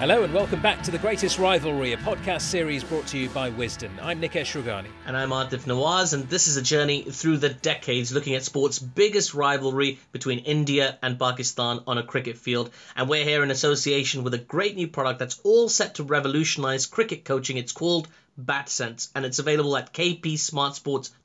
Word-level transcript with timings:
Hello 0.00 0.22
and 0.22 0.32
welcome 0.32 0.62
back 0.62 0.82
to 0.84 0.90
The 0.90 0.96
Greatest 0.96 1.38
Rivalry, 1.38 1.92
a 1.92 1.98
podcast 1.98 2.40
series 2.40 2.82
brought 2.82 3.06
to 3.08 3.18
you 3.18 3.28
by 3.28 3.50
Wisdom. 3.50 3.92
I'm 4.00 4.18
Nikesh 4.18 4.58
Rughani. 4.58 4.88
And 5.04 5.14
I'm 5.14 5.28
Aatif 5.28 5.66
Nawaz, 5.66 6.14
and 6.14 6.26
this 6.26 6.48
is 6.48 6.56
a 6.56 6.62
journey 6.62 7.02
through 7.02 7.36
the 7.36 7.50
decades 7.50 8.10
looking 8.10 8.34
at 8.34 8.42
sport's 8.42 8.78
biggest 8.78 9.34
rivalry 9.34 9.98
between 10.10 10.38
India 10.38 10.96
and 11.02 11.18
Pakistan 11.18 11.80
on 11.86 11.98
a 11.98 12.02
cricket 12.02 12.38
field. 12.38 12.70
And 12.96 13.10
we're 13.10 13.26
here 13.26 13.42
in 13.42 13.50
association 13.50 14.24
with 14.24 14.32
a 14.32 14.38
great 14.38 14.74
new 14.74 14.88
product 14.88 15.18
that's 15.18 15.38
all 15.44 15.68
set 15.68 15.96
to 15.96 16.02
revolutionize 16.02 16.86
cricket 16.86 17.26
coaching. 17.26 17.58
It's 17.58 17.72
called 17.72 18.08
BatSense, 18.42 19.10
and 19.14 19.26
it's 19.26 19.38
available 19.38 19.76
at 19.76 19.92
kpsmartsports.com. 19.92 21.19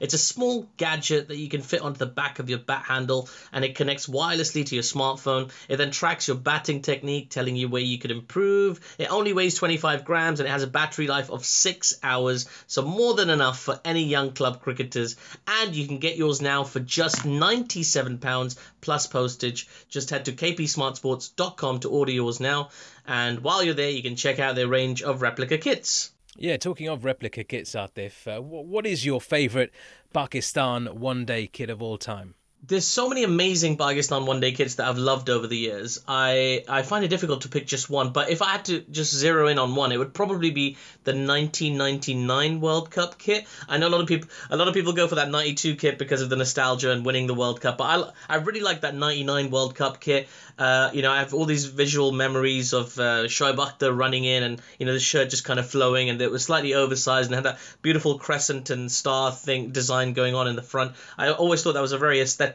It's 0.00 0.14
a 0.14 0.18
small 0.18 0.68
gadget 0.76 1.28
that 1.28 1.36
you 1.36 1.48
can 1.48 1.62
fit 1.62 1.82
onto 1.82 1.98
the 1.98 2.06
back 2.06 2.38
of 2.38 2.48
your 2.48 2.58
bat 2.58 2.84
handle, 2.84 3.28
and 3.52 3.64
it 3.64 3.74
connects 3.74 4.06
wirelessly 4.06 4.64
to 4.66 4.74
your 4.74 4.82
smartphone. 4.82 5.50
It 5.68 5.76
then 5.76 5.90
tracks 5.90 6.28
your 6.28 6.36
batting 6.36 6.82
technique, 6.82 7.30
telling 7.30 7.56
you 7.56 7.68
where 7.68 7.82
you 7.82 7.98
could 7.98 8.10
improve. 8.10 8.80
It 8.98 9.12
only 9.12 9.32
weighs 9.32 9.54
25 9.54 10.04
grams, 10.04 10.40
and 10.40 10.48
it 10.48 10.52
has 10.52 10.62
a 10.62 10.66
battery 10.66 11.06
life 11.06 11.30
of 11.30 11.44
six 11.44 11.98
hours, 12.02 12.48
so 12.66 12.82
more 12.82 13.14
than 13.14 13.30
enough 13.30 13.60
for 13.60 13.80
any 13.84 14.04
young 14.04 14.32
club 14.32 14.60
cricketers. 14.62 15.16
And 15.46 15.74
you 15.74 15.86
can 15.86 15.98
get 15.98 16.16
yours 16.16 16.40
now 16.40 16.64
for 16.64 16.80
just 16.80 17.24
97 17.24 18.18
pounds 18.18 18.56
plus 18.80 19.06
postage. 19.06 19.68
Just 19.88 20.10
head 20.10 20.24
to 20.24 20.32
kpsmartsports.com 20.32 21.80
to 21.80 21.90
order 21.90 22.12
yours 22.12 22.40
now. 22.40 22.70
And 23.06 23.40
while 23.40 23.62
you're 23.62 23.74
there, 23.74 23.90
you 23.90 24.02
can 24.02 24.16
check 24.16 24.38
out 24.38 24.54
their 24.54 24.68
range 24.68 25.02
of 25.02 25.22
replica 25.22 25.58
kits. 25.58 26.12
Yeah, 26.36 26.56
talking 26.56 26.88
of 26.88 27.04
replica 27.04 27.44
kits, 27.44 27.72
Aatif, 27.74 28.26
uh, 28.26 28.40
what 28.40 28.86
is 28.86 29.04
your 29.04 29.20
favourite 29.20 29.70
Pakistan 30.12 30.86
one 30.86 31.24
day 31.24 31.46
kit 31.46 31.70
of 31.70 31.82
all 31.82 31.98
time? 31.98 32.34
There's 32.62 32.86
so 32.86 33.08
many 33.08 33.24
amazing 33.24 33.78
Pakistan 33.78 34.26
one 34.26 34.40
day 34.40 34.52
kits 34.52 34.74
that 34.74 34.86
I've 34.86 34.98
loved 34.98 35.30
over 35.30 35.46
the 35.46 35.56
years. 35.56 36.04
I, 36.06 36.62
I 36.68 36.82
find 36.82 37.02
it 37.04 37.08
difficult 37.08 37.42
to 37.42 37.48
pick 37.48 37.66
just 37.66 37.88
one, 37.88 38.12
but 38.12 38.28
if 38.28 38.42
I 38.42 38.50
had 38.50 38.66
to 38.66 38.80
just 38.80 39.14
zero 39.14 39.48
in 39.48 39.58
on 39.58 39.74
one, 39.74 39.92
it 39.92 39.96
would 39.96 40.12
probably 40.12 40.50
be 40.50 40.76
the 41.04 41.12
1999 41.12 42.60
World 42.60 42.90
Cup 42.90 43.16
kit. 43.16 43.46
I 43.66 43.78
know 43.78 43.88
a 43.88 43.90
lot 43.90 44.02
of 44.02 44.08
people 44.08 44.28
a 44.50 44.58
lot 44.58 44.68
of 44.68 44.74
people 44.74 44.92
go 44.92 45.08
for 45.08 45.14
that 45.14 45.30
92 45.30 45.76
kit 45.76 45.98
because 45.98 46.20
of 46.20 46.28
the 46.28 46.36
nostalgia 46.36 46.92
and 46.92 47.04
winning 47.04 47.26
the 47.26 47.34
World 47.34 47.62
Cup, 47.62 47.78
but 47.78 47.84
I, 48.28 48.34
I 48.34 48.36
really 48.36 48.60
like 48.60 48.82
that 48.82 48.94
99 48.94 49.50
World 49.50 49.74
Cup 49.74 49.98
kit. 49.98 50.28
Uh, 50.58 50.90
you 50.92 51.00
know, 51.00 51.10
I 51.10 51.20
have 51.20 51.32
all 51.32 51.46
these 51.46 51.64
visual 51.64 52.12
memories 52.12 52.74
of 52.74 52.98
uh, 52.98 53.24
Shoaib 53.24 53.56
Akhtar 53.56 53.96
running 53.96 54.24
in 54.24 54.42
and, 54.42 54.60
you 54.78 54.84
know, 54.84 54.92
the 54.92 55.00
shirt 55.00 55.30
just 55.30 55.44
kind 55.44 55.58
of 55.58 55.70
flowing 55.70 56.10
and 56.10 56.20
it 56.20 56.30
was 56.30 56.44
slightly 56.44 56.74
oversized 56.74 57.28
and 57.30 57.34
had 57.36 57.44
that 57.44 57.58
beautiful 57.80 58.18
crescent 58.18 58.68
and 58.68 58.92
star 58.92 59.32
thing 59.32 59.70
design 59.70 60.12
going 60.12 60.34
on 60.34 60.46
in 60.46 60.56
the 60.56 60.62
front. 60.62 60.92
I 61.16 61.30
always 61.30 61.62
thought 61.62 61.72
that 61.72 61.80
was 61.80 61.92
a 61.92 61.98
very 61.98 62.20
aesthetic 62.20 62.49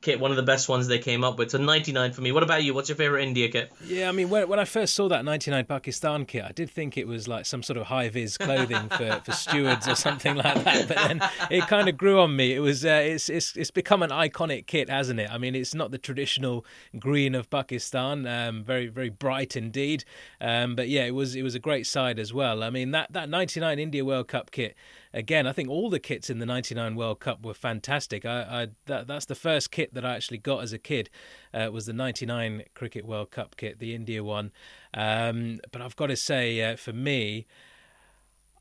kit, 0.00 0.18
one 0.18 0.30
of 0.30 0.36
the 0.36 0.42
best 0.42 0.68
ones 0.68 0.88
they 0.88 0.98
came 0.98 1.24
up 1.24 1.38
with. 1.38 1.50
So 1.50 1.58
99 1.58 2.12
for 2.12 2.20
me. 2.22 2.32
What 2.32 2.42
about 2.42 2.64
you? 2.64 2.74
What's 2.74 2.88
your 2.88 2.96
favorite 2.96 3.22
India 3.22 3.48
kit? 3.48 3.72
Yeah, 3.84 4.08
I 4.08 4.12
mean, 4.12 4.30
when, 4.30 4.48
when 4.48 4.58
I 4.58 4.64
first 4.64 4.94
saw 4.94 5.08
that 5.08 5.24
99 5.24 5.64
Pakistan 5.66 6.24
kit, 6.24 6.44
I 6.44 6.52
did 6.52 6.70
think 6.70 6.96
it 6.96 7.06
was 7.06 7.28
like 7.28 7.46
some 7.46 7.62
sort 7.62 7.76
of 7.76 7.86
high 7.86 8.08
vis 8.08 8.38
clothing 8.38 8.88
for, 8.88 9.20
for 9.24 9.32
stewards 9.32 9.86
or 9.88 9.94
something 9.94 10.36
like 10.36 10.64
that. 10.64 10.88
But 10.88 10.96
then 10.96 11.20
it 11.50 11.66
kind 11.66 11.88
of 11.88 11.96
grew 11.96 12.20
on 12.20 12.34
me. 12.34 12.54
It 12.54 12.60
was 12.60 12.84
uh, 12.84 13.02
it's, 13.04 13.28
it's 13.28 13.56
it's 13.56 13.70
become 13.70 14.02
an 14.02 14.10
iconic 14.10 14.66
kit, 14.66 14.88
hasn't 14.88 15.20
it? 15.20 15.30
I 15.30 15.38
mean, 15.38 15.54
it's 15.54 15.74
not 15.74 15.90
the 15.90 15.98
traditional 15.98 16.64
green 16.98 17.34
of 17.34 17.50
Pakistan, 17.50 18.26
um, 18.26 18.64
very 18.64 18.86
very 18.86 19.10
bright 19.10 19.56
indeed. 19.56 20.04
Um, 20.40 20.74
but 20.76 20.88
yeah, 20.88 21.04
it 21.04 21.14
was 21.14 21.34
it 21.34 21.42
was 21.42 21.54
a 21.54 21.60
great 21.60 21.86
side 21.86 22.18
as 22.18 22.32
well. 22.32 22.62
I 22.62 22.70
mean, 22.70 22.92
that 22.92 23.12
that 23.12 23.28
99 23.28 23.78
India 23.78 24.04
World 24.04 24.28
Cup 24.28 24.50
kit 24.50 24.74
again, 25.12 25.46
I 25.46 25.52
think 25.52 25.68
all 25.68 25.90
the 25.90 25.98
kits 25.98 26.30
in 26.30 26.38
the 26.38 26.46
'99 26.46 26.94
World 26.94 27.20
Cup 27.20 27.44
were 27.44 27.54
fantastic. 27.54 28.24
I, 28.24 28.42
I 28.42 28.68
that, 28.86 29.06
that's 29.06 29.26
the 29.26 29.34
first 29.34 29.70
kit 29.70 29.94
that 29.94 30.04
I 30.04 30.14
actually 30.14 30.38
got 30.38 30.62
as 30.62 30.72
a 30.72 30.78
kid. 30.78 31.10
Uh, 31.52 31.70
was 31.72 31.86
the 31.86 31.92
'99 31.92 32.64
Cricket 32.74 33.04
World 33.06 33.30
Cup 33.30 33.56
kit, 33.56 33.78
the 33.78 33.94
India 33.94 34.22
one. 34.22 34.52
Um, 34.94 35.60
but 35.72 35.82
I've 35.82 35.96
got 35.96 36.08
to 36.08 36.16
say, 36.16 36.60
uh, 36.62 36.76
for 36.76 36.92
me, 36.92 37.46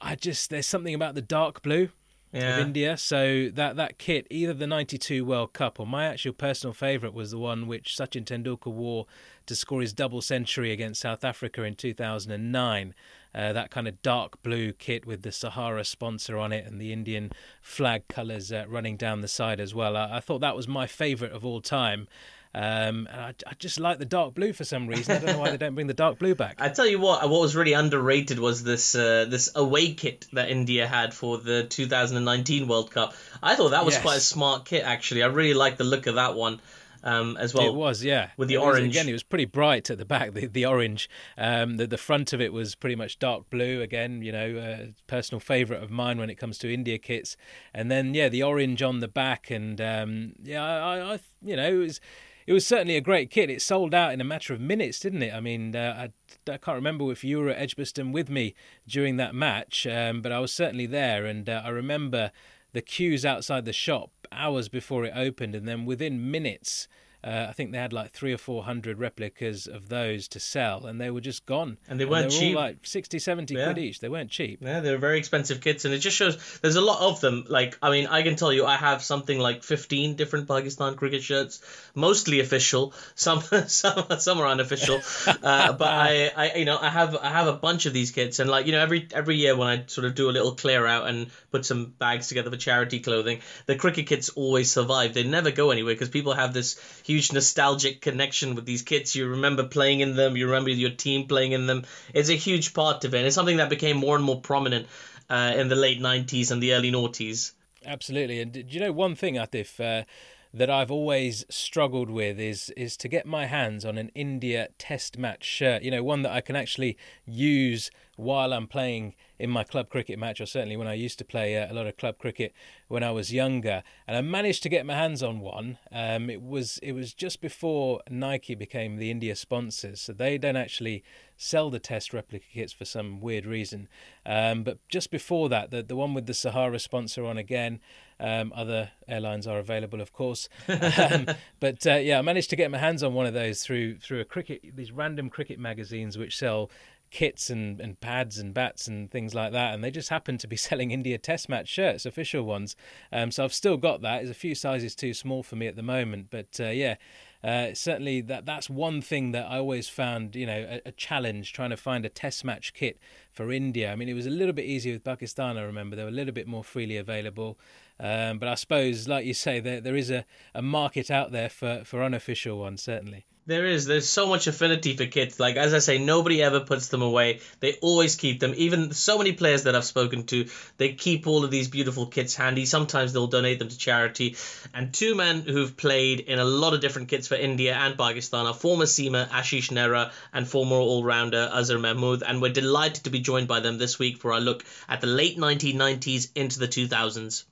I 0.01 0.15
just 0.15 0.49
there's 0.49 0.67
something 0.67 0.95
about 0.95 1.15
the 1.15 1.21
dark 1.21 1.61
blue. 1.61 1.89
Yeah. 2.31 2.57
Of 2.57 2.67
India, 2.67 2.95
so 2.95 3.49
that 3.55 3.75
that 3.77 3.97
kit, 3.97 4.27
either 4.29 4.53
the 4.53 4.67
'92 4.67 5.25
World 5.25 5.53
Cup 5.53 5.79
or 5.79 5.87
my 5.87 6.05
actual 6.05 6.33
personal 6.33 6.75
favourite 6.75 7.15
was 7.15 7.31
the 7.31 7.39
one 7.39 7.65
which 7.65 7.97
Sachin 7.97 8.23
Tendulkar 8.23 8.71
wore 8.71 9.07
to 9.47 9.55
score 9.55 9.81
his 9.81 9.93
double 9.93 10.21
century 10.21 10.71
against 10.71 11.01
South 11.01 11.23
Africa 11.23 11.63
in 11.63 11.73
2009. 11.73 12.93
Uh, 13.35 13.53
that 13.53 13.69
kind 13.69 13.87
of 13.87 14.01
dark 14.01 14.41
blue 14.41 14.73
kit 14.73 15.05
with 15.05 15.21
the 15.21 15.31
Sahara 15.31 15.85
sponsor 15.85 16.37
on 16.37 16.51
it 16.51 16.65
and 16.65 16.81
the 16.81 16.91
Indian 16.91 17.31
flag 17.61 18.07
colours 18.07 18.51
uh, 18.51 18.65
running 18.67 18.97
down 18.97 19.21
the 19.21 19.27
side 19.27 19.59
as 19.59 19.75
well. 19.75 19.95
I, 19.95 20.17
I 20.17 20.19
thought 20.19 20.41
that 20.41 20.55
was 20.55 20.67
my 20.67 20.87
favourite 20.87 21.31
of 21.31 21.45
all 21.45 21.61
time. 21.61 22.07
Um, 22.55 23.07
and 23.11 23.21
I, 23.21 23.33
I, 23.45 23.53
just 23.59 23.79
like 23.79 23.99
the 23.99 24.05
dark 24.05 24.33
blue 24.33 24.53
for 24.53 24.63
some 24.63 24.87
reason. 24.87 25.15
I 25.15 25.19
don't 25.19 25.33
know 25.33 25.39
why 25.39 25.51
they 25.51 25.57
don't 25.57 25.75
bring 25.75 25.85
the 25.85 25.93
dark 25.93 26.17
blue 26.17 26.33
back. 26.33 26.55
I 26.59 26.69
tell 26.69 26.87
you 26.87 26.99
what, 26.99 27.21
what 27.29 27.41
was 27.41 27.55
really 27.55 27.73
underrated 27.73 28.39
was 28.39 28.63
this 28.63 28.95
uh, 28.95 29.25
this 29.29 29.51
away 29.55 29.93
kit 29.93 30.25
that 30.33 30.49
India 30.49 30.87
had 30.87 31.13
for 31.13 31.37
the 31.37 31.65
2019 31.65 32.67
World 32.67 32.89
Cup. 32.89 33.13
I 33.43 33.53
thought 33.55 33.69
that 33.69 33.85
was 33.85 33.93
Yes. 33.93 34.01
quite 34.01 34.17
a 34.17 34.21
smart 34.21 34.65
kit 34.65 34.83
actually. 34.83 35.21
I 35.21 35.27
really 35.27 35.53
liked 35.53 35.77
the 35.77 35.83
look 35.83 36.07
of 36.07 36.15
that 36.15 36.33
one. 36.33 36.59
Um, 37.03 37.37
as 37.37 37.53
well, 37.53 37.65
it 37.67 37.73
was, 37.73 38.03
yeah, 38.03 38.31
with 38.37 38.47
the 38.49 38.55
It 38.55 38.57
was- 38.59 38.77
orange. 38.77 38.95
again. 38.95 39.07
It 39.09 39.13
was 39.13 39.23
pretty 39.23 39.45
bright 39.45 39.89
at 39.89 39.97
the 39.97 40.05
back. 40.05 40.33
The, 40.33 40.47
the 40.47 40.65
orange, 40.65 41.09
um, 41.37 41.77
the 41.77 41.87
the 41.87 41.97
front 41.97 42.33
of 42.33 42.41
it 42.41 42.51
was 42.53 42.75
pretty 42.75 42.95
much 42.95 43.19
dark 43.19 43.49
blue. 43.49 43.81
Again, 43.81 44.21
you 44.21 44.31
know, 44.31 44.57
uh, 44.57 44.85
personal 45.07 45.39
favourite 45.39 45.81
of 45.83 45.89
mine 45.89 46.17
when 46.17 46.29
it 46.29 46.35
comes 46.35 46.57
to 46.59 46.73
India 46.73 46.97
kits. 46.97 47.37
And 47.73 47.89
then 47.89 48.13
yeah, 48.13 48.29
the 48.29 48.43
orange 48.43 48.81
on 48.81 48.99
the 48.99 49.07
back, 49.07 49.49
and 49.49 49.79
um, 49.79 50.33
yeah, 50.43 50.63
I, 50.63 50.97
I, 50.97 51.13
I, 51.13 51.19
you 51.41 51.55
know, 51.55 51.69
it 51.69 51.77
was. 51.77 52.01
It 52.47 52.53
was 52.53 52.65
certainly 52.65 52.95
a 52.95 53.01
great 53.01 53.29
kit. 53.29 53.51
It 53.51 53.61
sold 53.61 53.93
out 53.93 54.11
in 54.11 54.19
a 54.19 54.23
matter 54.23 54.55
of 54.55 54.59
minutes, 54.59 54.99
didn't 54.99 55.21
it? 55.21 55.31
I 55.35 55.39
mean, 55.39 55.75
uh, 55.75 56.07
I, 56.47 56.51
I 56.51 56.57
can't 56.57 56.77
remember 56.77 57.11
if 57.11 57.23
you 57.23 57.37
were 57.37 57.49
at 57.49 57.59
Edgbaston 57.61 58.11
with 58.11 58.27
me 58.27 58.55
during 58.87 59.17
that 59.17 59.35
match, 59.35 59.85
um, 59.85 60.23
but 60.23 60.31
I 60.31 60.39
was 60.39 60.51
certainly 60.51 60.87
there, 60.87 61.27
and 61.27 61.47
uh, 61.47 61.61
I 61.63 61.69
remember 61.69 62.31
the 62.73 62.81
queues 62.81 63.25
outside 63.25 63.65
the 63.65 63.73
shop 63.73 64.11
hours 64.31 64.69
before 64.69 65.05
it 65.05 65.13
opened, 65.15 65.55
and 65.55 65.67
then 65.67 65.85
within 65.85 66.29
minutes, 66.29 66.87
uh, 67.23 67.47
I 67.49 67.51
think 67.53 67.71
they 67.71 67.77
had 67.77 67.91
like 67.91 68.11
three 68.11 68.33
or 68.33 68.37
four 68.37 68.63
hundred 68.63 68.97
replicas 68.99 69.67
of 69.67 69.89
those 69.89 70.27
to 70.29 70.39
sell, 70.39 70.85
and 70.85 70.99
they 71.01 71.11
were 71.11 71.21
just 71.21 71.45
gone. 71.45 71.77
And 71.89 71.99
they 71.99 72.05
weren't 72.05 72.23
and 72.25 72.31
they 72.31 72.37
were 72.37 72.41
cheap. 72.51 72.55
Like 72.55 72.77
60, 72.83 73.19
70 73.19 73.53
Yeah. 73.55 73.65
quid 73.65 73.77
each. 73.77 73.99
They 73.99 74.09
weren't 74.09 74.29
cheap. 74.31 74.59
Yeah, 74.61 74.79
they 74.79 74.91
were 74.91 74.97
very 74.97 75.17
expensive 75.17 75.59
kits, 75.59 75.85
and 75.85 75.93
it 75.93 75.99
just 75.99 76.15
shows 76.15 76.59
there's 76.61 76.77
a 76.77 76.81
lot 76.81 77.01
of 77.01 77.19
them. 77.19 77.45
Like, 77.47 77.77
I 77.81 77.89
mean, 77.91 78.07
I 78.07 78.21
can 78.23 78.35
tell 78.35 78.53
you, 78.53 78.65
I 78.65 78.75
have 78.77 79.01
something 79.03 79.37
like 79.37 79.63
15 79.63 80.15
different 80.15 80.47
Pakistan 80.47 80.95
cricket 80.95 81.21
shirts, 81.21 81.61
mostly 81.93 82.39
official, 82.39 82.93
some 83.15 83.41
some 83.67 84.05
some 84.19 84.39
are 84.39 84.47
unofficial. 84.47 85.01
uh, 85.27 85.73
but 85.73 85.87
I, 85.87 86.31
I, 86.35 86.53
you 86.55 86.65
know, 86.65 86.77
I 86.79 86.89
have 86.89 87.15
I 87.17 87.29
have 87.29 87.47
a 87.47 87.53
bunch 87.53 87.85
of 87.85 87.93
these 87.93 88.11
kits, 88.11 88.39
and 88.39 88.49
like, 88.49 88.65
you 88.65 88.71
know, 88.71 88.79
every 88.79 89.07
every 89.13 89.35
year 89.35 89.55
when 89.57 89.67
I 89.67 89.83
sort 89.87 90.05
of 90.05 90.15
do 90.15 90.29
a 90.29 90.31
little 90.31 90.55
clear 90.55 90.85
out 90.85 91.07
and 91.07 91.27
put 91.51 91.65
some 91.65 91.87
bags 91.99 92.27
together 92.29 92.49
for 92.49 92.57
charity 92.57 93.01
clothing, 93.01 93.41
the 93.65 93.75
cricket 93.75 94.07
kits 94.07 94.29
always 94.29 94.71
survive. 94.71 95.13
They 95.13 95.23
never 95.23 95.51
go 95.51 95.71
anywhere 95.71 95.93
because 95.95 96.09
people 96.09 96.33
have 96.33 96.53
this 96.53 96.79
huge 97.09 97.33
nostalgic 97.33 98.01
connection 98.01 98.53
with 98.53 98.67
these 98.67 98.83
kits. 98.83 99.15
You 99.15 99.29
remember 99.29 99.63
playing 99.63 100.01
in 100.01 100.15
them, 100.15 100.37
you 100.37 100.45
remember 100.45 100.69
your 100.69 100.91
team 100.91 101.27
playing 101.27 101.53
in 101.53 101.65
them. 101.65 101.85
It's 102.13 102.29
a 102.29 102.35
huge 102.35 102.75
part 102.75 103.03
of 103.03 103.15
it. 103.15 103.17
And 103.17 103.25
it's 103.25 103.35
something 103.35 103.57
that 103.57 103.71
became 103.71 103.97
more 103.97 104.15
and 104.15 104.23
more 104.23 104.39
prominent 104.39 104.85
uh, 105.27 105.53
in 105.55 105.69
the 105.69 105.75
late 105.75 105.99
90s 105.99 106.51
and 106.51 106.61
the 106.61 106.73
early 106.75 106.91
noughties. 106.91 107.53
Absolutely. 107.83 108.41
And 108.41 108.53
do 108.53 108.63
you 108.67 108.79
know 108.79 108.91
one 108.91 109.15
thing, 109.15 109.35
Aatif, 109.35 109.79
uh, 109.79 110.05
that 110.53 110.69
I've 110.69 110.91
always 110.91 111.45
struggled 111.49 112.11
with 112.11 112.39
is 112.39 112.71
is 112.77 112.95
to 112.97 113.07
get 113.07 113.25
my 113.25 113.47
hands 113.47 113.85
on 113.85 113.97
an 113.97 114.11
India 114.13 114.67
Test 114.77 115.17
match 115.17 115.43
shirt. 115.43 115.81
You 115.81 115.89
know, 115.89 116.03
one 116.03 116.21
that 116.21 116.31
I 116.31 116.41
can 116.41 116.55
actually 116.55 116.95
use 117.25 117.89
while 118.17 118.53
I'm 118.53 118.67
playing 118.67 119.15
in 119.39 119.49
my 119.49 119.63
club 119.63 119.89
cricket 119.89 120.19
match, 120.19 120.41
or 120.41 120.45
certainly 120.45 120.75
when 120.75 120.87
I 120.87 120.93
used 120.93 121.17
to 121.19 121.25
play 121.25 121.57
uh, 121.57 121.71
a 121.71 121.73
lot 121.73 121.87
of 121.87 121.95
club 121.97 122.17
cricket 122.17 122.53
when 122.89 123.03
I 123.03 123.11
was 123.11 123.33
younger. 123.33 123.83
And 124.05 124.17
I 124.17 124.21
managed 124.21 124.63
to 124.63 124.69
get 124.69 124.85
my 124.85 124.93
hands 124.93 125.23
on 125.23 125.39
one. 125.39 125.77
Um, 125.91 126.29
it 126.29 126.41
was 126.41 126.77
it 126.83 126.91
was 126.91 127.13
just 127.13 127.39
before 127.39 128.01
Nike 128.09 128.53
became 128.53 128.97
the 128.97 129.09
India 129.09 129.35
sponsors, 129.35 130.01
so 130.01 130.13
they 130.13 130.37
don't 130.37 130.57
actually 130.57 131.03
sell 131.37 131.69
the 131.69 131.79
Test 131.79 132.13
replica 132.13 132.45
kits 132.53 132.73
for 132.73 132.83
some 132.83 133.21
weird 133.21 133.45
reason. 133.45 133.87
Um, 134.25 134.63
but 134.63 134.77
just 134.89 135.09
before 135.09 135.47
that, 135.49 135.71
the 135.71 135.81
the 135.81 135.95
one 135.95 136.13
with 136.13 136.25
the 136.25 136.33
Sahara 136.33 136.79
sponsor 136.79 137.25
on 137.25 137.37
again. 137.37 137.79
Um, 138.21 138.51
other 138.53 138.91
airlines 139.07 139.47
are 139.47 139.59
available, 139.59 140.01
of 140.01 140.11
course. 140.11 140.49
Um, 140.99 141.27
but 141.59 141.85
uh, 141.87 141.95
yeah, 141.95 142.19
I 142.19 142.21
managed 142.21 142.49
to 142.49 142.55
get 142.55 142.69
my 142.69 142.77
hands 142.77 143.03
on 143.03 143.13
one 143.13 143.25
of 143.25 143.33
those 143.33 143.63
through 143.63 143.99
through 143.99 144.19
a 144.19 144.25
cricket 144.25 144.61
these 144.75 144.91
random 144.91 145.29
cricket 145.29 145.59
magazines 145.59 146.17
which 146.17 146.37
sell 146.37 146.69
kits 147.11 147.49
and, 147.49 147.79
and 147.79 147.99
pads 147.99 148.37
and 148.37 148.53
bats 148.53 148.87
and 148.87 149.09
things 149.11 149.33
like 149.33 149.51
that, 149.51 149.73
and 149.73 149.83
they 149.83 149.91
just 149.91 150.09
happen 150.09 150.37
to 150.37 150.47
be 150.47 150.55
selling 150.67 150.91
India 150.91 151.17
Test 151.17 151.49
match 151.49 151.67
shirts, 151.67 152.05
official 152.05 152.43
ones. 152.43 152.75
Um, 153.11 153.31
so 153.31 153.43
I've 153.43 153.53
still 153.53 153.77
got 153.77 154.01
that. 154.01 154.21
It's 154.21 154.31
a 154.31 154.35
few 154.35 154.55
sizes 154.55 154.95
too 154.95 155.13
small 155.13 155.43
for 155.43 155.55
me 155.55 155.67
at 155.67 155.75
the 155.75 155.83
moment, 155.83 156.27
but 156.29 156.59
uh, 156.59 156.69
yeah. 156.69 156.95
Uh, 157.41 157.73
certainly, 157.73 158.19
that 158.19 158.45
that's 158.45 158.69
one 158.69 159.01
thing 159.01 159.31
that 159.31 159.45
I 159.49 159.59
always 159.59 159.87
found, 159.87 160.35
you 160.35 160.45
know, 160.45 160.81
a, 160.85 160.89
a, 160.89 160.91
challenge 160.91 161.53
trying 161.53 161.69
to 161.69 161.77
find 161.77 162.03
a 162.03 162.09
test 162.09 162.43
match 162.43 162.73
kit 162.73 162.99
for 163.31 163.49
India. 163.49 163.93
I 163.93 163.95
mean, 163.95 164.09
it 164.09 164.13
was 164.13 164.25
a 164.25 164.29
little 164.29 164.51
bit 164.51 164.65
easier 164.65 164.91
with 164.91 165.05
Pakistan. 165.05 165.57
I 165.57 165.61
remember 165.61 165.95
they 165.95 166.03
were 166.03 166.09
a 166.09 166.11
little 166.11 166.33
bit 166.33 166.49
more 166.49 166.65
freely 166.65 166.97
available, 166.97 167.57
um, 167.97 168.39
but 168.39 168.49
I 168.49 168.55
suppose, 168.55 169.07
like 169.07 169.25
you 169.25 169.33
say, 169.33 169.61
there 169.61 169.79
there 169.79 169.95
is 169.95 170.11
a, 170.11 170.25
a 170.53 170.61
market 170.61 171.09
out 171.09 171.31
there 171.31 171.47
for, 171.47 171.83
for 171.85 172.03
unofficial 172.03 172.59
ones, 172.59 172.83
certainly. 172.83 173.25
There 173.49 173.65
is. 173.65 173.87
There's 173.87 174.07
so 174.07 174.27
much 174.27 174.45
affinity 174.45 174.95
for 174.95 175.07
kits. 175.07 175.39
Like 175.39 175.55
as 175.55 175.73
I 175.73 175.79
say, 175.79 175.97
nobody 175.97 176.43
ever 176.43 176.59
puts 176.59 176.89
them 176.89 177.01
away. 177.01 177.39
They 177.61 177.79
always 177.81 178.15
keep 178.15 178.39
them. 178.39 178.53
Even 178.55 178.91
so 178.91 179.17
many 179.17 179.31
players 179.31 179.63
that 179.63 179.75
I've 179.75 179.85
spoken 179.85 180.27
to, 180.27 180.47
they 180.77 180.93
keep 180.93 181.25
all 181.25 181.43
of 181.43 181.49
these 181.49 181.67
beautiful 181.67 182.05
kits 182.05 182.35
handy. 182.35 182.67
Sometimes 182.67 183.11
they'll 183.11 183.25
donate 183.25 183.57
them 183.57 183.69
to 183.69 183.75
charity. 183.75 184.35
And 184.71 184.93
two 184.93 185.15
men 185.15 185.41
who've 185.41 185.75
played 185.75 186.19
in 186.19 186.37
a 186.37 186.45
lot 186.45 186.75
of 186.75 186.81
different 186.81 187.07
kits 187.07 187.27
for 187.27 187.33
India 187.33 187.73
and 187.73 187.97
Pakistan 187.97 188.45
are 188.45 188.53
former 188.53 188.85
seamer 188.85 189.27
Ashish 189.29 189.71
Nehra 189.71 190.11
and 190.31 190.47
former 190.47 190.75
all-rounder 190.75 191.49
Azhar 191.51 191.79
Mahmood. 191.79 192.21
And 192.21 192.43
we're 192.43 192.53
delighted 192.53 193.05
to 193.05 193.09
be 193.09 193.19
joined 193.19 193.47
by 193.47 193.61
them 193.61 193.79
this 193.79 193.97
week 193.97 194.19
for 194.19 194.31
our 194.31 194.39
look 194.39 194.63
at 194.87 195.01
the 195.01 195.07
late 195.07 195.39
1990s 195.39 196.29
into 196.35 196.59
the 196.59 196.67
2000s. 196.67 197.45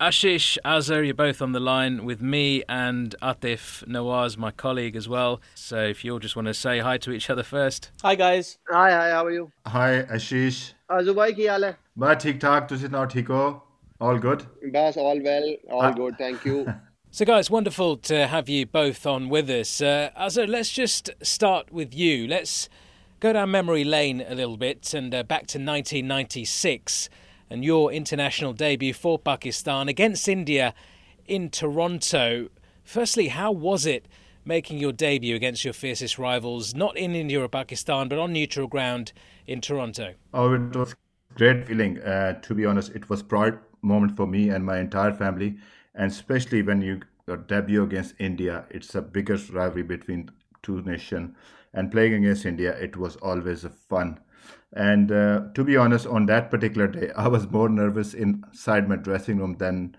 Ashish, 0.00 0.56
Azhar, 0.64 1.02
you're 1.02 1.12
both 1.12 1.42
on 1.42 1.50
the 1.50 1.58
line 1.58 2.04
with 2.04 2.22
me 2.22 2.62
and 2.68 3.16
Aatif 3.20 3.84
Nawaz, 3.88 4.38
my 4.38 4.52
colleague 4.52 4.94
as 4.94 5.08
well. 5.08 5.40
So 5.56 5.82
if 5.82 6.04
you 6.04 6.12
all 6.12 6.20
just 6.20 6.36
want 6.36 6.46
to 6.46 6.54
say 6.54 6.78
hi 6.78 6.98
to 6.98 7.10
each 7.10 7.28
other 7.28 7.42
first. 7.42 7.90
Hi 8.02 8.14
guys. 8.14 8.58
Hi, 8.70 8.92
hi, 8.92 9.10
how 9.10 9.24
are 9.24 9.32
you? 9.32 9.50
Hi 9.66 10.04
Ashish. 10.04 10.74
Azubai, 10.88 11.34
ki 11.34 11.46
haal 11.46 11.64
hai? 11.64 11.76
Bas 11.96 12.22
theek 12.22 12.38
thaak, 12.38 12.68
tusi 12.68 12.88
nao 12.88 13.06
theek 13.06 13.26
ho? 13.26 13.60
All 14.00 14.18
good? 14.18 14.46
Bas, 14.72 14.96
all 14.96 15.20
well, 15.20 15.56
all 15.68 15.82
ah. 15.82 15.90
good, 15.90 16.16
thank 16.16 16.44
you. 16.44 16.72
So, 17.10 17.24
guys, 17.24 17.50
wonderful 17.50 17.96
to 17.96 18.26
have 18.26 18.50
you 18.50 18.66
both 18.66 19.06
on 19.06 19.30
with 19.30 19.48
us. 19.48 19.80
Uh, 19.80 20.10
Azhar, 20.14 20.46
let's 20.46 20.70
just 20.70 21.10
start 21.22 21.72
with 21.72 21.94
you. 21.94 22.28
Let's 22.28 22.68
go 23.18 23.32
down 23.32 23.50
memory 23.50 23.82
lane 23.82 24.22
a 24.28 24.34
little 24.34 24.58
bit 24.58 24.92
and 24.92 25.12
uh, 25.14 25.22
back 25.22 25.46
to 25.48 25.58
1996 25.58 27.08
and 27.50 27.64
your 27.64 27.92
international 27.92 28.52
debut 28.52 28.92
for 28.94 29.18
Pakistan 29.18 29.88
against 29.88 30.28
India 30.28 30.74
in 31.26 31.50
Toronto. 31.50 32.48
Firstly, 32.84 33.28
how 33.28 33.52
was 33.52 33.86
it 33.86 34.06
making 34.44 34.78
your 34.78 34.92
debut 34.92 35.36
against 35.36 35.64
your 35.64 35.74
fiercest 35.74 36.18
rivals, 36.18 36.74
not 36.74 36.96
in 36.96 37.14
India 37.14 37.42
or 37.42 37.48
Pakistan, 37.48 38.08
but 38.08 38.18
on 38.18 38.32
neutral 38.32 38.66
ground 38.66 39.12
in 39.46 39.60
Toronto? 39.60 40.14
oh 40.34 40.54
it 40.54 40.76
was 40.76 40.94
great 41.34 41.66
feeling 41.66 41.98
uh, 42.00 42.32
to 42.40 42.54
be 42.54 42.66
honest 42.66 42.90
it 42.94 43.08
was 43.08 43.22
proud 43.22 43.58
moment 43.82 44.16
for 44.16 44.26
me 44.26 44.48
and 44.48 44.64
my 44.64 44.78
entire 44.78 45.12
family 45.12 45.56
and 45.94 46.10
especially 46.10 46.62
when 46.62 46.82
you 46.82 47.00
debut 47.46 47.82
against 47.82 48.14
india 48.18 48.64
it's 48.70 48.88
the 48.88 49.02
biggest 49.02 49.50
rivalry 49.50 49.82
between 49.82 50.30
two 50.62 50.80
nations 50.82 51.36
and 51.74 51.92
playing 51.92 52.14
against 52.14 52.46
india 52.46 52.72
it 52.78 52.96
was 52.96 53.16
always 53.16 53.64
a 53.64 53.70
fun 53.70 54.18
and 54.72 55.10
uh, 55.12 55.40
to 55.54 55.64
be 55.64 55.76
honest 55.76 56.06
on 56.06 56.26
that 56.26 56.50
particular 56.50 56.86
day 56.86 57.10
i 57.16 57.26
was 57.28 57.50
more 57.50 57.68
nervous 57.68 58.14
inside 58.14 58.88
my 58.88 58.96
dressing 58.96 59.38
room 59.38 59.56
than 59.58 59.96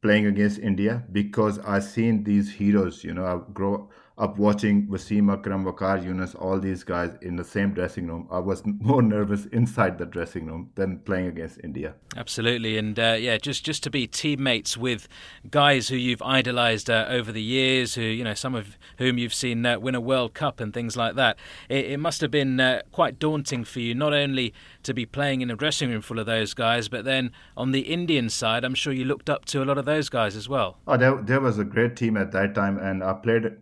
playing 0.00 0.26
against 0.26 0.58
india 0.58 1.02
because 1.12 1.58
i've 1.60 1.84
seen 1.84 2.24
these 2.24 2.52
heroes 2.54 3.02
you 3.04 3.12
know 3.14 3.24
i 3.26 3.52
grow 3.52 3.88
up 4.22 4.38
watching 4.38 4.86
Wasim 4.86 5.32
Akram, 5.32 5.64
Waqar 5.64 6.00
Younis, 6.00 6.40
all 6.40 6.60
these 6.60 6.84
guys 6.84 7.10
in 7.22 7.34
the 7.34 7.42
same 7.42 7.74
dressing 7.74 8.06
room. 8.06 8.28
I 8.30 8.38
was 8.38 8.62
more 8.80 9.02
nervous 9.02 9.46
inside 9.46 9.98
the 9.98 10.06
dressing 10.06 10.46
room 10.46 10.70
than 10.76 11.00
playing 11.00 11.26
against 11.26 11.58
India. 11.64 11.94
Absolutely, 12.16 12.78
and 12.78 12.96
uh, 12.98 13.16
yeah, 13.18 13.36
just 13.36 13.64
just 13.64 13.82
to 13.82 13.90
be 13.90 14.06
teammates 14.06 14.76
with 14.76 15.08
guys 15.50 15.88
who 15.88 15.96
you've 15.96 16.22
idolised 16.22 16.88
uh, 16.88 17.06
over 17.08 17.32
the 17.32 17.42
years, 17.42 17.96
who 17.96 18.02
you 18.02 18.22
know 18.22 18.34
some 18.34 18.54
of 18.54 18.78
whom 18.98 19.18
you've 19.18 19.34
seen 19.34 19.66
uh, 19.66 19.80
win 19.80 19.96
a 19.96 20.00
World 20.00 20.34
Cup 20.34 20.60
and 20.60 20.72
things 20.72 20.96
like 20.96 21.16
that. 21.16 21.36
It, 21.68 21.86
it 21.86 21.98
must 21.98 22.20
have 22.20 22.30
been 22.30 22.60
uh, 22.60 22.82
quite 22.92 23.18
daunting 23.18 23.64
for 23.64 23.80
you, 23.80 23.92
not 23.92 24.12
only 24.12 24.54
to 24.84 24.94
be 24.94 25.04
playing 25.04 25.40
in 25.40 25.50
a 25.50 25.56
dressing 25.56 25.90
room 25.90 26.00
full 26.00 26.20
of 26.20 26.26
those 26.26 26.54
guys, 26.54 26.88
but 26.88 27.04
then 27.04 27.32
on 27.56 27.72
the 27.72 27.80
Indian 27.80 28.28
side, 28.28 28.64
I'm 28.64 28.74
sure 28.74 28.92
you 28.92 29.04
looked 29.04 29.28
up 29.28 29.46
to 29.46 29.64
a 29.64 29.66
lot 29.66 29.78
of 29.78 29.84
those 29.84 30.08
guys 30.08 30.36
as 30.36 30.48
well. 30.48 30.78
Oh, 30.86 30.96
there, 30.96 31.16
there 31.16 31.40
was 31.40 31.58
a 31.58 31.64
great 31.64 31.96
team 31.96 32.16
at 32.16 32.30
that 32.30 32.54
time, 32.54 32.78
and 32.78 33.02
I 33.02 33.14
played 33.14 33.56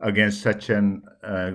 against 0.00 0.44
Sachin 0.44 1.02
uh, 1.22 1.52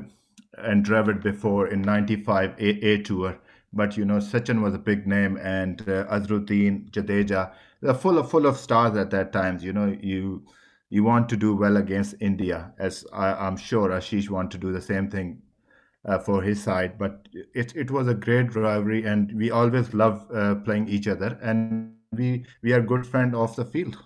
and 0.58 0.86
Dravid 0.86 1.22
before 1.22 1.68
in 1.68 1.82
'95 1.82 2.56
A, 2.60 3.02
tour. 3.02 3.38
But 3.72 3.98
you 3.98 4.06
know, 4.06 4.18
Sachin 4.18 4.62
was 4.62 4.74
a 4.74 4.80
big 4.80 5.08
name, 5.08 5.38
and 5.38 5.82
uh, 5.82 6.06
Azharuddin, 6.06 6.90
Jadeja, 6.92 7.54
they're 7.82 7.94
full 7.94 8.18
of 8.18 8.30
full 8.30 8.46
of 8.46 8.58
stars 8.58 8.98
at 8.98 9.12
that 9.12 9.32
time. 9.32 9.60
You 9.62 9.74
know, 9.74 9.98
you 10.02 10.44
you 10.90 11.04
want 11.04 11.30
to 11.30 11.38
do 11.38 11.56
well 11.56 11.78
against 11.78 12.16
India, 12.20 12.74
as 12.80 13.06
I, 13.14 13.48
am 13.48 13.58
sure 13.58 13.90
Ashish 13.90 14.30
want 14.30 14.52
to 14.52 14.58
do 14.58 14.72
the 14.72 14.82
same 14.82 15.10
thing 15.10 15.42
uh, 16.06 16.18
for 16.18 16.42
his 16.42 16.64
side. 16.64 16.98
But 16.98 17.28
it 17.54 17.76
it 17.76 17.92
was 17.92 18.08
a 18.08 18.16
great 18.16 18.56
rivalry, 18.56 19.06
and 19.06 19.32
we 19.34 19.52
always 19.52 19.94
love 19.94 20.26
uh, 20.34 20.56
playing 20.56 20.88
each 20.90 21.08
other, 21.08 21.38
and 21.42 21.94
we 22.12 22.46
we 22.64 22.74
are 22.74 22.82
good 22.82 23.06
friend 23.06 23.36
off 23.36 23.56
the 23.56 23.66
field. 23.66 23.98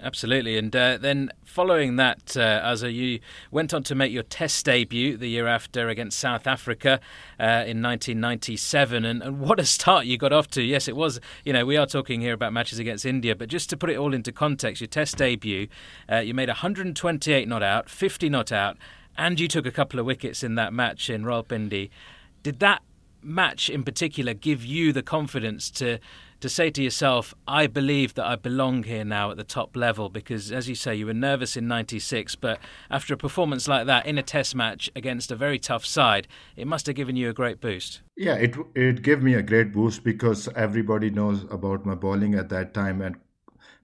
Absolutely. 0.00 0.56
And 0.56 0.74
uh, 0.76 0.96
then 0.96 1.30
following 1.44 1.96
that, 1.96 2.36
uh, 2.36 2.60
Azhar, 2.62 2.88
you 2.88 3.18
went 3.50 3.74
on 3.74 3.82
to 3.82 3.96
make 3.96 4.12
your 4.12 4.22
Test 4.22 4.64
debut 4.64 5.16
the 5.16 5.26
year 5.26 5.48
after 5.48 5.88
against 5.88 6.20
South 6.20 6.46
Africa 6.46 7.00
uh, 7.40 7.66
in 7.66 7.82
1997. 7.82 9.04
And, 9.04 9.22
and, 9.22 9.40
what 9.40 9.58
a 9.58 9.64
start 9.64 10.06
you 10.06 10.16
got 10.16 10.32
off 10.32 10.46
to. 10.50 10.62
Yes, 10.62 10.86
it 10.86 10.94
was, 10.94 11.18
you 11.44 11.52
know, 11.52 11.66
we 11.66 11.76
are 11.76 11.86
talking 11.86 12.20
here 12.20 12.32
about 12.32 12.52
matches 12.52 12.78
against 12.78 13.04
India, 13.04 13.34
but 13.34 13.48
just 13.48 13.68
to 13.70 13.76
put 13.76 13.90
it 13.90 13.96
all 13.96 14.14
into 14.14 14.30
context, 14.30 14.80
your 14.80 14.88
Test 14.88 15.16
debut, 15.16 15.66
uh, 16.10 16.18
you 16.18 16.32
made 16.32 16.48
128 16.48 17.48
not 17.48 17.62
out, 17.64 17.90
50 17.90 18.28
not 18.28 18.52
out, 18.52 18.76
and 19.16 19.40
you 19.40 19.48
took 19.48 19.66
a 19.66 19.72
couple 19.72 19.98
of 19.98 20.06
wickets 20.06 20.44
in 20.44 20.54
that 20.54 20.72
match 20.72 21.10
in 21.10 21.24
Rawalpindi. 21.24 21.90
Did 22.44 22.60
that 22.60 22.82
match 23.20 23.68
in 23.68 23.82
particular 23.82 24.32
give 24.32 24.64
you 24.64 24.92
the 24.92 25.02
confidence 25.02 25.72
to 25.72 25.98
to 26.40 26.48
say 26.48 26.70
to 26.70 26.82
yourself, 26.82 27.34
I 27.46 27.66
believe 27.66 28.14
that 28.14 28.26
I 28.26 28.36
belong 28.36 28.84
here 28.84 29.04
now 29.04 29.30
at 29.30 29.36
the 29.36 29.44
top 29.44 29.76
level 29.76 30.08
because, 30.08 30.52
as 30.52 30.68
you 30.68 30.74
say, 30.74 30.94
you 30.94 31.06
were 31.06 31.14
nervous 31.14 31.56
in 31.56 31.66
96, 31.66 32.36
but 32.36 32.60
after 32.90 33.14
a 33.14 33.16
performance 33.16 33.66
like 33.66 33.86
that 33.86 34.06
in 34.06 34.18
a 34.18 34.22
test 34.22 34.54
match 34.54 34.88
against 34.94 35.32
a 35.32 35.36
very 35.36 35.58
tough 35.58 35.84
side, 35.84 36.28
it 36.56 36.66
must 36.66 36.86
have 36.86 36.94
given 36.94 37.16
you 37.16 37.28
a 37.28 37.32
great 37.32 37.60
boost. 37.60 38.02
Yeah, 38.16 38.34
it, 38.34 38.56
it 38.74 39.02
gave 39.02 39.22
me 39.22 39.34
a 39.34 39.42
great 39.42 39.72
boost 39.72 40.04
because 40.04 40.48
everybody 40.54 41.10
knows 41.10 41.44
about 41.50 41.84
my 41.84 41.94
bowling 41.94 42.34
at 42.34 42.48
that 42.50 42.72
time 42.72 43.00
and 43.00 43.16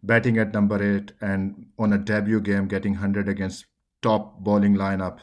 batting 0.04 0.38
at 0.38 0.52
number 0.52 0.96
eight 0.96 1.12
and 1.20 1.66
on 1.78 1.92
a 1.92 1.98
debut 1.98 2.40
game 2.40 2.68
getting 2.68 2.92
100 2.92 3.28
against 3.28 3.66
top 4.02 4.38
bowling 4.40 4.74
lineup, 4.76 5.18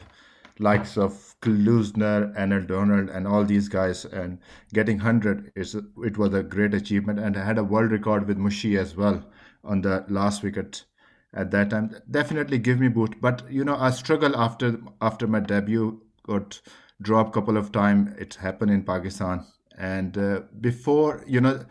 likes 0.58 0.98
of 0.98 1.31
Klusener, 1.42 2.32
Allan 2.36 2.66
Donald, 2.66 3.10
and 3.10 3.26
all 3.26 3.44
these 3.44 3.68
guys, 3.68 4.04
and 4.04 4.38
getting 4.72 4.98
100 4.98 5.52
is 5.56 5.74
it 5.74 6.16
was 6.16 6.32
a 6.32 6.42
great 6.42 6.72
achievement, 6.72 7.18
and 7.18 7.36
I 7.36 7.44
had 7.44 7.58
a 7.58 7.64
world 7.64 7.90
record 7.90 8.26
with 8.28 8.38
Mushi 8.38 8.78
as 8.78 8.96
well 8.96 9.24
on 9.64 9.82
the 9.82 10.04
last 10.08 10.42
wicket 10.42 10.84
at 11.34 11.50
that 11.50 11.70
time. 11.70 11.96
Definitely 12.10 12.58
give 12.58 12.78
me 12.78 12.88
boot, 12.88 13.20
but 13.20 13.42
you 13.50 13.64
know 13.64 13.76
I 13.76 13.90
struggle 13.90 14.36
after 14.36 14.80
after 15.00 15.26
my 15.26 15.40
debut, 15.40 16.00
got 16.22 16.60
dropped 17.00 17.34
couple 17.34 17.56
of 17.56 17.72
time. 17.72 18.14
It 18.18 18.34
happened 18.34 18.70
in 18.70 18.84
Pakistan, 18.84 19.44
and 19.76 20.16
uh, 20.16 20.40
before 20.60 21.24
you 21.26 21.40
know. 21.40 21.64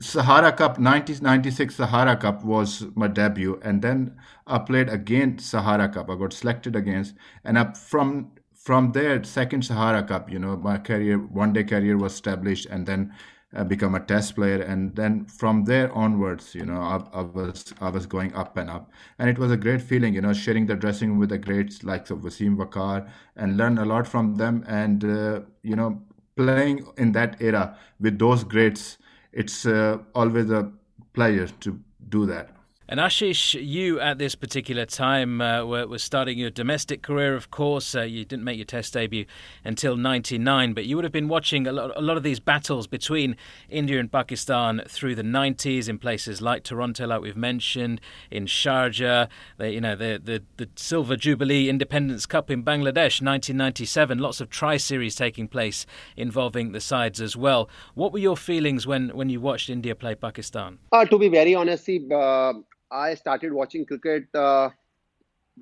Sahara 0.00 0.52
Cup 0.52 0.78
1996 0.78 1.76
Sahara 1.76 2.16
Cup 2.16 2.42
was 2.42 2.86
my 2.94 3.06
debut 3.08 3.60
and 3.62 3.82
then 3.82 4.16
I 4.46 4.58
played 4.58 4.88
against 4.88 5.50
Sahara 5.50 5.90
Cup 5.90 6.08
I 6.10 6.16
got 6.16 6.32
selected 6.32 6.74
against 6.74 7.14
and 7.44 7.58
up 7.58 7.76
from 7.76 8.32
from 8.66 8.90
there 8.90 9.22
second 9.22 9.64
Sahara 9.64 10.02
Cup 10.02 10.28
you 10.28 10.40
know 10.40 10.56
my 10.56 10.76
career 10.76 11.18
one 11.18 11.52
day 11.52 11.62
career 11.62 11.96
was 11.96 12.14
established 12.14 12.66
and 12.66 12.84
then 12.84 13.12
uh, 13.54 13.62
become 13.62 13.94
a 13.94 14.00
test 14.00 14.34
player. 14.34 14.60
And 14.60 14.94
then 14.96 15.24
from 15.26 15.64
there 15.64 15.92
onwards 15.92 16.54
you 16.54 16.64
know 16.66 16.80
I, 16.80 16.96
I, 17.18 17.22
was 17.22 17.72
I 17.80 17.90
was 17.90 18.06
going 18.06 18.34
up 18.34 18.56
and 18.56 18.68
up. 18.68 18.90
And 19.20 19.30
it 19.30 19.38
was 19.38 19.52
a 19.52 19.56
great 19.56 19.80
feeling 19.80 20.14
you 20.14 20.20
know 20.20 20.32
sharing 20.32 20.66
the 20.66 20.74
dressing 20.74 21.10
room 21.10 21.18
with 21.18 21.28
the 21.28 21.38
greats 21.38 21.84
like 21.84 22.10
of 22.10 22.18
Wasim 22.18 22.56
Waqar 22.56 23.08
and 23.36 23.56
learn 23.56 23.78
a 23.78 23.84
lot 23.84 24.06
from 24.06 24.34
them. 24.34 24.64
And 24.66 25.04
uh, 25.04 25.40
you 25.62 25.76
know 25.76 26.02
playing 26.34 26.86
in 26.98 27.12
that 27.12 27.40
era 27.40 27.78
with 28.00 28.18
those 28.18 28.42
greats 28.44 28.98
it's 29.32 29.64
uh, 29.64 29.98
always 30.14 30.50
a 30.50 30.70
pleasure 31.14 31.48
to 31.60 31.80
do 32.08 32.26
that 32.26 32.55
and 32.88 33.00
Ashish, 33.00 33.60
you 33.60 33.98
at 33.98 34.18
this 34.18 34.36
particular 34.36 34.86
time 34.86 35.40
uh, 35.40 35.64
were, 35.64 35.88
were, 35.88 35.98
starting 35.98 36.38
your 36.38 36.50
domestic 36.50 37.02
career, 37.02 37.34
of 37.34 37.50
course. 37.50 37.96
Uh, 37.96 38.02
you 38.02 38.24
didn't 38.24 38.44
make 38.44 38.58
your 38.58 38.64
Test 38.64 38.92
debut 38.92 39.24
until 39.64 39.96
99, 39.96 40.72
but 40.72 40.84
you 40.84 40.94
would 40.94 41.04
have 41.04 41.12
been 41.12 41.26
watching 41.26 41.66
a 41.66 41.72
lot, 41.72 41.90
a 41.96 42.00
lot 42.00 42.16
of 42.16 42.22
these 42.22 42.38
battles 42.38 42.86
between 42.86 43.36
India 43.68 43.98
and 43.98 44.12
Pakistan 44.12 44.82
through 44.86 45.16
the 45.16 45.24
90s 45.24 45.88
in 45.88 45.98
places 45.98 46.40
like 46.40 46.62
Toronto, 46.62 47.08
like 47.08 47.20
we've 47.22 47.36
mentioned, 47.36 48.00
in 48.30 48.46
Sharjah, 48.46 49.28
the, 49.56 49.72
you 49.72 49.80
know, 49.80 49.96
the, 49.96 50.20
the, 50.22 50.44
the 50.56 50.68
Silver 50.76 51.16
Jubilee 51.16 51.68
Independence 51.68 52.24
Cup 52.24 52.52
in 52.52 52.62
Bangladesh, 52.62 53.20
1997. 53.20 54.18
Lots 54.18 54.40
of 54.40 54.48
tri 54.48 54.76
series 54.76 55.16
taking 55.16 55.48
place 55.48 55.86
involving 56.16 56.70
the 56.70 56.80
sides 56.80 57.20
as 57.20 57.36
well. 57.36 57.68
What 57.94 58.12
were 58.12 58.20
your 58.20 58.36
feelings 58.36 58.86
when, 58.86 59.08
when 59.08 59.28
you 59.28 59.40
watched 59.40 59.68
India 59.68 59.96
play 59.96 60.14
Pakistan? 60.14 60.78
Uh, 60.92 61.04
to 61.04 61.18
be 61.18 61.28
very 61.28 61.56
honest, 61.56 61.88
uh, 61.88 62.52
I 62.90 63.14
started 63.14 63.52
watching 63.52 63.84
cricket 63.86 64.26
uh, 64.34 64.70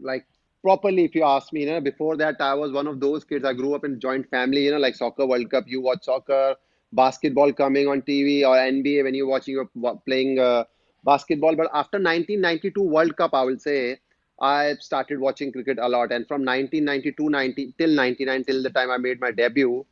like 0.00 0.26
properly, 0.62 1.04
if 1.04 1.14
you 1.14 1.24
ask 1.24 1.52
me. 1.52 1.62
You 1.62 1.66
know, 1.70 1.80
before 1.80 2.16
that, 2.16 2.36
I 2.40 2.54
was 2.54 2.72
one 2.72 2.86
of 2.86 3.00
those 3.00 3.24
kids. 3.24 3.44
I 3.44 3.52
grew 3.52 3.74
up 3.74 3.84
in 3.84 4.00
joint 4.00 4.28
family. 4.30 4.64
You 4.64 4.72
know, 4.72 4.78
like 4.78 4.94
soccer 4.94 5.26
World 5.26 5.50
Cup. 5.50 5.64
You 5.66 5.80
watch 5.80 6.04
soccer, 6.04 6.54
basketball 6.92 7.52
coming 7.52 7.88
on 7.88 8.02
TV, 8.02 8.44
or 8.44 8.56
NBA 8.56 9.02
when 9.04 9.14
you're 9.14 9.26
watching 9.28 9.56
or 9.58 9.96
playing 10.06 10.38
uh, 10.38 10.64
basketball. 11.04 11.56
But 11.56 11.70
after 11.74 11.98
1992 11.98 12.82
World 12.82 13.16
Cup, 13.16 13.34
I 13.34 13.42
will 13.44 13.58
say. 13.58 13.98
I 14.40 14.74
started 14.80 15.20
watching 15.20 15.52
cricket 15.52 15.78
a 15.80 15.88
lot, 15.88 16.10
and 16.10 16.26
from 16.26 16.44
1992 16.44 17.28
90, 17.30 17.72
till 17.78 17.90
99, 17.90 18.44
till 18.44 18.62
the 18.64 18.70
time 18.70 18.90
I 18.90 18.96
made 18.98 19.20
my 19.20 19.30
debut, 19.30 19.84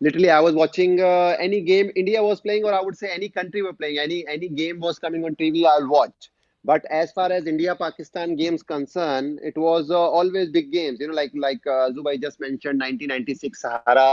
literally 0.00 0.28
I 0.30 0.40
was 0.40 0.54
watching 0.54 1.00
uh, 1.00 1.36
any 1.40 1.62
game 1.62 1.90
India 1.96 2.22
was 2.22 2.40
playing, 2.40 2.64
or 2.64 2.74
I 2.74 2.80
would 2.82 2.96
say 2.96 3.10
any 3.10 3.28
country 3.30 3.62
were 3.62 3.72
playing. 3.72 3.98
Any 3.98 4.26
any 4.28 4.48
game 4.48 4.80
was 4.80 4.98
coming 4.98 5.24
on 5.24 5.34
TV, 5.36 5.64
I'll 5.66 5.88
watch. 5.88 6.30
But 6.66 6.84
as 6.90 7.12
far 7.12 7.32
as 7.32 7.46
India-Pakistan 7.46 8.36
games 8.36 8.62
concerned, 8.62 9.40
it 9.42 9.56
was 9.56 9.90
uh, 9.90 10.00
always 10.00 10.50
big 10.50 10.72
games. 10.72 11.00
You 11.00 11.08
know, 11.08 11.14
like 11.14 11.32
like 11.34 11.66
uh, 11.66 11.90
Zubai 11.96 12.20
just 12.20 12.40
mentioned, 12.40 12.80
1996 12.80 13.62
Sahara, 13.62 14.10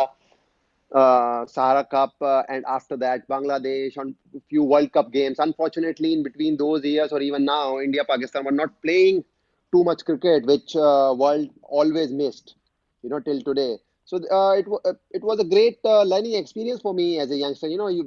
uh, 0.93 1.45
Sahara 1.47 1.83
Cup, 1.85 2.13
uh, 2.21 2.43
and 2.49 2.65
after 2.67 2.97
that 2.97 3.27
Bangladesh 3.27 3.97
on 3.97 4.15
a 4.35 4.41
few 4.49 4.63
World 4.63 4.91
Cup 4.93 5.11
games. 5.11 5.39
Unfortunately, 5.39 6.13
in 6.13 6.23
between 6.23 6.57
those 6.57 6.83
years 6.85 7.11
or 7.11 7.21
even 7.21 7.45
now, 7.45 7.79
India-Pakistan 7.79 8.45
were 8.45 8.51
not 8.51 8.81
playing 8.81 9.23
too 9.71 9.83
much 9.83 10.05
cricket, 10.05 10.45
which 10.45 10.75
uh, 10.75 11.13
world 11.17 11.49
always 11.63 12.11
missed. 12.11 12.55
You 13.03 13.09
know, 13.09 13.19
till 13.19 13.41
today. 13.41 13.77
So 14.05 14.17
uh, 14.31 14.51
it 14.51 14.67
uh, 14.85 14.93
it 15.11 15.23
was 15.23 15.39
a 15.39 15.45
great 15.45 15.79
learning 15.83 16.33
experience 16.35 16.81
for 16.81 16.93
me 16.93 17.19
as 17.19 17.31
a 17.31 17.37
youngster. 17.37 17.67
You 17.67 17.77
know, 17.77 17.87
you 17.89 18.03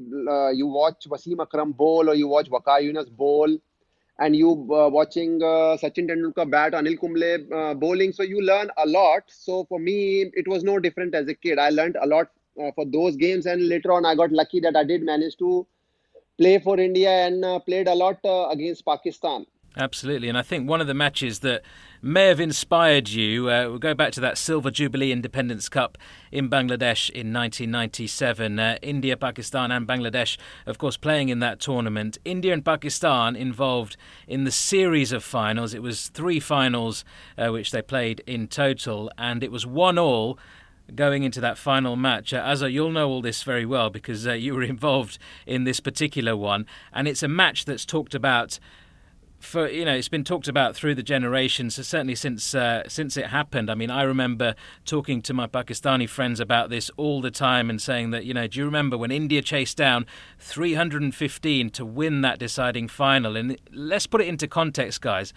you 0.55 0.67
watch 0.67 1.09
Wasim 1.09 1.41
Akram 1.43 1.73
bowl 1.73 2.09
or 2.11 2.15
you 2.15 2.29
watch 2.29 2.51
Waqar 2.51 2.81
Younis 2.83 3.11
bowl 3.11 3.57
and 4.19 4.35
you 4.37 4.51
uh, 4.73 4.89
watching 4.89 5.43
uh, 5.43 5.77
Sachin 5.83 6.09
Tendulkar 6.09 6.51
bat, 6.51 6.73
Anil 6.73 6.99
Kumble 6.99 7.55
uh, 7.55 7.75
bowling. 7.75 8.13
So 8.13 8.23
you 8.23 8.41
learn 8.43 8.71
a 8.77 8.87
lot. 8.87 9.23
So 9.29 9.65
for 9.65 9.79
me, 9.79 10.31
it 10.35 10.49
was 10.49 10.65
no 10.65 10.79
different 10.79 11.15
as 11.15 11.29
a 11.29 11.35
kid. 11.35 11.59
I 11.59 11.71
learned 11.71 11.97
a 12.01 12.07
lot 12.07 12.29
uh, 12.61 12.71
for 12.75 12.85
those 12.87 13.17
games, 13.17 13.47
and 13.47 13.69
later 13.69 13.93
on, 13.93 14.05
I 14.07 14.15
got 14.15 14.33
lucky 14.33 14.61
that 14.61 14.77
I 14.77 14.85
did 14.85 15.03
manage 15.03 15.37
to 15.39 15.67
play 16.39 16.59
for 16.59 16.79
India 16.79 17.11
and 17.11 17.45
uh, 17.45 17.59
played 17.61 17.89
a 17.89 17.95
lot 17.95 18.19
uh, 18.25 18.49
against 18.49 18.85
Pakistan. 18.85 19.47
Absolutely, 19.79 20.31
and 20.31 20.39
I 20.39 20.43
think 20.43 20.67
one 20.67 20.81
of 20.81 20.87
the 20.87 20.95
matches 20.95 21.41
that 21.41 21.61
may 22.01 22.29
have 22.29 22.41
inspired 22.41 23.11
you, 23.11 23.51
uh, 23.51 23.69
we'll 23.69 23.79
go 23.79 23.93
back 23.93 24.11
to 24.13 24.21
that 24.21 24.39
Silver 24.39 24.71
Jubilee 24.71 25.13
Independence 25.13 25.69
Cup 25.69 25.99
in 26.33 26.49
Bangladesh 26.49 27.11
in 27.11 27.31
1997. 27.31 28.59
Uh, 28.59 28.79
India, 28.81 29.19
Pakistan, 29.19 29.71
and 29.71 29.87
Bangladesh, 29.87 30.39
of 30.65 30.79
course, 30.79 30.97
playing 30.97 31.29
in 31.29 31.41
that 31.41 31.61
tournament. 31.61 32.17
India 32.25 32.55
and 32.55 32.65
Pakistan 32.65 33.37
involved 33.37 33.99
in 34.27 34.45
the 34.45 34.51
series 34.51 35.13
of 35.13 35.23
finals. 35.23 35.75
It 35.75 35.83
was 35.83 36.09
three 36.09 36.41
finals 36.41 37.05
uh, 37.37 37.49
which 37.49 37.71
they 37.71 37.83
played 37.83 38.23
in 38.27 38.49
total, 38.49 39.11
and 39.19 39.45
it 39.45 39.53
was 39.53 39.67
one 39.67 39.99
all 39.99 40.39
going 40.95 41.23
into 41.23 41.41
that 41.43 41.59
final 41.59 41.97
match. 41.97 42.33
Uh, 42.33 42.39
Azhar, 42.39 42.69
you'll 42.69 42.93
know 42.93 43.11
all 43.11 43.21
this 43.21 43.43
very 43.43 43.67
well 43.67 43.91
because 43.91 44.27
uh, 44.27 44.33
you 44.33 44.55
were 44.55 44.63
involved 44.77 45.19
in 45.45 45.65
this 45.65 45.81
particular 45.81 46.35
one, 46.35 46.65
and 46.95 47.07
it's 47.07 47.23
a 47.23 47.29
match 47.29 47.67
that's 47.67 47.85
talked 47.85 48.15
about 48.15 48.59
for 49.39 49.69
you 49.69 49.85
know 49.85 49.95
it's 49.95 50.09
been 50.09 50.25
talked 50.25 50.49
about 50.49 50.75
through 50.75 50.95
the 50.95 51.03
generations 51.03 51.75
so 51.75 51.83
certainly 51.83 52.15
since 52.15 52.55
uh, 52.55 52.83
since 52.89 53.17
it 53.17 53.27
happened. 53.27 53.71
I 53.71 53.75
mean 53.75 53.91
i 53.91 54.03
remember 54.03 54.55
talking 54.85 55.23
to 55.23 55.35
my 55.35 55.47
pakistani 55.47 56.09
friends 56.09 56.41
about 56.41 56.71
this 56.71 56.91
all 56.97 57.21
the 57.21 57.31
time 57.31 57.71
and 57.71 57.81
saying 57.81 58.11
that 58.11 58.25
you 58.25 58.35
know 58.35 58.47
do 58.47 58.59
you 58.59 58.65
remember 58.65 58.97
when 58.97 59.11
india 59.11 59.43
chased 59.43 59.77
down 59.77 60.07
315 60.39 61.71
to 61.71 61.85
win 61.85 62.21
that 62.23 62.39
deciding 62.39 62.89
final? 62.89 63.37
And 63.37 63.59
let's 63.73 64.07
put 64.07 64.21
it 64.21 64.29
into 64.29 64.47
context 64.49 65.01
guys. 65.01 65.33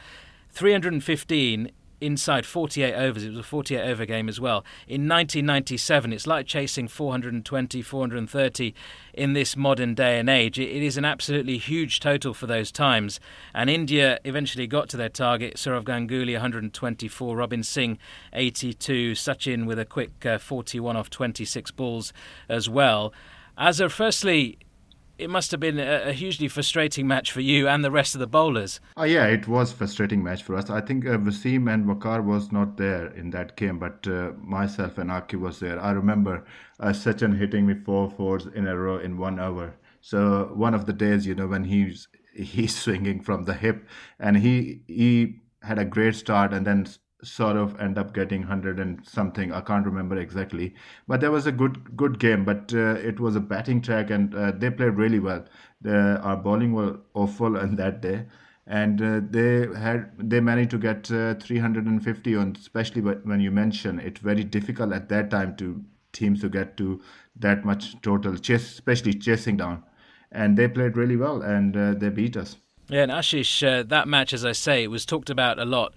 315 0.52 1.72
inside 2.02 2.46
48 2.46 2.94
overs. 2.94 3.24
It 3.24 3.30
was 3.30 3.40
a 3.40 3.44
48 3.44 3.82
over 3.82 4.06
game 4.06 4.30
as 4.30 4.40
well. 4.40 4.66
In 4.88 5.08
1997, 5.08 6.14
it's 6.14 6.28
like 6.28 6.46
chasing 6.46 6.88
420, 6.88 7.82
430 7.82 8.76
in 9.14 9.34
this 9.34 9.58
modern 9.58 9.94
day 9.94 10.20
and 10.20 10.30
age. 10.30 10.60
it 10.60 10.84
is 10.84 10.98
an 10.98 11.06
absolutely 11.06 11.58
huge 11.58 12.00
total 12.00 12.34
for 12.34 12.48
those 12.48 12.72
times. 12.72 13.20
And 13.54 13.70
India 13.70 14.20
eventually 14.24 14.68
got 14.68 14.90
to 14.90 14.98
their 14.98 15.10
target. 15.10 15.56
Sourav 15.56 15.84
Ganguly 15.84 16.34
124, 16.34 17.36
Robin 17.36 17.64
Singh 17.64 17.98
82, 18.34 19.14
Sachin 19.14 19.66
with 19.66 19.80
a 19.80 19.86
quick 19.86 20.26
uh, 20.26 20.38
41 20.38 20.96
off 20.96 21.10
26 21.10 21.72
balls 21.72 22.14
as 22.48 22.70
well. 22.70 23.14
As 23.58 23.80
a 23.82 23.90
firstly, 23.90 24.58
it 25.20 25.30
must 25.30 25.52
have 25.52 25.60
been 25.60 25.80
a, 25.80 26.14
hugely 26.14 26.48
frustrating 26.48 27.08
match 27.08 27.32
for 27.32 27.42
you 27.42 27.68
and 27.68 27.84
the 27.84 27.92
rest 27.92 28.16
of 28.16 28.20
the 28.20 28.28
bowlers. 28.28 28.80
Oh 28.98 29.04
yeah, 29.04 29.26
it 29.26 29.48
was 29.48 29.72
frustrating 29.72 30.24
match 30.24 30.44
for 30.44 30.56
us. 30.56 30.70
I 30.70 30.82
think 30.82 31.06
uh, 31.06 31.18
Wasim 31.18 31.72
and 31.72 31.86
Waqar 31.86 32.24
was 32.24 32.52
not 32.52 32.78
there 32.78 33.08
in 33.08 33.30
that 33.32 33.56
game, 33.56 33.80
but 33.80 34.08
uh, 34.08 34.32
myself 34.42 34.98
and 34.98 35.12
Aki 35.12 35.38
was 35.38 35.60
there. 35.60 35.80
I 35.80 35.92
remember 35.92 36.46
uh, 36.80 36.94
Sachin 36.94 37.38
hitting 37.38 37.68
me 37.68 37.76
four 37.76 38.10
fours 38.10 38.48
in 38.48 38.68
a 38.68 38.78
row 38.78 38.98
in 38.98 39.18
one 39.18 39.40
hour. 39.40 39.76
So 40.02 40.52
one 40.54 40.74
of 40.74 40.86
the 40.86 40.94
days, 40.94 41.28
you 41.28 41.36
know, 41.36 41.48
when 41.48 41.66
he's 41.66 42.08
he's 42.34 42.78
swinging 42.78 43.22
from 43.22 43.44
the 43.44 43.54
hip, 43.54 43.88
and 44.20 44.38
he 44.38 44.82
he 44.88 45.42
had 45.62 45.78
a 45.78 45.86
great 45.86 46.16
start, 46.16 46.54
and 46.54 46.66
then 46.66 46.88
sort 47.24 47.58
of 47.58 47.80
end 47.80 47.98
up 47.98 48.14
getting 48.14 48.42
100 48.42 48.80
and 48.80 49.06
something 49.06 49.52
i 49.52 49.60
can't 49.60 49.86
remember 49.86 50.18
exactly. 50.18 50.74
But 51.08 51.22
that 51.22 51.32
was 51.32 51.48
a 51.48 51.52
good 51.52 51.96
good 51.98 52.20
game 52.20 52.46
but 52.46 52.74
uh, 52.74 52.96
it 52.96 53.20
was 53.20 53.36
a 53.36 53.40
batting 53.40 53.82
track 53.82 54.10
and 54.10 54.34
uh, 54.34 54.52
they 54.52 54.70
played 54.70 54.94
really 54.94 55.20
well. 55.20 55.46
The, 55.82 56.20
our 56.22 56.38
bowling 56.38 56.74
was 56.74 56.98
awful 57.14 57.58
on 57.58 57.76
that 57.76 58.02
day. 58.02 58.26
And 58.68 59.02
uh, 59.02 59.22
they 59.28 59.68
had 59.76 60.12
they 60.18 60.40
managed 60.40 60.72
to 60.72 60.78
get 60.78 61.12
uh, 61.12 61.34
350 61.36 62.36
on 62.36 62.56
especially 62.58 63.02
when 63.02 63.40
you 63.40 63.52
mention 63.52 64.00
it's 64.00 64.22
very 64.22 64.44
difficult 64.44 64.94
at 64.94 65.10
that 65.10 65.32
time 65.32 65.56
to 65.58 65.84
teams 66.14 66.42
to 66.42 66.50
get 66.50 66.78
to 66.78 67.02
that 67.36 67.66
much 67.66 68.00
total 68.02 68.38
chase 68.38 68.72
especially 68.72 69.14
chasing 69.14 69.58
down. 69.58 69.84
And 70.32 70.56
they 70.56 70.68
played 70.68 70.96
really 70.96 71.18
well 71.18 71.42
and 71.42 71.76
uh, 71.76 71.94
they 71.96 72.10
beat 72.10 72.38
us. 72.38 72.58
Yeah 72.88 73.04
and 73.04 73.12
ashish 73.12 73.68
uh, 73.68 73.84
that 73.84 74.08
match 74.08 74.34
as 74.34 74.44
i 74.44 74.52
say 74.52 74.88
was 74.88 75.06
talked 75.06 75.30
about 75.30 75.60
a 75.60 75.66
lot 75.66 75.94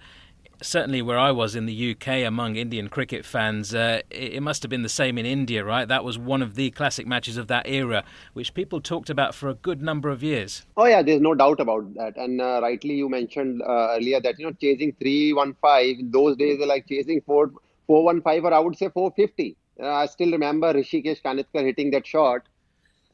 certainly 0.61 1.01
where 1.01 1.17
I 1.17 1.31
was 1.31 1.55
in 1.55 1.65
the 1.65 1.91
UK 1.91 2.25
among 2.25 2.55
Indian 2.55 2.89
cricket 2.89 3.25
fans, 3.25 3.73
uh, 3.73 4.01
it, 4.09 4.33
it, 4.33 4.41
must 4.41 4.63
have 4.63 4.69
been 4.69 4.81
the 4.83 4.89
same 4.89 5.17
in 5.17 5.25
India, 5.25 5.63
right? 5.63 5.87
That 5.87 6.03
was 6.03 6.17
one 6.17 6.41
of 6.41 6.55
the 6.55 6.71
classic 6.71 7.07
matches 7.07 7.37
of 7.37 7.47
that 7.47 7.67
era, 7.67 8.03
which 8.33 8.53
people 8.53 8.81
talked 8.81 9.09
about 9.09 9.35
for 9.35 9.49
a 9.49 9.53
good 9.53 9.81
number 9.81 10.09
of 10.09 10.23
years. 10.23 10.65
Oh 10.77 10.85
yeah, 10.85 11.01
there's 11.01 11.21
no 11.21 11.35
doubt 11.35 11.59
about 11.59 11.93
that. 11.95 12.17
And 12.17 12.41
uh, 12.41 12.59
rightly, 12.61 12.95
you 12.95 13.09
mentioned 13.09 13.61
uh, 13.61 13.95
earlier 13.95 14.21
that 14.21 14.39
you 14.39 14.45
know 14.45 14.53
chasing 14.53 14.93
three 14.99 15.33
one 15.33 15.55
five 15.61 15.95
those 16.03 16.37
days 16.37 16.59
are 16.61 16.67
like 16.67 16.87
chasing 16.87 17.21
four 17.21 17.51
four 17.87 18.03
one 18.03 18.21
five 18.21 18.43
or 18.43 18.53
I 18.53 18.59
would 18.59 18.77
say 18.77 18.89
four 18.89 19.11
fifty. 19.15 19.55
Uh, 19.81 19.87
I 19.87 20.05
still 20.05 20.31
remember 20.31 20.73
Hrishikesh 20.73 21.21
Kanitkar 21.21 21.63
hitting 21.63 21.91
that 21.91 22.05
shot, 22.05 22.43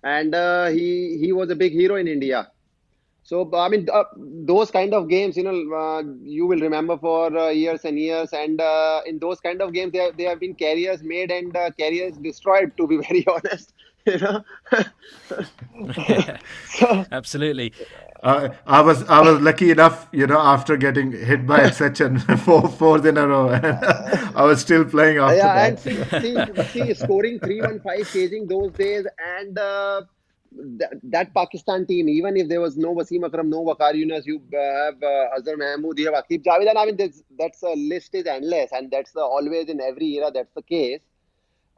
and 0.03 0.35
uh, 0.35 0.67
he 0.67 1.17
he 1.19 1.31
was 1.31 1.49
a 1.49 1.55
big 1.55 1.71
hero 1.71 1.95
in 1.95 2.07
India 2.07 2.51
so 3.29 3.47
I 3.53 3.69
mean, 3.69 3.87
uh, 3.93 4.05
those 4.17 4.71
kind 4.71 4.91
of 4.91 5.07
games, 5.07 5.37
you 5.37 5.43
know, 5.43 5.75
uh, 5.77 6.01
you 6.23 6.47
will 6.47 6.59
remember 6.59 6.97
for 6.97 7.37
uh, 7.37 7.49
years 7.49 7.85
and 7.85 7.99
years. 7.99 8.33
And 8.33 8.59
uh, 8.59 9.01
in 9.05 9.19
those 9.19 9.39
kind 9.39 9.61
of 9.61 9.71
games, 9.71 9.91
there, 9.93 10.11
there 10.11 10.29
have 10.29 10.39
been 10.39 10.55
careers 10.55 11.03
made 11.03 11.29
and 11.29 11.55
uh, 11.55 11.69
careers 11.79 12.17
destroyed. 12.17 12.75
To 12.77 12.87
be 12.87 12.97
very 13.07 13.23
honest, 13.27 13.73
you 14.07 14.17
know. 14.17 14.43
so, 16.79 17.05
Absolutely. 17.11 17.71
Uh, 18.23 18.49
I 18.65 18.81
was 18.81 19.03
I 19.03 19.21
was 19.21 19.39
lucky 19.41 19.69
enough, 19.69 20.07
you 20.11 20.25
know, 20.25 20.39
after 20.39 20.75
getting 20.75 21.11
hit 21.11 21.45
by 21.45 21.69
such 21.69 22.01
an 22.01 22.17
four 22.19 22.67
fourth 22.67 23.05
in 23.05 23.15
a 23.15 23.27
row, 23.27 23.49
I 24.35 24.43
was 24.43 24.59
still 24.59 24.85
playing 24.85 25.19
after 25.19 25.35
yeah, 25.35 25.69
that. 25.69 25.85
and 25.85 26.23
see, 26.23 26.55
see, 26.63 26.85
see, 26.87 26.93
scoring 26.95 27.39
three 27.39 27.61
one 27.61 27.79
five 27.79 28.11
chasing 28.11 28.47
those 28.47 28.71
days, 28.71 29.05
and 29.37 29.59
that, 30.51 30.93
that, 31.03 31.33
Pakistan 31.33 31.85
team, 31.85 32.09
even 32.09 32.37
if 32.37 32.47
there 32.47 32.61
was 32.61 32.77
no 32.77 32.93
Wasim 32.93 33.25
Akram, 33.25 33.49
no 33.49 33.63
Waqar 33.63 33.93
Younis, 33.93 34.25
you 34.25 34.41
have 34.53 35.01
uh, 35.01 35.37
Azhar 35.37 35.57
Mahmood, 35.57 35.99
you 35.99 36.11
have 36.11 36.23
Aqib 36.23 36.43
Javed, 36.43 36.69
and 36.69 36.77
I 36.77 36.85
mean, 36.85 36.97
that's 37.37 37.61
a 37.63 37.73
list 37.75 38.15
is 38.15 38.25
endless, 38.25 38.71
and 38.71 38.91
that's 38.91 39.15
uh, 39.15 39.21
always 39.21 39.69
in 39.69 39.79
every 39.81 40.07
era 40.15 40.31
that's 40.33 40.53
the 40.53 40.61
case. 40.61 41.01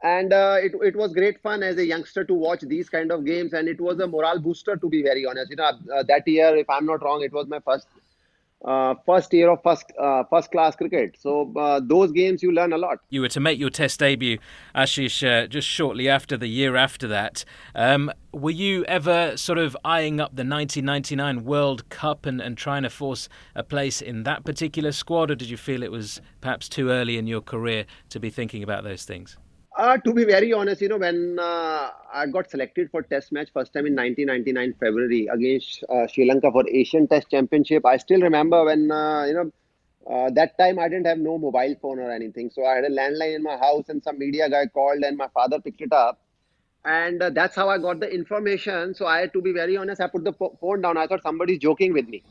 And 0.02 0.32
uh, 0.32 0.56
it, 0.60 0.72
it 0.82 0.96
was 0.96 1.12
great 1.12 1.40
fun 1.42 1.62
as 1.62 1.76
a 1.78 1.86
youngster 1.86 2.24
to 2.24 2.34
watch 2.34 2.62
these 2.62 2.88
kind 2.88 3.12
of 3.12 3.24
games, 3.24 3.52
and 3.52 3.68
it 3.68 3.80
was 3.80 4.00
a 4.00 4.06
morale 4.06 4.40
booster 4.40 4.76
to 4.76 4.88
be 4.88 5.02
very 5.02 5.24
honest. 5.24 5.50
You 5.50 5.56
know, 5.56 5.70
uh, 5.94 6.02
that 6.02 6.26
year, 6.26 6.56
if 6.56 6.68
I'm 6.68 6.86
not 6.86 7.04
wrong, 7.04 7.22
it 7.22 7.32
was 7.32 7.46
my 7.46 7.60
first 7.60 7.86
uh, 8.64 8.94
first 9.04 9.32
year 9.32 9.50
of 9.50 9.62
first 9.62 9.92
uh, 9.98 10.24
first 10.30 10.50
class 10.50 10.76
cricket. 10.76 11.16
So 11.18 11.52
uh, 11.56 11.80
those 11.82 12.12
games 12.12 12.42
you 12.42 12.52
learn 12.52 12.72
a 12.72 12.78
lot. 12.78 12.98
You 13.10 13.22
were 13.22 13.28
to 13.28 13.40
make 13.40 13.58
your 13.58 13.70
Test 13.70 13.98
debut, 14.00 14.38
Ashish, 14.74 15.26
uh, 15.26 15.46
just 15.46 15.66
shortly 15.66 16.08
after 16.08 16.36
the 16.36 16.46
year 16.46 16.76
after 16.76 17.08
that. 17.08 17.44
Um, 17.74 18.12
were 18.32 18.50
you 18.50 18.84
ever 18.84 19.36
sort 19.36 19.58
of 19.58 19.76
eyeing 19.84 20.20
up 20.20 20.30
the 20.30 20.44
1999 20.44 21.44
World 21.44 21.88
Cup 21.88 22.24
and, 22.24 22.40
and 22.40 22.56
trying 22.56 22.82
to 22.82 22.90
force 22.90 23.28
a 23.54 23.62
place 23.62 24.00
in 24.00 24.22
that 24.22 24.44
particular 24.44 24.92
squad, 24.92 25.30
or 25.30 25.34
did 25.34 25.50
you 25.50 25.56
feel 25.56 25.82
it 25.82 25.92
was 25.92 26.20
perhaps 26.40 26.68
too 26.68 26.90
early 26.90 27.18
in 27.18 27.26
your 27.26 27.40
career 27.40 27.84
to 28.10 28.20
be 28.20 28.30
thinking 28.30 28.62
about 28.62 28.84
those 28.84 29.04
things? 29.04 29.36
Uh, 29.76 29.96
to 29.96 30.12
be 30.12 30.24
very 30.24 30.52
honest, 30.52 30.82
you 30.82 30.88
know, 30.88 30.98
when 30.98 31.38
uh, 31.38 31.90
I 32.12 32.26
got 32.26 32.50
selected 32.50 32.90
for 32.90 33.02
Test 33.02 33.32
match 33.32 33.48
first 33.54 33.72
time 33.72 33.86
in 33.86 33.94
1999 33.96 34.74
February 34.78 35.28
against 35.32 35.82
uh, 35.88 36.06
Sri 36.06 36.26
Lanka 36.28 36.50
for 36.52 36.68
Asian 36.68 37.08
Test 37.08 37.30
Championship, 37.30 37.86
I 37.86 37.96
still 37.96 38.20
remember 38.20 38.64
when 38.64 38.90
uh, 38.90 39.24
you 39.24 39.32
know 39.32 39.50
uh, 40.10 40.30
that 40.34 40.58
time 40.58 40.78
I 40.78 40.88
didn't 40.88 41.06
have 41.06 41.18
no 41.18 41.38
mobile 41.38 41.74
phone 41.80 42.00
or 42.00 42.10
anything, 42.10 42.50
so 42.50 42.66
I 42.66 42.76
had 42.76 42.84
a 42.84 42.90
landline 42.90 43.36
in 43.36 43.42
my 43.42 43.56
house, 43.56 43.88
and 43.88 44.02
some 44.02 44.18
media 44.18 44.50
guy 44.50 44.66
called, 44.66 45.02
and 45.04 45.16
my 45.16 45.28
father 45.28 45.58
picked 45.58 45.80
it 45.80 45.92
up, 45.92 46.20
and 46.84 47.22
uh, 47.22 47.30
that's 47.30 47.56
how 47.56 47.70
I 47.70 47.78
got 47.78 47.98
the 48.00 48.12
information. 48.12 48.94
So 48.94 49.06
I 49.06 49.26
to 49.28 49.40
be 49.40 49.52
very 49.52 49.78
honest, 49.78 50.02
I 50.02 50.08
put 50.08 50.24
the 50.24 50.34
phone 50.60 50.82
down. 50.82 50.98
I 50.98 51.06
thought 51.06 51.22
somebody's 51.22 51.60
joking 51.60 51.94
with 51.94 52.08
me. 52.08 52.22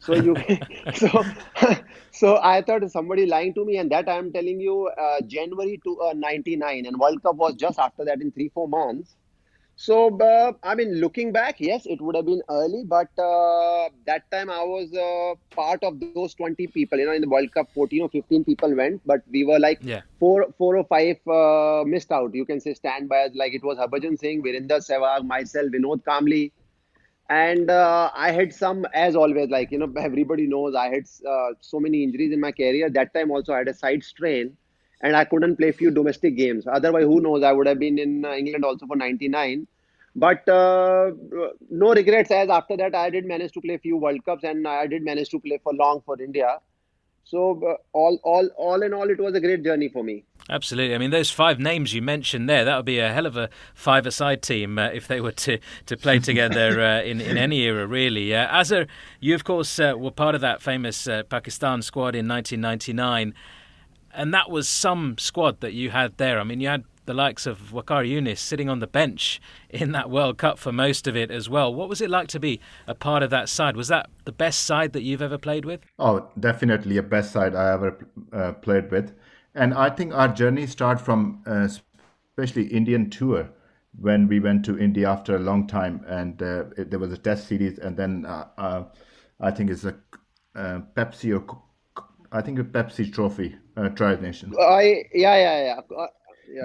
So 0.00 0.14
you, 0.14 0.36
so, 0.94 1.24
so 2.12 2.40
I 2.42 2.62
thought 2.62 2.90
somebody 2.90 3.26
lying 3.26 3.54
to 3.54 3.64
me, 3.64 3.78
and 3.78 3.90
that 3.90 4.08
I'm 4.08 4.32
telling 4.32 4.60
you, 4.60 4.88
uh, 4.88 5.20
January 5.26 5.80
to 5.84 6.00
uh, 6.00 6.12
99, 6.14 6.86
and 6.86 6.98
World 6.98 7.22
Cup 7.22 7.36
was 7.36 7.54
just 7.54 7.78
after 7.78 8.04
that 8.04 8.20
in 8.20 8.30
three 8.32 8.48
four 8.48 8.68
months. 8.68 9.14
So 9.80 10.18
uh, 10.18 10.54
I 10.64 10.74
mean, 10.74 10.94
looking 11.00 11.30
back, 11.30 11.60
yes, 11.60 11.86
it 11.86 12.00
would 12.00 12.16
have 12.16 12.26
been 12.26 12.42
early, 12.50 12.82
but 12.84 13.16
uh, 13.16 13.88
that 14.06 14.28
time 14.32 14.50
I 14.50 14.64
was 14.64 14.92
uh, 14.92 15.36
part 15.54 15.84
of 15.84 16.00
those 16.00 16.34
20 16.34 16.66
people. 16.66 16.98
You 16.98 17.06
know, 17.06 17.12
in 17.12 17.20
the 17.20 17.28
World 17.28 17.52
Cup, 17.52 17.70
14 17.74 18.02
or 18.02 18.08
15 18.08 18.42
people 18.44 18.74
went, 18.74 19.00
but 19.06 19.22
we 19.30 19.44
were 19.44 19.60
like 19.60 19.78
yeah. 19.80 20.00
four, 20.18 20.46
four 20.58 20.76
or 20.76 20.84
five 20.84 21.18
uh, 21.28 21.84
missed 21.86 22.10
out. 22.10 22.34
You 22.34 22.44
can 22.44 22.58
say 22.60 22.74
standby, 22.74 23.28
like 23.36 23.54
it 23.54 23.62
was 23.62 23.78
Harbhajan 23.78 24.18
Singh, 24.18 24.42
Virender 24.42 24.80
Sehwag, 24.80 25.24
myself, 25.24 25.68
Vinod 25.68 26.02
Kambli 26.02 26.50
and 27.28 27.70
uh, 27.70 28.10
i 28.14 28.30
had 28.30 28.52
some 28.52 28.84
as 28.94 29.16
always 29.16 29.48
like 29.50 29.70
you 29.70 29.78
know 29.78 29.92
everybody 30.00 30.46
knows 30.46 30.74
i 30.74 30.86
had 30.94 31.04
uh, 31.34 31.48
so 31.60 31.80
many 31.80 32.02
injuries 32.02 32.32
in 32.32 32.40
my 32.40 32.52
career. 32.52 32.88
That 32.90 33.12
time 33.14 33.30
also 33.30 33.52
i 33.52 33.58
had 33.58 33.68
a 33.68 33.74
side 33.74 34.02
strain 34.04 34.56
and 35.02 35.16
i 35.16 35.24
couldn't 35.24 35.56
play 35.56 35.72
few 35.72 35.90
domestic 35.90 36.36
games. 36.36 36.66
Otherwise 36.66 37.04
who 37.04 37.20
knows? 37.20 37.42
I 37.42 37.52
would 37.52 37.66
have 37.66 37.78
been 37.78 37.98
in 37.98 38.24
uh, 38.24 38.32
england 38.32 38.64
also 38.64 38.86
for 38.86 38.96
99 38.96 39.66
but 40.16 40.48
uh, 40.48 41.10
no 41.70 41.94
regrets 41.94 42.30
as 42.30 42.48
after 42.48 42.76
that 42.76 42.94
i 42.94 43.08
did 43.10 43.26
manage 43.26 43.52
to 43.52 43.60
play 43.60 43.76
few 43.76 43.96
world 43.96 44.24
cups 44.24 44.44
and 44.44 44.66
i 44.66 44.86
did 44.86 45.02
manage 45.04 45.28
to 45.30 45.38
play 45.38 45.58
for 45.62 45.72
long 45.74 46.00
for 46.04 46.20
india 46.20 46.58
so 47.28 47.60
uh, 47.62 47.74
all, 47.92 48.18
all, 48.24 48.48
all 48.56 48.82
in 48.82 48.94
all, 48.94 49.10
it 49.10 49.20
was 49.20 49.34
a 49.34 49.40
great 49.40 49.62
journey 49.62 49.90
for 49.90 50.02
me. 50.02 50.24
Absolutely. 50.48 50.94
I 50.94 50.98
mean, 50.98 51.10
those 51.10 51.30
five 51.30 51.58
names 51.58 51.92
you 51.92 52.00
mentioned 52.00 52.48
there, 52.48 52.64
that 52.64 52.74
would 52.74 52.86
be 52.86 53.00
a 53.00 53.12
hell 53.12 53.26
of 53.26 53.36
a 53.36 53.50
five-a-side 53.74 54.40
team 54.40 54.78
uh, 54.78 54.86
if 54.86 55.06
they 55.06 55.20
were 55.20 55.32
to, 55.32 55.58
to 55.84 55.96
play 55.98 56.20
together 56.20 56.80
uh, 57.00 57.02
in, 57.02 57.20
in 57.20 57.36
any 57.36 57.60
era, 57.60 57.86
really. 57.86 58.34
Uh, 58.34 58.46
Azhar, 58.46 58.86
you, 59.20 59.34
of 59.34 59.44
course, 59.44 59.78
uh, 59.78 59.92
were 59.94 60.10
part 60.10 60.34
of 60.34 60.40
that 60.40 60.62
famous 60.62 61.06
uh, 61.06 61.22
Pakistan 61.24 61.82
squad 61.82 62.14
in 62.14 62.26
1999. 62.26 63.34
And 64.14 64.32
that 64.32 64.48
was 64.48 64.66
some 64.66 65.18
squad 65.18 65.60
that 65.60 65.74
you 65.74 65.90
had 65.90 66.16
there. 66.16 66.40
I 66.40 66.44
mean, 66.44 66.60
you 66.60 66.68
had 66.68 66.84
the 67.08 67.14
likes 67.14 67.46
of 67.46 67.72
Waqar 67.72 68.06
Younis 68.06 68.36
sitting 68.36 68.68
on 68.68 68.80
the 68.80 68.86
bench 68.86 69.40
in 69.70 69.92
that 69.92 70.10
World 70.10 70.36
Cup 70.36 70.58
for 70.58 70.72
most 70.72 71.06
of 71.06 71.16
it 71.16 71.30
as 71.30 71.48
well. 71.48 71.74
What 71.74 71.88
was 71.88 72.02
it 72.02 72.10
like 72.10 72.28
to 72.28 72.38
be 72.38 72.60
a 72.86 72.94
part 72.94 73.22
of 73.22 73.30
that 73.30 73.48
side? 73.48 73.76
Was 73.76 73.88
that 73.88 74.10
the 74.26 74.30
best 74.30 74.64
side 74.64 74.92
that 74.92 75.02
you've 75.02 75.22
ever 75.22 75.38
played 75.38 75.64
with? 75.64 75.80
Oh, 75.98 76.28
definitely 76.38 76.98
a 76.98 77.02
best 77.02 77.32
side 77.32 77.54
I 77.54 77.72
ever 77.72 78.06
uh, 78.30 78.52
played 78.52 78.90
with. 78.90 79.14
And 79.54 79.72
I 79.72 79.88
think 79.88 80.12
our 80.12 80.28
journey 80.28 80.66
started 80.66 81.02
from 81.02 81.42
uh, 81.46 81.66
especially 82.36 82.66
Indian 82.66 83.08
tour 83.08 83.48
when 83.98 84.28
we 84.28 84.38
went 84.38 84.66
to 84.66 84.78
India 84.78 85.08
after 85.08 85.34
a 85.34 85.40
long 85.40 85.66
time, 85.66 86.04
and 86.06 86.42
uh, 86.42 86.64
it, 86.76 86.90
there 86.90 87.00
was 87.00 87.12
a 87.12 87.16
test 87.16 87.48
series, 87.48 87.78
and 87.78 87.96
then 87.96 88.26
uh, 88.26 88.48
uh, 88.58 88.84
I 89.40 89.50
think 89.50 89.70
it's 89.70 89.84
a 89.84 89.96
uh, 90.54 90.80
Pepsi 90.94 91.34
or 91.34 91.62
I 92.30 92.42
think 92.42 92.58
a 92.58 92.64
Pepsi 92.64 93.10
Trophy 93.10 93.56
uh, 93.78 93.88
Tri 93.88 94.16
Nation. 94.16 94.54
I 94.60 95.04
yeah 95.14 95.36
yeah 95.36 95.64
yeah. 95.64 96.06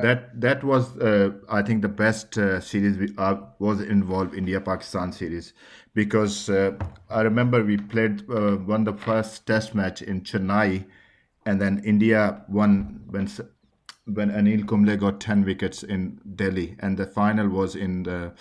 That 0.01 0.39
that 0.41 0.63
was 0.63 0.97
uh, 0.97 1.31
I 1.49 1.61
think 1.61 1.81
the 1.81 1.89
best 1.89 2.37
uh, 2.37 2.59
series 2.59 2.97
we 2.97 3.13
uh, 3.17 3.35
was 3.59 3.81
involved 3.81 4.33
India 4.33 4.61
Pakistan 4.61 5.11
series 5.11 5.53
because 5.93 6.49
uh, 6.49 6.71
I 7.09 7.21
remember 7.21 7.63
we 7.63 7.77
played 7.77 8.23
uh, 8.29 8.57
won 8.57 8.85
the 8.85 8.93
first 8.93 9.45
Test 9.45 9.75
match 9.75 10.01
in 10.01 10.21
Chennai, 10.21 10.85
and 11.45 11.61
then 11.61 11.81
India 11.83 12.43
won 12.47 13.01
when 13.09 13.29
when 14.05 14.31
Anil 14.31 14.67
Kumble 14.67 14.97
got 14.97 15.19
ten 15.19 15.43
wickets 15.43 15.83
in 15.83 16.19
Delhi, 16.35 16.75
and 16.79 16.97
the 16.97 17.05
final 17.05 17.49
was 17.49 17.75
in 17.75 18.03
the 18.03 18.33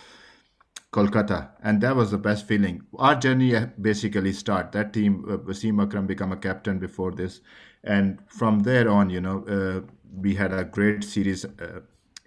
Kolkata, 0.92 1.50
and 1.62 1.80
that 1.80 1.96
was 1.96 2.10
the 2.10 2.18
best 2.18 2.46
feeling. 2.46 2.82
Our 2.98 3.14
journey 3.14 3.56
uh, 3.56 3.66
basically 3.80 4.32
start. 4.32 4.72
That 4.72 4.92
team, 4.92 5.24
uh, 5.28 5.38
Wasim 5.38 5.82
Akram 5.82 6.06
become 6.06 6.32
a 6.32 6.36
captain 6.36 6.78
before 6.78 7.12
this, 7.12 7.40
and 7.84 8.18
from 8.28 8.60
there 8.60 8.88
on, 8.88 9.10
you 9.10 9.20
know, 9.20 9.44
uh, 9.46 9.80
we 10.14 10.34
had 10.34 10.52
a 10.52 10.64
great 10.64 11.04
series 11.04 11.44
uh, 11.44 11.80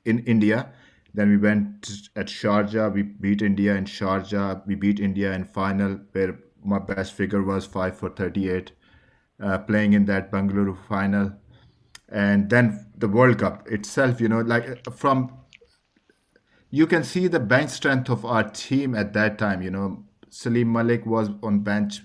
in 0.05 0.19
India. 0.19 0.71
Then 1.13 1.29
we 1.29 1.37
went 1.37 2.09
at 2.15 2.27
Sharjah. 2.27 2.93
We 2.93 3.03
beat 3.03 3.41
India 3.41 3.75
in 3.75 3.85
Sharjah. 3.85 4.65
We 4.67 4.75
beat 4.75 4.99
India 4.99 5.33
in 5.33 5.45
final, 5.45 5.99
where 6.11 6.39
my 6.63 6.79
best 6.79 7.13
figure 7.13 7.41
was 7.41 7.65
five 7.65 7.97
for 7.97 8.09
thirty-eight, 8.09 8.71
uh, 9.41 9.59
playing 9.59 9.93
in 9.93 10.05
that 10.05 10.31
Bangalore 10.31 10.75
final. 10.89 11.33
And 12.09 12.49
then 12.49 12.87
the 12.97 13.07
World 13.07 13.39
Cup 13.39 13.67
itself, 13.67 14.19
you 14.19 14.27
know, 14.27 14.41
like 14.41 14.91
from 14.91 15.31
you 16.69 16.85
can 16.85 17.03
see 17.03 17.27
the 17.27 17.39
bench 17.39 17.69
strength 17.69 18.09
of 18.09 18.25
our 18.25 18.43
team 18.43 18.93
at 18.95 19.13
that 19.13 19.37
time. 19.37 19.61
You 19.61 19.71
know, 19.71 20.03
Salim 20.29 20.71
Malik 20.73 21.05
was 21.05 21.29
on 21.41 21.59
bench, 21.59 22.01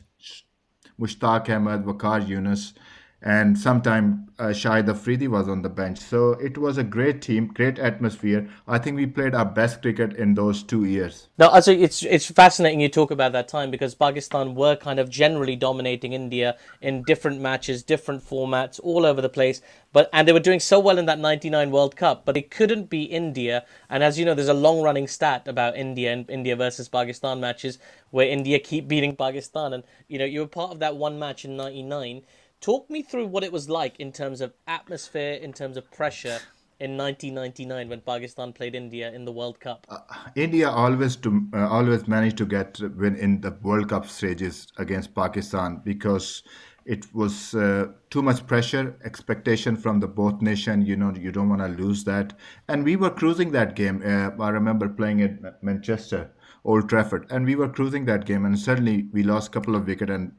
Mushtaq 1.01 1.51
Ahmed, 1.51 1.85
Waqar 1.85 2.25
Younis, 2.25 2.75
and 3.23 3.59
sometime 3.59 4.31
uh, 4.39 4.45
Shahid 4.45 4.89
Afridi 4.89 5.29
was 5.29 5.47
on 5.47 5.61
the 5.61 5.69
bench. 5.69 5.99
So 5.99 6.31
it 6.33 6.57
was 6.57 6.79
a 6.79 6.85
great 6.85 7.21
team, 7.21 7.49
great 7.49 7.79
atmosphere. 7.79 8.49
I 8.67 8.79
think 8.79 8.97
we 8.97 9.05
played 9.05 9.35
our 9.35 9.45
best 9.45 9.83
cricket 9.83 10.15
in 10.15 10.33
those 10.33 10.63
two 10.63 10.87
years. 10.87 11.29
Now, 11.37 11.49
also 11.49 11.73
it's 11.73 12.03
it's 12.03 12.31
fascinating 12.31 12.81
you 12.81 12.89
talk 12.89 13.11
about 13.11 13.33
that 13.33 13.49
time 13.49 13.71
because 13.71 13.95
Pakistan 13.95 14.55
were 14.55 14.75
kind 14.75 14.99
of 14.99 15.11
generally 15.11 15.57
dominating 15.57 16.15
India 16.15 16.57
in 16.81 17.03
different 17.03 17.43
matches, 17.43 17.83
different 17.83 18.27
formats, 18.27 18.81
all 18.83 19.05
over 19.05 19.21
the 19.21 19.29
place. 19.29 19.61
But 19.93 20.09
and 20.15 20.27
they 20.27 20.33
were 20.33 20.41
doing 20.41 20.61
so 20.61 20.81
well 20.81 20.97
in 20.97 21.05
that 21.05 21.19
'99 21.19 21.71
World 21.71 21.97
Cup, 21.97 22.25
but 22.25 22.39
it 22.39 22.51
couldn't 22.51 22.89
be 22.89 23.03
India. 23.03 23.67
And 23.91 24.03
as 24.03 24.19
you 24.19 24.25
know, 24.25 24.35
there's 24.35 24.49
a 24.49 24.55
long-running 24.55 25.09
stat 25.09 25.47
about 25.47 25.77
India 25.77 26.13
and 26.13 26.31
India 26.31 26.57
versus 26.57 26.89
Pakistan 26.89 27.41
matches 27.41 27.79
where 28.11 28.27
India 28.27 28.59
keep 28.59 28.89
beating 28.89 29.15
Pakistan. 29.15 29.75
And 29.75 29.85
you 30.09 30.19
know, 30.19 30.25
you 30.25 30.41
were 30.41 30.47
part 30.47 30.73
of 30.73 30.79
that 30.79 30.97
one 30.97 31.19
match 31.19 31.45
in 31.45 31.59
'99 31.59 32.23
Talk 32.61 32.91
me 32.91 33.01
through 33.03 33.29
what 33.29 33.43
it 33.43 33.53
was 33.53 33.71
like 33.71 33.99
in 33.99 34.13
terms 34.13 34.43
of 34.43 34.53
atmosphere, 34.67 35.33
in 35.33 35.55
terms 35.55 35.79
of 35.79 35.91
pressure 35.91 36.41
in 36.79 36.97
1999 36.97 37.89
when 37.89 38.01
Pakistan 38.03 38.53
played 38.53 38.75
India 38.75 39.11
in 39.13 39.25
the 39.25 39.33
World 39.33 39.59
Cup. 39.61 39.87
Uh, 39.89 39.99
India 40.35 40.69
always 40.69 41.17
to 41.17 41.47
uh, 41.55 41.69
always 41.69 42.07
managed 42.07 42.37
to 42.37 42.45
get 42.45 42.79
win 42.97 43.17
in 43.17 43.41
the 43.41 43.53
World 43.63 43.89
Cup 43.89 44.07
stages 44.07 44.67
against 44.77 45.15
Pakistan 45.15 45.81
because 45.85 46.43
it 46.85 47.07
was 47.15 47.55
uh, 47.55 47.87
too 48.11 48.21
much 48.21 48.47
pressure, 48.47 48.95
expectation 49.05 49.75
from 49.75 50.01
the 50.01 50.09
both 50.09 50.43
nation. 50.43 50.85
You 50.85 50.97
know, 50.97 51.15
you 51.15 51.33
don't 51.33 51.49
want 51.49 51.63
to 51.63 51.83
lose 51.83 52.05
that, 52.05 52.35
and 52.69 52.85
we 52.85 52.97
were 52.97 53.11
cruising 53.11 53.53
that 53.53 53.75
game. 53.75 54.03
Uh, 54.05 54.31
I 54.43 54.51
remember 54.51 54.87
playing 54.87 55.23
at 55.23 55.63
Manchester, 55.63 56.31
Old 56.65 56.91
Trafford, 56.91 57.27
and 57.31 57.47
we 57.47 57.55
were 57.55 57.71
cruising 57.71 58.05
that 58.05 58.27
game, 58.27 58.45
and 58.45 58.59
suddenly 58.59 59.09
we 59.13 59.23
lost 59.23 59.49
a 59.49 59.51
couple 59.53 59.77
of 59.77 59.87
wickets 59.87 60.11
and 60.11 60.33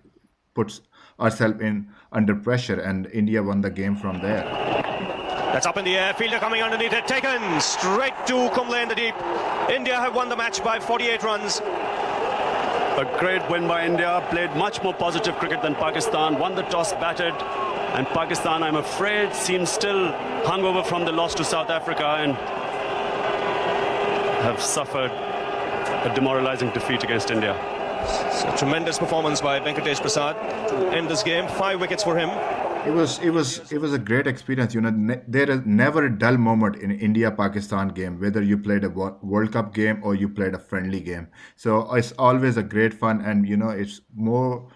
put 0.54 0.82
ourselves 1.22 1.62
in 1.62 1.88
under 2.12 2.36
pressure, 2.36 2.80
and 2.80 3.08
India 3.08 3.42
won 3.42 3.62
the 3.62 3.70
game 3.70 3.96
from 3.96 4.20
there. 4.22 4.44
That's 5.54 5.66
up 5.66 5.78
in 5.78 5.86
the 5.86 5.98
air. 5.98 6.14
Fielder 6.14 6.40
coming 6.40 6.64
underneath 6.64 6.94
it. 6.94 7.08
Taken 7.08 7.60
straight 7.60 8.14
to 8.28 8.50
Kumble 8.52 8.76
in 8.76 8.88
the 8.88 8.96
deep. 8.96 9.16
India 9.70 9.96
have 9.96 10.16
won 10.16 10.30
the 10.30 10.36
match 10.36 10.64
by 10.64 10.80
48 10.80 11.24
runs. 11.24 11.60
A 11.60 13.18
great 13.20 13.48
win 13.50 13.68
by 13.68 13.86
India. 13.86 14.26
Played 14.30 14.56
much 14.56 14.82
more 14.82 14.94
positive 14.94 15.36
cricket 15.36 15.62
than 15.62 15.76
Pakistan. 15.76 16.40
Won 16.40 16.56
the 16.56 16.64
toss, 16.64 16.94
batted. 16.94 17.34
And 17.96 18.08
Pakistan, 18.08 18.64
I'm 18.64 18.78
afraid, 18.78 19.34
seems 19.36 19.70
still 19.70 20.14
hungover 20.44 20.86
from 20.86 21.04
the 21.04 21.12
loss 21.12 21.36
to 21.36 21.44
South 21.44 21.70
Africa 21.70 22.06
and 22.06 22.34
have 24.44 24.62
suffered 24.62 25.12
a 25.12 26.12
demoralizing 26.16 26.70
defeat 26.72 27.04
against 27.04 27.30
India. 27.30 27.81
A 28.02 28.56
tremendous 28.58 28.98
performance 28.98 29.42
by 29.42 29.60
Venkatesh 29.60 30.02
Prasad 30.02 30.36
to 30.70 30.76
end 30.90 31.08
this 31.08 31.22
game. 31.22 31.48
Five 31.48 31.80
wickets 31.80 32.04
for 32.04 32.18
him. 32.18 32.30
It 32.88 32.92
was 32.92 33.20
it 33.20 33.30
was 33.30 33.72
it 33.72 33.80
was 33.80 33.94
a 33.94 34.00
great 34.00 34.26
experience. 34.26 34.74
You 34.74 34.82
know, 34.82 34.90
ne- 34.90 35.22
there 35.28 35.50
is 35.50 35.62
never 35.66 36.06
a 36.06 36.10
dull 36.10 36.38
moment 36.38 36.78
in 36.78 36.90
India 36.92 37.30
Pakistan 37.30 37.90
game, 37.90 38.20
whether 38.20 38.42
you 38.42 38.58
played 38.58 38.84
a 38.84 38.90
World 38.90 39.52
Cup 39.52 39.74
game 39.76 40.00
or 40.04 40.16
you 40.16 40.28
played 40.28 40.56
a 40.56 40.60
friendly 40.60 41.00
game. 41.00 41.28
So 41.56 41.94
it's 41.94 42.12
always 42.18 42.58
a 42.58 42.64
great 42.64 42.96
fun, 42.96 43.22
and 43.22 43.48
you 43.48 43.56
know, 43.56 43.70
it's 43.70 44.02
more 44.16 44.68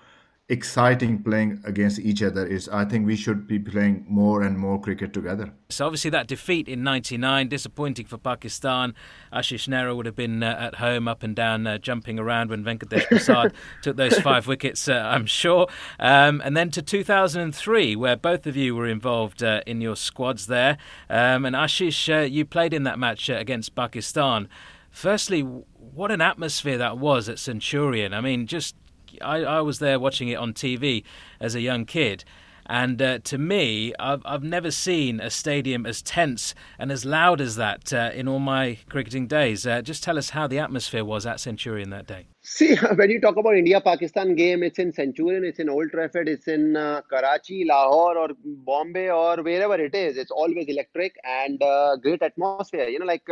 exciting 0.47 1.23
playing 1.23 1.59
against 1.65 1.97
each 1.99 2.21
other 2.21 2.45
is 2.45 2.69
I 2.69 2.85
think 2.85 3.07
we 3.07 3.15
should 3.15 3.47
be 3.47 3.57
playing 3.57 4.05
more 4.07 4.43
and 4.43 4.59
more 4.59 4.79
cricket 4.79 5.11
together. 5.11 5.51
So 5.69 5.87
obviously 5.87 6.11
that 6.11 6.27
defeat 6.27 6.67
in 6.67 6.83
99 6.83 7.47
disappointing 7.47 8.05
for 8.05 8.19
Pakistan. 8.19 8.93
Ashish 9.33 9.67
Nehra 9.67 9.95
would 9.95 10.05
have 10.05 10.15
been 10.15 10.43
uh, 10.43 10.55
at 10.59 10.75
home 10.75 11.07
up 11.07 11.23
and 11.23 11.35
down 11.35 11.65
uh, 11.65 11.79
jumping 11.79 12.19
around 12.19 12.51
when 12.51 12.63
Venkatesh 12.63 13.07
Prasad 13.07 13.53
took 13.81 13.97
those 13.97 14.19
five 14.19 14.45
wickets 14.45 14.87
uh, 14.87 14.93
I'm 14.93 15.25
sure. 15.25 15.67
Um, 15.99 16.41
and 16.45 16.55
then 16.55 16.69
to 16.71 16.83
2003 16.83 17.95
where 17.95 18.15
both 18.15 18.45
of 18.45 18.55
you 18.55 18.75
were 18.75 18.87
involved 18.87 19.41
uh, 19.41 19.61
in 19.65 19.81
your 19.81 19.95
squads 19.95 20.45
there. 20.45 20.77
Um, 21.09 21.45
and 21.45 21.55
Ashish 21.55 22.15
uh, 22.15 22.21
you 22.21 22.45
played 22.45 22.73
in 22.73 22.83
that 22.83 22.99
match 22.99 23.31
uh, 23.31 23.33
against 23.33 23.73
Pakistan. 23.73 24.47
Firstly, 24.91 25.41
what 25.41 26.11
an 26.11 26.21
atmosphere 26.21 26.77
that 26.77 26.99
was 26.99 27.27
at 27.27 27.39
Centurion. 27.39 28.13
I 28.13 28.21
mean, 28.21 28.45
just 28.47 28.75
I, 29.21 29.43
I 29.43 29.61
was 29.61 29.79
there 29.79 29.99
watching 29.99 30.29
it 30.29 30.35
on 30.35 30.53
TV 30.53 31.03
as 31.39 31.55
a 31.55 31.61
young 31.61 31.85
kid. 31.85 32.23
And 32.67 32.99
uh, 33.01 33.19
to 33.19 33.37
me, 33.37 33.93
I've, 33.99 34.21
I've 34.25 34.43
never 34.43 34.71
seen 34.71 35.19
a 35.19 35.29
stadium 35.29 35.85
as 35.85 36.01
tense 36.01 36.55
and 36.79 36.91
as 36.91 37.05
loud 37.05 37.39
as 37.39 37.57
that 37.57 37.93
uh, 37.93 38.11
in 38.13 38.27
all 38.27 38.39
my 38.39 38.79
cricketing 38.89 39.27
days. 39.27 39.67
Uh, 39.67 39.81
just 39.81 40.03
tell 40.03 40.17
us 40.17 40.31
how 40.31 40.47
the 40.47 40.57
atmosphere 40.57 41.05
was 41.05 41.25
at 41.27 41.39
Centurion 41.39 41.91
that 41.91 42.07
day. 42.07 42.25
See, 42.41 42.75
when 42.95 43.09
you 43.11 43.21
talk 43.21 43.37
about 43.37 43.55
India-Pakistan 43.55 44.35
game, 44.35 44.63
it's 44.63 44.79
in 44.79 44.91
Centurion, 44.91 45.43
it's 45.43 45.59
in 45.59 45.69
Old 45.69 45.91
Trafford, 45.91 46.27
it's 46.27 46.47
in 46.47 46.75
uh, 46.75 47.01
Karachi, 47.07 47.65
Lahore, 47.65 48.17
or 48.17 48.29
Bombay, 48.43 49.11
or 49.11 49.43
wherever 49.43 49.75
it 49.75 49.93
is. 49.93 50.17
It's 50.17 50.31
always 50.31 50.65
electric 50.67 51.15
and 51.23 51.61
uh, 51.61 51.97
great 51.97 52.23
atmosphere. 52.23 52.87
You 52.87 52.99
know, 52.99 53.05
like 53.05 53.29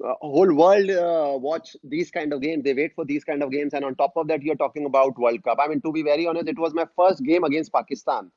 uh, 0.00 0.14
whole 0.20 0.52
world 0.54 0.90
uh, 0.90 1.38
watch 1.38 1.76
these 1.84 2.10
kind 2.10 2.32
of 2.32 2.40
games. 2.40 2.64
They 2.64 2.72
wait 2.74 2.94
for 2.94 3.04
these 3.04 3.24
kind 3.24 3.42
of 3.42 3.50
games, 3.50 3.74
and 3.74 3.84
on 3.84 3.94
top 3.94 4.12
of 4.16 4.26
that, 4.28 4.42
you're 4.42 4.56
talking 4.56 4.86
about 4.86 5.18
World 5.18 5.42
Cup. 5.44 5.58
I 5.60 5.68
mean, 5.68 5.80
to 5.82 5.92
be 5.92 6.02
very 6.02 6.26
honest, 6.26 6.48
it 6.48 6.58
was 6.58 6.72
my 6.72 6.86
first 6.96 7.22
game 7.22 7.44
against 7.44 7.72
Pakistan. 7.72 8.30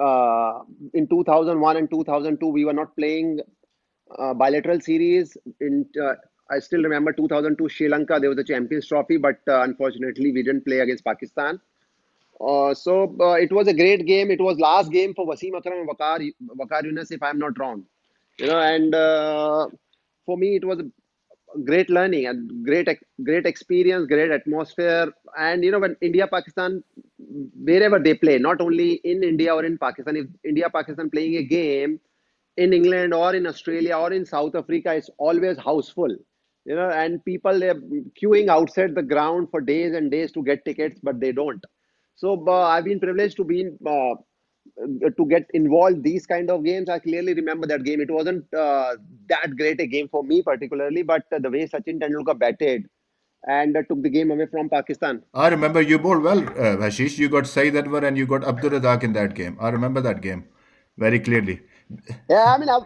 Uh, 0.00 0.60
in 0.94 1.06
2001 1.08 1.76
and 1.76 1.90
2002, 1.90 2.46
we 2.46 2.64
were 2.64 2.72
not 2.72 2.94
playing 2.96 3.40
uh, 4.18 4.34
bilateral 4.34 4.80
series. 4.80 5.36
In 5.60 5.86
uh, 6.00 6.14
I 6.50 6.58
still 6.58 6.82
remember 6.82 7.12
2002 7.12 7.68
Sri 7.68 7.88
Lanka. 7.88 8.18
There 8.20 8.30
was 8.30 8.38
a 8.38 8.44
Champions 8.44 8.88
Trophy, 8.88 9.16
but 9.16 9.38
uh, 9.48 9.62
unfortunately, 9.62 10.32
we 10.32 10.42
didn't 10.42 10.64
play 10.64 10.80
against 10.80 11.04
Pakistan. 11.04 11.60
so 12.40 13.14
it 13.34 13.52
was 13.52 13.68
a 13.68 13.74
great 13.74 14.06
game. 14.06 14.32
It 14.32 14.40
was 14.40 14.58
last 14.58 14.90
game 14.90 15.14
for 15.14 15.24
Wasim 15.24 15.56
Akram 15.56 15.80
and 15.80 15.88
Waqar, 15.88 16.28
Waqar 16.58 16.82
Younis, 16.82 17.12
if 17.12 17.22
I'm 17.22 17.38
not 17.38 17.56
wrong. 17.60 17.84
You 18.38 18.46
know, 18.48 18.58
and 18.58 18.94
for 20.26 20.36
me 20.38 20.56
it 20.56 20.64
was 20.64 20.80
a 20.80 20.88
great 21.64 21.90
learning 21.90 22.26
and 22.26 22.64
great 22.64 22.88
great 23.24 23.46
experience 23.46 24.06
great 24.06 24.30
atmosphere. 24.30 25.12
And 25.38 25.64
you 25.64 25.70
know 25.72 25.80
when 25.80 25.96
india 26.00 26.26
pakistan 26.26 26.82
wherever 27.68 27.98
they 27.98 28.14
play 28.14 28.38
not 28.38 28.60
only 28.60 28.92
in 29.12 29.22
india 29.22 29.54
or 29.54 29.64
in 29.64 29.76
pakistan 29.78 30.16
if 30.16 30.26
india 30.44 30.68
pakistan 30.70 31.10
playing 31.10 31.36
a 31.36 31.44
game 31.44 31.98
in 32.56 32.72
england 32.72 33.14
or 33.14 33.34
in 33.34 33.46
australia 33.46 33.96
or 33.96 34.12
in 34.12 34.24
south 34.24 34.54
africa 34.54 34.94
it's 34.94 35.10
always 35.18 35.58
houseful 35.58 36.14
you 36.64 36.74
know 36.74 36.88
and 37.02 37.24
people 37.24 37.58
they're 37.58 37.80
queuing 38.20 38.48
outside 38.48 38.94
the 38.94 39.02
ground 39.14 39.48
for 39.50 39.60
days 39.60 39.94
and 39.94 40.10
days 40.10 40.32
to 40.32 40.42
get 40.42 40.64
tickets 40.64 41.00
but 41.02 41.20
they 41.20 41.32
don't. 41.32 41.64
So 42.16 42.44
uh, 42.48 42.62
i've 42.72 42.84
been 42.84 43.00
privileged 43.00 43.36
to 43.38 43.44
be 43.44 43.60
in 43.62 43.78
uh, 43.86 44.14
to 45.16 45.26
get 45.26 45.46
involved 45.52 46.02
these 46.02 46.26
kind 46.26 46.50
of 46.50 46.64
games 46.64 46.88
i 46.88 46.98
clearly 46.98 47.34
remember 47.34 47.66
that 47.66 47.84
game 47.84 48.00
it 48.00 48.10
wasn't 48.10 48.44
uh, 48.54 48.94
that 49.28 49.56
great 49.56 49.80
a 49.80 49.86
game 49.86 50.08
for 50.08 50.22
me 50.22 50.42
particularly 50.42 51.02
but 51.02 51.24
uh, 51.32 51.38
the 51.38 51.50
way 51.50 51.66
sachin 51.66 52.00
tendulkar 52.02 52.38
batted 52.38 52.86
and 53.56 53.76
uh, 53.76 53.82
took 53.88 54.02
the 54.02 54.12
game 54.16 54.30
away 54.30 54.46
from 54.54 54.70
pakistan 54.76 55.22
i 55.34 55.48
remember 55.48 55.82
you 55.90 55.98
bowled 55.98 56.22
well 56.22 56.40
uh, 56.66 56.90
you 57.24 57.28
got 57.28 57.46
Saeed 57.46 57.74
Anwar 57.74 58.06
and 58.06 58.16
you 58.16 58.26
got 58.26 58.44
Abdul 58.52 58.70
Razzaq 58.78 59.04
in 59.10 59.12
that 59.20 59.34
game 59.34 59.56
i 59.60 59.70
remember 59.76 60.00
that 60.08 60.20
game 60.22 60.44
very 61.04 61.20
clearly 61.28 61.60
yeah 62.28 62.54
i 62.54 62.58
mean 62.58 62.68
I, 62.68 62.80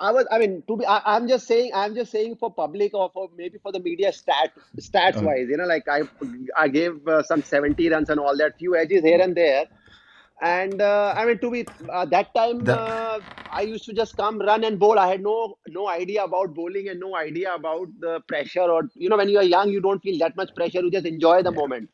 I 0.00 0.12
was. 0.12 0.26
I 0.30 0.38
mean, 0.38 0.62
to 0.68 0.76
be. 0.76 0.86
I, 0.86 1.16
am 1.16 1.26
just 1.28 1.46
saying. 1.48 1.72
I'm 1.74 1.94
just 1.94 2.12
saying 2.12 2.36
for 2.36 2.52
public 2.52 2.94
or 2.94 3.10
for 3.12 3.28
maybe 3.36 3.58
for 3.58 3.72
the 3.72 3.80
media 3.80 4.12
stat 4.12 4.52
stats 4.80 5.16
uh-huh. 5.16 5.26
wise. 5.26 5.48
You 5.48 5.56
know, 5.56 5.64
like 5.64 5.88
I, 5.88 6.02
I 6.56 6.68
gave 6.68 7.08
uh, 7.08 7.24
some 7.24 7.42
70 7.42 7.88
runs 7.88 8.08
and 8.08 8.20
all 8.20 8.36
that, 8.36 8.58
few 8.58 8.76
edges 8.76 9.02
here 9.02 9.20
and 9.20 9.36
there 9.36 9.66
and 10.40 10.80
uh, 10.80 11.14
I 11.16 11.24
mean 11.24 11.38
to 11.38 11.50
be 11.50 11.66
uh, 11.90 12.04
that 12.06 12.34
time 12.34 12.64
uh, 12.68 13.18
I 13.50 13.62
used 13.62 13.84
to 13.86 13.92
just 13.92 14.16
come 14.16 14.38
run 14.38 14.64
and 14.64 14.78
bowl. 14.78 14.98
I 14.98 15.08
had 15.08 15.22
no 15.22 15.58
no 15.68 15.88
idea 15.88 16.24
about 16.24 16.54
bowling 16.54 16.88
and 16.88 17.00
no 17.00 17.16
idea 17.16 17.54
about 17.54 17.88
the 17.98 18.20
pressure 18.28 18.62
or 18.62 18.82
you 18.94 19.08
know 19.08 19.16
when 19.16 19.28
you 19.28 19.38
are 19.38 19.44
young 19.44 19.70
you 19.70 19.80
don't 19.80 20.02
feel 20.02 20.18
that 20.18 20.36
much 20.36 20.54
pressure. 20.54 20.80
You 20.80 20.90
just 20.90 21.06
enjoy 21.06 21.42
the 21.42 21.52
yeah. 21.52 21.58
moment. 21.58 21.90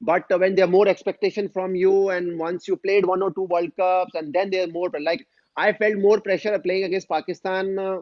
But 0.00 0.30
uh, 0.32 0.38
when 0.38 0.54
there 0.54 0.64
are 0.64 0.68
more 0.68 0.88
expectation 0.88 1.48
from 1.48 1.74
you 1.74 2.10
and 2.10 2.38
once 2.38 2.68
you 2.68 2.76
played 2.76 3.04
one 3.04 3.22
or 3.22 3.32
two 3.32 3.42
World 3.42 3.74
Cups 3.76 4.14
and 4.14 4.32
then 4.32 4.50
there's 4.50 4.72
more 4.72 4.90
like 5.00 5.26
I 5.56 5.72
felt 5.72 5.96
more 5.96 6.20
pressure 6.20 6.58
playing 6.58 6.84
against 6.84 7.08
Pakistan 7.08 7.78
uh, 7.78 7.98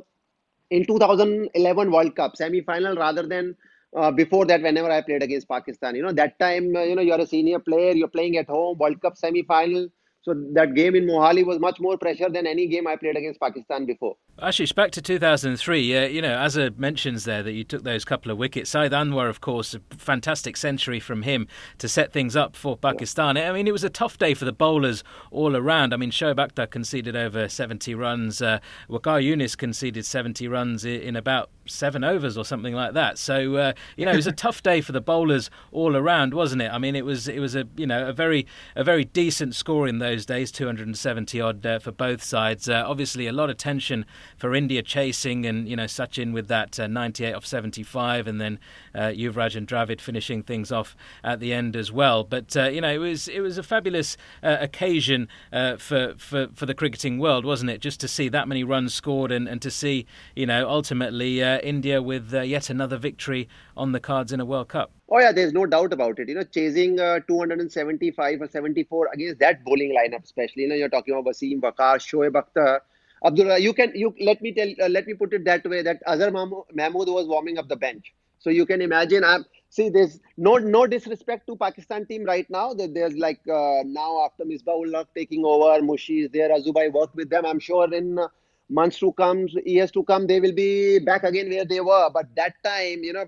in 0.70 0.84
2011 0.84 1.90
World 1.90 2.14
Cup 2.14 2.36
semi 2.36 2.60
final 2.60 2.94
rather 2.94 3.26
than 3.26 3.56
uh, 3.96 4.10
before 4.10 4.44
that 4.46 4.62
whenever 4.62 4.90
i 4.90 5.00
played 5.00 5.22
against 5.22 5.48
pakistan 5.48 5.94
you 5.94 6.02
know 6.02 6.12
that 6.12 6.38
time 6.38 6.74
uh, 6.76 6.82
you 6.82 6.94
know 6.94 7.02
you're 7.02 7.20
a 7.20 7.26
senior 7.26 7.58
player 7.58 7.92
you're 7.92 8.16
playing 8.16 8.36
at 8.36 8.48
home 8.48 8.76
world 8.78 9.00
cup 9.00 9.16
semi 9.16 9.42
final 9.42 9.88
so 10.22 10.34
that 10.52 10.74
game 10.74 10.94
in 10.94 11.06
Mohali 11.06 11.44
was 11.46 11.58
much 11.58 11.80
more 11.80 11.96
pressure 11.96 12.28
than 12.28 12.46
any 12.46 12.66
game 12.66 12.86
I 12.86 12.96
played 12.96 13.16
against 13.16 13.40
Pakistan 13.40 13.86
before. 13.86 14.16
Actually, 14.40 14.66
back 14.76 14.90
to 14.92 15.02
2003, 15.02 15.96
uh, 15.96 16.06
you 16.06 16.22
know, 16.22 16.36
Azhar 16.38 16.70
mentions 16.76 17.24
there 17.24 17.42
that 17.42 17.52
you 17.52 17.64
took 17.64 17.82
those 17.82 18.04
couple 18.04 18.30
of 18.30 18.38
wickets. 18.38 18.70
Saeed 18.70 18.92
Anwar, 18.92 19.28
of 19.28 19.40
course, 19.40 19.74
a 19.74 19.80
fantastic 19.96 20.56
century 20.56 21.00
from 21.00 21.22
him 21.22 21.48
to 21.78 21.88
set 21.88 22.12
things 22.12 22.36
up 22.36 22.54
for 22.54 22.76
Pakistan. 22.76 23.36
I 23.36 23.52
mean, 23.52 23.66
it 23.66 23.72
was 23.72 23.84
a 23.84 23.90
tough 23.90 24.18
day 24.18 24.34
for 24.34 24.44
the 24.44 24.52
bowlers 24.52 25.02
all 25.30 25.56
around. 25.56 25.92
I 25.94 25.96
mean, 25.96 26.10
Shoaib 26.10 26.36
Akhtar 26.36 26.70
conceded 26.70 27.16
over 27.16 27.48
70 27.48 27.94
runs. 27.94 28.42
Uh, 28.42 28.60
Waqar 28.88 29.24
Younis 29.24 29.56
conceded 29.56 30.04
70 30.04 30.46
runs 30.46 30.84
in 30.84 31.16
about 31.16 31.50
seven 31.66 32.04
overs 32.04 32.38
or 32.38 32.44
something 32.44 32.74
like 32.74 32.94
that. 32.94 33.18
So, 33.18 33.56
uh, 33.56 33.72
you 33.96 34.04
know, 34.04 34.12
it 34.12 34.16
was 34.16 34.26
a 34.26 34.32
tough 34.46 34.62
day 34.62 34.80
for 34.80 34.92
the 34.92 35.00
bowlers 35.00 35.50
all 35.72 35.96
around, 35.96 36.32
wasn't 36.32 36.62
it? 36.62 36.70
I 36.72 36.78
mean, 36.78 36.94
it 36.94 37.04
was 37.04 37.28
it 37.28 37.40
was 37.40 37.56
a 37.56 37.66
you 37.76 37.86
know 37.86 38.08
a 38.08 38.12
very 38.12 38.46
a 38.76 38.84
very 38.84 39.04
decent 39.04 39.54
score 39.54 39.88
in 39.88 39.98
those 39.98 40.18
those 40.18 40.26
days, 40.26 40.50
270 40.50 41.40
odd 41.40 41.66
uh, 41.66 41.78
for 41.78 41.92
both 41.92 42.22
sides. 42.22 42.68
Uh, 42.68 42.82
obviously, 42.86 43.26
a 43.26 43.32
lot 43.32 43.50
of 43.50 43.56
tension 43.56 44.04
for 44.36 44.54
India 44.54 44.82
chasing 44.82 45.46
and 45.46 45.68
you 45.68 45.76
know 45.76 45.84
Sachin 45.84 46.32
with 46.32 46.48
that 46.48 46.78
uh, 46.78 46.86
98 46.86 47.34
off 47.34 47.46
75, 47.46 48.26
and 48.26 48.40
then 48.40 48.58
uh, 48.94 49.08
Yuvraj 49.08 49.56
and 49.56 49.66
Dravid 49.66 50.00
finishing 50.00 50.42
things 50.42 50.70
off 50.70 50.96
at 51.24 51.40
the 51.40 51.52
end 51.52 51.76
as 51.76 51.90
well. 51.92 52.24
But 52.24 52.56
uh, 52.56 52.64
you 52.64 52.80
know 52.80 52.92
it 52.92 52.98
was 52.98 53.28
it 53.28 53.40
was 53.40 53.58
a 53.58 53.62
fabulous 53.62 54.16
uh, 54.42 54.58
occasion 54.60 55.28
uh, 55.52 55.76
for, 55.76 56.14
for 56.16 56.48
for 56.54 56.66
the 56.66 56.74
cricketing 56.74 57.18
world, 57.18 57.44
wasn't 57.44 57.70
it? 57.70 57.80
Just 57.80 58.00
to 58.00 58.08
see 58.08 58.28
that 58.28 58.48
many 58.48 58.64
runs 58.64 58.94
scored 58.94 59.32
and, 59.32 59.48
and 59.48 59.62
to 59.62 59.70
see 59.70 60.06
you 60.34 60.46
know 60.46 60.68
ultimately 60.68 61.40
India 61.40 62.02
with 62.02 62.32
yet 62.32 62.70
another 62.70 62.96
victory 62.96 63.48
on 63.76 63.92
the 63.92 64.00
cards 64.00 64.32
in 64.32 64.40
a 64.40 64.44
World 64.44 64.68
Cup. 64.68 64.92
Oh 65.10 65.18
yeah, 65.18 65.32
there's 65.32 65.54
no 65.54 65.64
doubt 65.64 65.94
about 65.94 66.18
it. 66.18 66.28
You 66.28 66.34
know, 66.34 66.42
chasing 66.42 67.00
uh, 67.00 67.20
275 67.26 68.42
or 68.42 68.46
74 68.46 69.08
against 69.14 69.38
that 69.40 69.64
bowling 69.64 69.96
lineup, 69.96 70.24
especially. 70.24 70.64
You 70.64 70.68
know, 70.68 70.74
you're 70.74 70.90
talking 70.90 71.14
about 71.14 71.24
Wasim, 71.32 71.60
Waqar, 71.60 71.96
Shoaib 71.96 72.32
Akhtar, 72.32 72.80
Abdullah. 73.24 73.58
You 73.58 73.72
can 73.72 73.92
you 73.94 74.14
let 74.20 74.40
me 74.42 74.52
tell 74.52 74.68
uh, 74.82 74.88
let 74.88 75.06
me 75.06 75.14
put 75.14 75.32
it 75.32 75.44
that 75.44 75.64
way 75.64 75.82
that 75.82 76.02
Azhar 76.06 76.30
Mahmood 76.30 77.08
was 77.08 77.26
warming 77.26 77.58
up 77.58 77.68
the 77.68 77.76
bench. 77.76 78.14
So 78.38 78.50
you 78.50 78.66
can 78.66 78.80
imagine. 78.80 79.24
I'm 79.24 79.44
see 79.68 79.88
there's 79.88 80.20
no 80.36 80.56
no 80.56 80.86
disrespect 80.86 81.46
to 81.48 81.56
Pakistan 81.56 82.06
team 82.06 82.24
right 82.24 82.48
now. 82.50 82.72
That 82.74 82.94
there's 82.94 83.16
like 83.16 83.40
uh, 83.48 83.82
now 83.84 84.24
after 84.24 84.44
Misbah-ul-Haq 84.44 85.08
taking 85.14 85.44
over, 85.44 85.82
Mushi 85.84 86.24
is 86.24 86.30
there, 86.30 86.50
Azubai 86.50 86.92
worked 86.92 87.16
with 87.16 87.30
them. 87.30 87.44
I'm 87.44 87.58
sure 87.58 87.92
in 87.92 88.18
uh, 88.18 88.28
months 88.68 88.98
to 89.00 89.12
come, 89.12 89.48
years 89.64 89.90
to 89.92 90.04
come, 90.04 90.26
they 90.26 90.40
will 90.40 90.54
be 90.54 90.98
back 90.98 91.24
again 91.24 91.48
where 91.50 91.64
they 91.64 91.80
were. 91.80 92.10
But 92.12 92.34
that 92.36 92.54
time, 92.64 93.02
you 93.02 93.12
know 93.12 93.26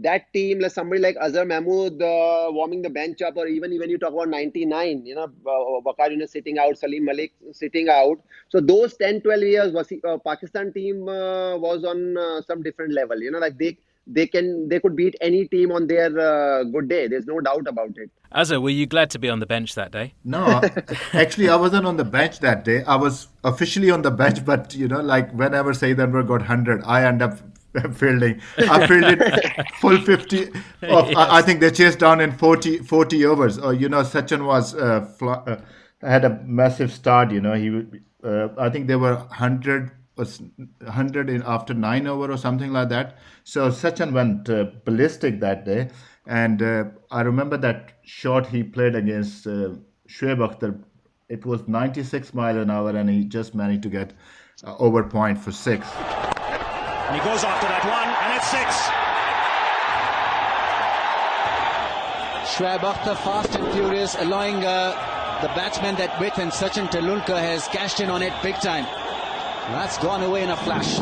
that 0.00 0.32
team, 0.32 0.60
like 0.60 0.72
somebody 0.72 1.00
like 1.00 1.16
Azhar 1.20 1.44
Mahmood 1.44 2.02
uh, 2.02 2.46
warming 2.50 2.82
the 2.82 2.90
bench 2.90 3.20
up, 3.22 3.36
or 3.36 3.46
even 3.46 3.78
when 3.78 3.90
you 3.90 3.98
talk 3.98 4.12
about 4.12 4.28
99, 4.28 5.04
you 5.04 5.14
know, 5.14 5.24
uh, 5.24 5.80
Waqar 5.86 6.10
Younis 6.10 6.30
sitting 6.30 6.58
out, 6.58 6.78
Salim 6.78 7.04
Malik 7.04 7.32
sitting 7.52 7.88
out. 7.88 8.18
So 8.48 8.60
those 8.60 8.96
10, 8.96 9.20
12 9.20 9.42
years, 9.42 9.72
was 9.72 9.92
uh, 10.04 10.18
Pakistan 10.18 10.72
team 10.72 11.08
uh, 11.08 11.56
was 11.58 11.84
on 11.84 12.16
uh, 12.16 12.40
some 12.42 12.62
different 12.62 12.92
level. 12.92 13.20
You 13.20 13.30
know, 13.30 13.38
like 13.38 13.58
they 13.58 13.76
they 14.06 14.26
can 14.26 14.68
they 14.68 14.80
could 14.80 14.96
beat 14.96 15.14
any 15.20 15.46
team 15.46 15.70
on 15.70 15.86
their 15.86 16.18
uh, 16.18 16.64
good 16.64 16.88
day. 16.88 17.06
There's 17.06 17.26
no 17.26 17.40
doubt 17.40 17.68
about 17.68 17.90
it. 17.96 18.10
Azhar, 18.32 18.60
were 18.60 18.70
you 18.70 18.86
glad 18.86 19.10
to 19.10 19.18
be 19.18 19.28
on 19.28 19.40
the 19.40 19.46
bench 19.46 19.74
that 19.74 19.92
day? 19.92 20.14
No, 20.24 20.62
actually, 21.12 21.50
I 21.50 21.56
wasn't 21.56 21.86
on 21.86 21.98
the 21.98 22.04
bench 22.04 22.40
that 22.40 22.64
day. 22.64 22.82
I 22.84 22.96
was 22.96 23.28
officially 23.44 23.90
on 23.90 24.02
the 24.02 24.10
bench, 24.10 24.44
but 24.44 24.74
you 24.74 24.88
know, 24.88 25.00
like 25.00 25.30
whenever 25.32 25.74
Saeed 25.74 25.98
Anwar 25.98 26.26
got 26.26 26.40
100, 26.40 26.82
I 26.84 27.04
end 27.04 27.20
up 27.20 27.38
fielding. 27.94 28.40
I 28.58 28.86
fielded 28.86 29.22
full 29.80 30.00
50 30.00 30.44
of, 30.44 30.54
yes. 30.82 31.16
I, 31.16 31.38
I, 31.38 31.42
think 31.42 31.60
they 31.60 31.70
chased 31.70 31.98
down 31.98 32.20
in 32.20 32.32
40, 32.32 32.78
40 32.78 33.24
overs. 33.26 33.58
Or, 33.58 33.72
you 33.72 33.88
know, 33.88 34.02
Sachin 34.02 34.44
was, 34.44 34.74
uh, 34.74 35.06
uh, 35.22 35.56
had 36.02 36.24
a 36.24 36.40
massive 36.44 36.92
start, 36.92 37.30
you 37.30 37.40
know, 37.40 37.54
he 37.54 38.00
uh, 38.24 38.48
I 38.56 38.70
think 38.70 38.86
there 38.86 38.98
were 38.98 39.14
100 39.14 39.90
was 40.16 40.40
100 40.80 41.30
in 41.30 41.42
after 41.46 41.72
nine 41.72 42.06
over 42.06 42.30
or 42.30 42.36
something 42.36 42.72
like 42.72 42.88
that. 42.90 43.16
So 43.44 43.70
Sachin 43.70 44.12
went 44.12 44.48
uh, 44.50 44.66
ballistic 44.84 45.40
that 45.40 45.64
day. 45.64 45.88
And 46.26 46.62
uh, 46.62 46.84
I 47.10 47.22
remember 47.22 47.56
that 47.56 47.98
shot 48.04 48.46
he 48.46 48.62
played 48.62 48.94
against 48.94 49.46
uh, 49.46 49.70
Akhtar. 50.08 50.82
It 51.28 51.46
was 51.46 51.66
96 51.66 52.34
mile 52.34 52.58
an 52.58 52.70
hour 52.70 52.90
and 52.90 53.08
he 53.08 53.24
just 53.24 53.54
managed 53.54 53.82
to 53.84 53.88
get 53.88 54.12
uh, 54.64 54.76
over 54.76 55.02
point 55.02 55.38
for 55.38 55.50
six. 55.50 55.88
And 57.12 57.20
he 57.20 57.28
goes 57.28 57.44
after 57.44 57.68
that 57.68 57.84
one, 57.84 58.08
and 58.24 58.32
it's 58.32 58.48
six. 58.48 58.72
Shoaib 62.56 62.80
Akhtar 62.80 63.18
fast 63.18 63.54
and 63.54 63.70
furious, 63.74 64.14
allowing 64.14 64.64
uh, 64.64 64.92
the 65.42 65.48
batsman 65.48 65.94
that 65.96 66.18
with 66.18 66.38
and 66.38 66.50
Sachin 66.50 66.88
Tendulkar 66.90 67.38
has 67.38 67.68
cashed 67.68 68.00
in 68.00 68.08
on 68.08 68.22
it 68.22 68.32
big 68.42 68.54
time. 68.54 68.84
That's 69.74 69.98
gone 69.98 70.22
away 70.22 70.42
in 70.42 70.48
a 70.48 70.56
flash. 70.56 71.00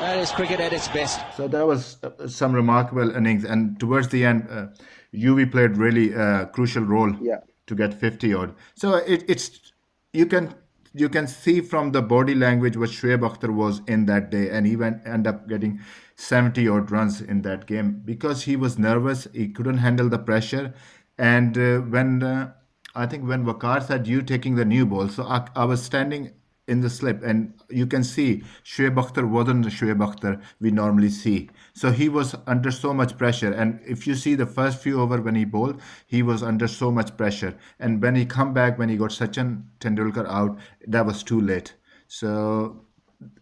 That 0.00 0.16
is 0.16 0.30
cricket 0.30 0.60
at 0.60 0.72
its 0.72 0.88
best. 0.88 1.20
So 1.36 1.46
that 1.46 1.66
was 1.66 1.98
uh, 2.02 2.26
some 2.26 2.54
remarkable 2.54 3.14
innings, 3.14 3.44
and 3.44 3.78
towards 3.78 4.08
the 4.08 4.24
end, 4.24 4.48
uh, 4.50 4.68
Yuvi 5.12 5.50
played 5.50 5.76
really 5.76 6.14
uh, 6.14 6.46
crucial 6.46 6.84
role 6.84 7.14
yeah. 7.20 7.40
to 7.66 7.74
get 7.74 7.92
50 7.92 8.32
odd. 8.32 8.54
So 8.76 8.94
it, 8.94 9.24
it's 9.28 9.72
you 10.14 10.24
can 10.24 10.54
you 10.94 11.08
can 11.08 11.26
see 11.26 11.60
from 11.60 11.92
the 11.92 12.02
body 12.02 12.34
language 12.34 12.76
what 12.76 12.90
Shoaib 12.90 13.20
Akhtar 13.20 13.54
was 13.54 13.80
in 13.86 14.06
that 14.06 14.30
day, 14.30 14.50
and 14.50 14.66
he 14.66 14.76
went 14.76 15.06
end 15.06 15.26
up 15.26 15.48
getting 15.48 15.80
70 16.16 16.68
odd 16.68 16.90
runs 16.90 17.20
in 17.20 17.42
that 17.42 17.66
game 17.66 18.02
because 18.04 18.42
he 18.42 18.56
was 18.56 18.78
nervous. 18.78 19.28
He 19.32 19.48
couldn't 19.48 19.78
handle 19.78 20.08
the 20.08 20.18
pressure, 20.18 20.74
and 21.16 21.56
uh, 21.56 21.78
when 21.80 22.22
uh, 22.22 22.52
I 22.94 23.06
think 23.06 23.28
when 23.28 23.44
Waqar 23.44 23.86
said 23.86 24.06
you 24.06 24.22
taking 24.22 24.56
the 24.56 24.64
new 24.64 24.86
ball, 24.86 25.08
so 25.08 25.24
I, 25.24 25.46
I 25.54 25.64
was 25.64 25.82
standing 25.82 26.32
in 26.68 26.80
the 26.80 26.90
slip, 26.90 27.22
and 27.22 27.54
you 27.68 27.86
can 27.86 28.04
see 28.04 28.44
Shoaib 28.64 28.94
Akhtar 28.94 29.28
wasn't 29.28 29.64
the 29.64 29.70
Shoaib 29.70 29.98
Akhtar 30.06 30.40
we 30.60 30.70
normally 30.70 31.10
see. 31.10 31.48
So 31.72 31.90
he 31.90 32.08
was 32.08 32.34
under 32.46 32.70
so 32.70 32.92
much 32.92 33.16
pressure, 33.16 33.52
and 33.52 33.80
if 33.86 34.06
you 34.06 34.14
see 34.14 34.34
the 34.34 34.46
first 34.46 34.82
few 34.82 35.00
over 35.00 35.20
when 35.20 35.34
he 35.34 35.44
bowled, 35.44 35.80
he 36.06 36.22
was 36.22 36.42
under 36.42 36.68
so 36.68 36.90
much 36.90 37.16
pressure. 37.16 37.56
And 37.80 38.02
when 38.02 38.14
he 38.14 38.26
come 38.26 38.52
back, 38.52 38.78
when 38.78 38.88
he 38.88 38.96
got 38.96 39.10
Sachin 39.10 39.62
Tendulkar 39.80 40.28
out, 40.28 40.58
that 40.86 41.06
was 41.06 41.22
too 41.22 41.40
late. 41.40 41.74
So 42.06 42.84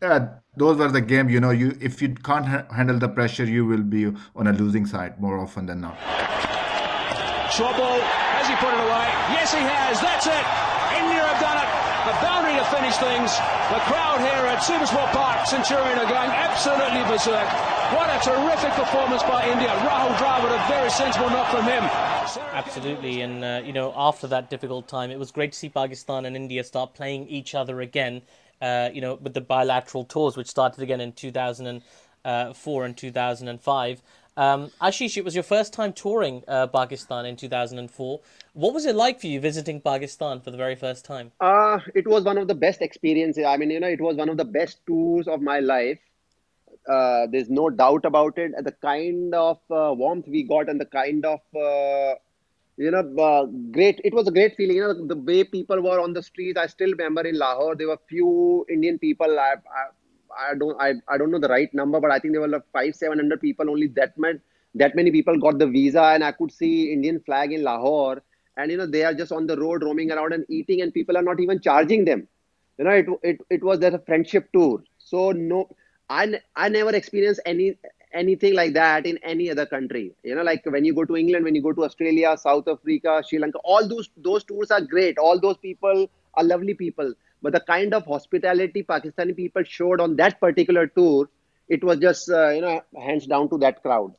uh, 0.02 0.20
those 0.56 0.78
were 0.78 0.88
the 0.88 1.00
game. 1.00 1.28
You 1.28 1.40
know, 1.40 1.50
you 1.50 1.76
if 1.80 2.00
you 2.00 2.14
can't 2.14 2.46
ha- 2.46 2.66
handle 2.74 2.98
the 2.98 3.08
pressure, 3.08 3.44
you 3.44 3.66
will 3.66 3.82
be 3.82 4.06
on 4.34 4.46
a 4.46 4.52
losing 4.52 4.86
side 4.86 5.20
more 5.20 5.38
often 5.38 5.66
than 5.66 5.80
not. 5.80 5.98
Short 7.52 7.76
ball. 7.76 8.00
Has 8.00 8.48
he 8.48 8.54
put 8.56 8.74
it 8.74 8.80
away? 8.80 9.06
Yes, 9.34 9.52
he 9.52 9.60
has. 9.60 10.00
That's 10.00 10.26
it. 10.26 10.75
The 12.06 12.12
boundary 12.22 12.54
to 12.54 12.64
finish 12.66 12.94
things. 12.98 13.34
The 13.34 13.82
crowd 13.90 14.20
here 14.20 14.46
at 14.46 14.62
Supersport 14.62 15.10
Park, 15.10 15.44
Centurion, 15.44 15.98
are 15.98 16.06
going 16.06 16.30
absolutely 16.30 17.02
berserk. 17.10 17.48
What 17.98 18.08
a 18.08 18.20
terrific 18.22 18.70
performance 18.74 19.24
by 19.24 19.44
India. 19.50 19.70
Rahul 19.70 20.14
Dravid, 20.14 20.54
a 20.54 20.68
very 20.68 20.88
sensible 20.88 21.28
knock 21.30 21.50
from 21.50 21.64
him. 21.64 21.82
Absolutely, 22.52 23.22
and 23.22 23.42
uh, 23.42 23.60
you 23.64 23.72
know, 23.72 23.92
after 23.96 24.28
that 24.28 24.50
difficult 24.50 24.86
time, 24.86 25.10
it 25.10 25.18
was 25.18 25.32
great 25.32 25.50
to 25.50 25.58
see 25.58 25.68
Pakistan 25.68 26.26
and 26.26 26.36
India 26.36 26.62
start 26.62 26.94
playing 26.94 27.26
each 27.26 27.56
other 27.56 27.80
again. 27.80 28.22
Uh, 28.62 28.88
you 28.94 29.00
know, 29.00 29.16
with 29.16 29.34
the 29.34 29.40
bilateral 29.40 30.04
tours, 30.04 30.36
which 30.36 30.46
started 30.46 30.80
again 30.80 31.00
in 31.00 31.10
2004 31.10 32.84
and 32.84 32.96
2005. 32.96 34.02
Um, 34.36 34.70
Ashish, 34.82 35.16
it 35.16 35.24
was 35.24 35.34
your 35.34 35.42
first 35.42 35.72
time 35.72 35.94
touring 35.94 36.44
uh, 36.46 36.66
Pakistan 36.66 37.24
in 37.24 37.36
2004. 37.36 38.20
What 38.52 38.74
was 38.74 38.84
it 38.84 38.94
like 38.94 39.18
for 39.18 39.28
you 39.28 39.40
visiting 39.40 39.80
Pakistan 39.80 40.40
for 40.40 40.50
the 40.50 40.58
very 40.58 40.76
first 40.76 41.06
time? 41.06 41.32
Uh, 41.40 41.78
it 41.94 42.06
was 42.06 42.24
one 42.24 42.36
of 42.36 42.46
the 42.46 42.54
best 42.54 42.82
experiences. 42.82 43.44
I 43.46 43.56
mean, 43.56 43.70
you 43.70 43.80
know, 43.80 43.88
it 43.88 44.00
was 44.00 44.16
one 44.16 44.28
of 44.28 44.36
the 44.36 44.44
best 44.44 44.80
tours 44.86 45.26
of 45.26 45.40
my 45.40 45.60
life. 45.60 45.98
Uh, 46.86 47.26
there's 47.32 47.48
no 47.48 47.70
doubt 47.70 48.04
about 48.04 48.36
it. 48.36 48.52
The 48.62 48.72
kind 48.72 49.34
of 49.34 49.58
uh, 49.70 49.94
warmth 49.94 50.28
we 50.28 50.42
got 50.42 50.68
and 50.68 50.78
the 50.78 50.86
kind 50.86 51.24
of, 51.24 51.40
uh, 51.54 52.14
you 52.76 52.90
know, 52.90 53.22
uh, 53.22 53.46
great, 53.72 54.02
it 54.04 54.12
was 54.12 54.28
a 54.28 54.30
great 54.30 54.54
feeling. 54.56 54.76
You 54.76 54.82
know, 54.82 55.06
the 55.06 55.16
way 55.16 55.44
people 55.44 55.80
were 55.80 55.98
on 55.98 56.12
the 56.12 56.22
streets. 56.22 56.58
I 56.58 56.66
still 56.66 56.90
remember 56.90 57.22
in 57.22 57.38
Lahore, 57.38 57.74
there 57.74 57.88
were 57.88 57.98
few 58.06 58.66
Indian 58.68 58.98
people. 58.98 59.40
I, 59.40 59.54
I 59.54 59.86
I 60.38 60.54
don't 60.54 60.80
I, 60.80 60.94
I 61.08 61.18
don't 61.18 61.30
know 61.30 61.38
the 61.38 61.48
right 61.48 61.72
number, 61.74 62.00
but 62.00 62.10
I 62.10 62.18
think 62.18 62.34
there 62.34 62.40
were 62.40 62.48
like 62.48 62.64
five 62.72 62.94
seven 62.94 63.18
hundred 63.18 63.40
people. 63.40 63.70
Only 63.70 63.88
that 63.88 64.16
many 64.18 64.40
that 64.74 64.94
many 64.94 65.10
people 65.10 65.38
got 65.38 65.58
the 65.58 65.66
visa, 65.66 66.02
and 66.02 66.24
I 66.24 66.32
could 66.32 66.52
see 66.52 66.92
Indian 66.92 67.20
flag 67.20 67.52
in 67.52 67.62
Lahore, 67.62 68.22
and 68.56 68.70
you 68.70 68.76
know 68.76 68.86
they 68.86 69.04
are 69.04 69.14
just 69.14 69.32
on 69.32 69.46
the 69.46 69.56
road 69.58 69.82
roaming 69.82 70.12
around 70.12 70.32
and 70.32 70.44
eating, 70.48 70.82
and 70.82 70.92
people 70.94 71.16
are 71.16 71.22
not 71.22 71.40
even 71.40 71.60
charging 71.60 72.04
them. 72.04 72.28
You 72.78 72.84
know, 72.84 72.90
it 72.90 73.06
it 73.22 73.38
it 73.50 73.64
was 73.64 73.82
a 73.82 73.98
friendship 74.00 74.48
tour. 74.52 74.82
So 74.98 75.32
no, 75.32 75.68
I 76.08 76.40
I 76.56 76.68
never 76.68 76.94
experienced 76.94 77.40
any 77.46 77.76
anything 78.12 78.54
like 78.54 78.74
that 78.74 79.06
in 79.06 79.18
any 79.22 79.50
other 79.50 79.66
country. 79.66 80.14
You 80.22 80.34
know, 80.34 80.42
like 80.42 80.64
when 80.66 80.84
you 80.84 80.94
go 80.94 81.04
to 81.04 81.16
England, 81.16 81.44
when 81.44 81.54
you 81.54 81.62
go 81.62 81.72
to 81.72 81.84
Australia, 81.84 82.36
South 82.36 82.68
Africa, 82.68 83.22
Sri 83.26 83.38
Lanka, 83.38 83.58
all 83.64 83.88
those 83.88 84.10
those 84.16 84.44
tours 84.44 84.70
are 84.70 84.80
great. 84.80 85.18
All 85.18 85.40
those 85.40 85.56
people 85.58 86.10
are 86.34 86.44
lovely 86.44 86.74
people. 86.74 87.14
But 87.46 87.52
the 87.52 87.60
kind 87.60 87.94
of 87.94 88.04
hospitality 88.06 88.82
Pakistani 88.82 89.36
people 89.36 89.62
showed 89.62 90.00
on 90.00 90.16
that 90.16 90.40
particular 90.40 90.88
tour, 90.88 91.28
it 91.68 91.84
was 91.84 92.00
just 92.00 92.28
uh, 92.28 92.48
you 92.48 92.60
know 92.60 92.82
hands 93.00 93.24
down 93.28 93.48
to 93.50 93.58
that 93.58 93.84
crowd. 93.84 94.16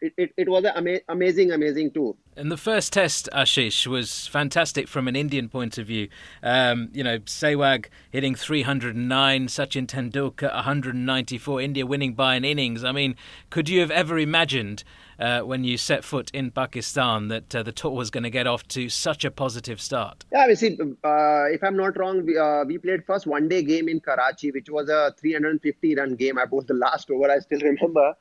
It, 0.00 0.12
it, 0.16 0.32
it 0.36 0.48
was 0.48 0.62
an 0.62 0.74
ama- 0.76 1.00
amazing, 1.08 1.50
amazing 1.50 1.90
tour. 1.90 2.14
And 2.36 2.48
the 2.48 2.56
first 2.56 2.92
test, 2.92 3.28
Ashish, 3.32 3.88
was 3.88 4.28
fantastic 4.28 4.86
from 4.86 5.08
an 5.08 5.16
Indian 5.16 5.48
point 5.48 5.78
of 5.78 5.88
view. 5.88 6.08
Um, 6.44 6.90
you 6.92 7.02
know, 7.02 7.18
Sehwag 7.18 7.86
hitting 8.08 8.36
309, 8.36 9.48
Sachin 9.48 9.88
Tendulkar 9.88 10.54
194, 10.54 11.60
India 11.60 11.84
winning 11.84 12.14
by 12.14 12.36
an 12.36 12.44
innings. 12.44 12.84
I 12.84 12.92
mean, 12.92 13.16
could 13.50 13.68
you 13.68 13.80
have 13.80 13.90
ever 13.90 14.16
imagined 14.16 14.84
uh, 15.20 15.40
when 15.42 15.62
you 15.64 15.76
set 15.76 16.02
foot 16.02 16.30
in 16.32 16.50
Pakistan 16.50 17.28
that 17.28 17.54
uh, 17.54 17.62
the 17.62 17.72
tour 17.72 17.92
was 17.92 18.10
going 18.10 18.22
to 18.24 18.30
get 18.30 18.46
off 18.46 18.66
to 18.68 18.88
such 18.88 19.24
a 19.24 19.30
positive 19.30 19.80
start? 19.80 20.24
Yeah, 20.32 20.46
I 20.48 20.54
see, 20.54 20.78
uh, 20.80 21.44
if 21.50 21.62
I'm 21.62 21.76
not 21.76 21.98
wrong, 21.98 22.24
we, 22.24 22.38
uh, 22.38 22.64
we 22.64 22.78
played 22.78 23.04
first 23.04 23.26
one 23.26 23.48
day 23.48 23.62
game 23.62 23.88
in 23.88 24.00
Karachi, 24.00 24.50
which 24.50 24.70
was 24.70 24.88
a 24.88 25.14
350 25.20 25.94
run 25.96 26.16
game. 26.16 26.38
I 26.38 26.46
bowled 26.46 26.68
the 26.68 26.74
last 26.74 27.10
over, 27.10 27.30
I 27.30 27.38
still 27.40 27.60
remember. 27.60 28.14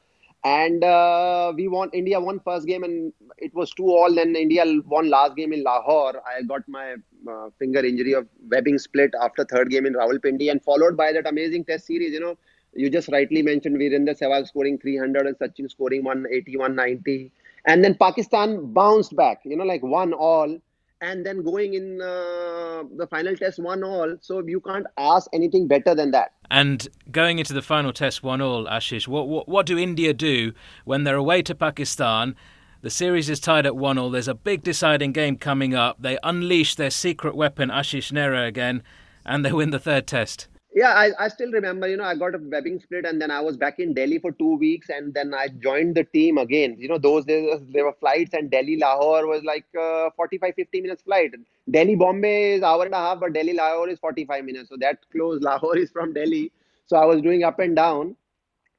and 0.44 0.84
uh, 0.84 1.52
we 1.56 1.68
won. 1.68 1.90
India 1.94 2.20
won 2.20 2.40
first 2.40 2.66
game, 2.68 2.84
and 2.84 3.12
it 3.38 3.54
was 3.54 3.72
two 3.72 3.90
all. 3.90 4.14
Then 4.14 4.36
India 4.36 4.64
won 4.86 5.10
last 5.10 5.36
game 5.36 5.52
in 5.52 5.64
Lahore. 5.64 6.22
I 6.26 6.44
got 6.44 6.62
my 6.68 6.96
uh, 7.30 7.50
finger 7.58 7.84
injury 7.86 8.14
of 8.14 8.28
webbing 8.50 8.78
split 8.78 9.12
after 9.22 9.44
third 9.44 9.70
game 9.70 9.86
in 9.86 9.94
Rawalpindi, 9.94 10.50
and 10.50 10.64
followed 10.64 10.96
by 10.96 11.12
that 11.12 11.28
amazing 11.28 11.66
Test 11.66 11.88
series. 11.88 12.14
You 12.14 12.22
know, 12.22 12.38
you 12.74 12.90
just 12.90 13.10
rightly 13.10 13.42
mentioned 13.42 13.78
Virender 13.78 14.18
Sehwag 14.18 14.48
scoring 14.48 14.78
300 14.78 15.28
and 15.28 15.38
Sachin 15.38 15.70
scoring 15.70 16.04
180, 16.04 16.58
190, 16.58 17.32
and 17.66 17.84
then 17.84 17.96
Pakistan 17.96 18.74
bounced 18.74 19.16
back. 19.16 19.42
You 19.44 19.58
know, 19.58 19.66
like 19.66 19.84
one 19.84 20.14
all 20.14 20.60
and 21.02 21.26
then 21.26 21.44
going 21.44 21.74
in 21.74 22.02
uh, 22.02 22.84
the 22.98 23.08
final 23.10 23.36
test 23.36 23.60
one 23.60 23.84
all. 23.84 24.18
So 24.22 24.46
you 24.46 24.60
can't 24.60 24.88
ask 24.98 25.30
anything 25.34 25.68
better 25.68 25.96
than 25.96 26.12
that. 26.12 26.34
And 26.52 26.88
going 27.12 27.40
into 27.40 27.54
the 27.54 27.62
final 27.62 27.94
test 27.94 28.24
one 28.24 28.42
all, 28.42 28.66
Ashish, 28.66 29.08
what, 29.08 29.28
what 29.28 29.48
what 29.48 29.66
do 29.66 29.78
India 29.78 30.14
do 30.14 30.54
when 30.86 31.04
they're 31.04 31.16
away 31.16 31.42
to 31.44 31.56
Pakistan? 31.56 32.36
The 32.82 32.90
series 32.90 33.30
is 33.30 33.40
tied 33.40 33.66
at 33.66 33.76
one 33.76 33.98
all. 33.98 34.10
There's 34.10 34.30
a 34.30 34.34
big 34.34 34.64
deciding 34.64 35.12
game 35.12 35.38
coming 35.38 35.74
up. 35.74 35.98
They 36.02 36.18
unleash 36.24 36.76
their 36.76 36.90
secret 36.90 37.36
weapon, 37.36 37.70
Ashish 37.70 38.12
Nehra, 38.12 38.48
again, 38.48 38.84
and 39.26 39.44
they 39.44 39.52
win 39.52 39.72
the 39.72 39.80
third 39.80 40.08
test 40.08 40.48
yeah 40.74 40.94
I, 40.94 41.12
I 41.20 41.28
still 41.30 41.52
remember 41.52 41.88
you 41.88 41.98
know 41.98 42.04
i 42.04 42.16
got 42.16 42.36
a 42.36 42.40
webbing 42.40 42.80
split 42.80 43.06
and 43.06 43.22
then 43.22 43.32
i 43.32 43.40
was 43.42 43.58
back 43.58 43.80
in 43.80 43.94
delhi 43.94 44.20
for 44.20 44.32
two 44.32 44.56
weeks 44.58 44.90
and 44.90 45.14
then 45.14 45.34
i 45.34 45.48
joined 45.48 45.96
the 45.96 46.04
team 46.04 46.38
again. 46.38 46.76
You 46.78 46.88
know 46.90 46.98
those 46.98 47.26
days 47.26 47.60
there 47.74 47.86
were 47.86 47.94
flights 48.00 48.34
and 48.34 48.52
delhi 48.52 48.78
lahore 48.78 49.28
was 49.28 49.44
like 49.44 49.66
uh, 49.80 50.10
45 50.16 50.54
50 50.56 50.82
minutes 50.82 51.02
flight. 51.02 51.32
Delhi 51.70 51.96
bombay 51.96 52.54
is 52.56 52.64
hour 52.64 52.86
and 52.86 52.94
a 52.94 52.98
half 52.98 53.20
but 53.20 53.34
delhi 53.34 53.54
lahore 53.54 53.90
is 53.90 54.00
45 54.00 54.46
minutes. 54.46 54.70
So 54.70 54.78
that 54.80 55.00
close 55.12 55.42
lahore 55.50 55.78
is 55.78 55.92
from 55.92 56.14
delhi. 56.14 56.52
So 56.86 56.98
i 56.98 57.06
was 57.06 57.22
doing 57.22 57.44
up 57.44 57.60
and 57.60 57.76
down. 57.76 58.16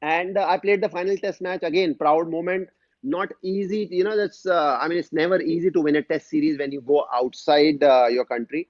And 0.02 0.36
uh, 0.38 0.46
i 0.48 0.58
played 0.58 0.82
the 0.82 0.88
final 0.88 1.16
test 1.16 1.40
match 1.40 1.62
again. 1.62 1.94
Proud 1.94 2.30
moment. 2.30 2.68
Not 3.02 3.32
easy 3.42 3.88
you 3.90 4.04
know 4.04 4.16
that's 4.16 4.46
uh, 4.46 4.78
i 4.80 4.86
mean 4.88 4.98
it's 4.98 5.12
never 5.12 5.40
easy 5.40 5.70
to 5.70 5.80
win 5.80 5.96
a 5.96 6.02
test 6.02 6.28
series 6.28 6.58
when 6.58 6.70
you 6.72 6.80
go 6.82 7.06
outside 7.14 7.82
uh, 7.82 8.06
your 8.10 8.24
country 8.24 8.68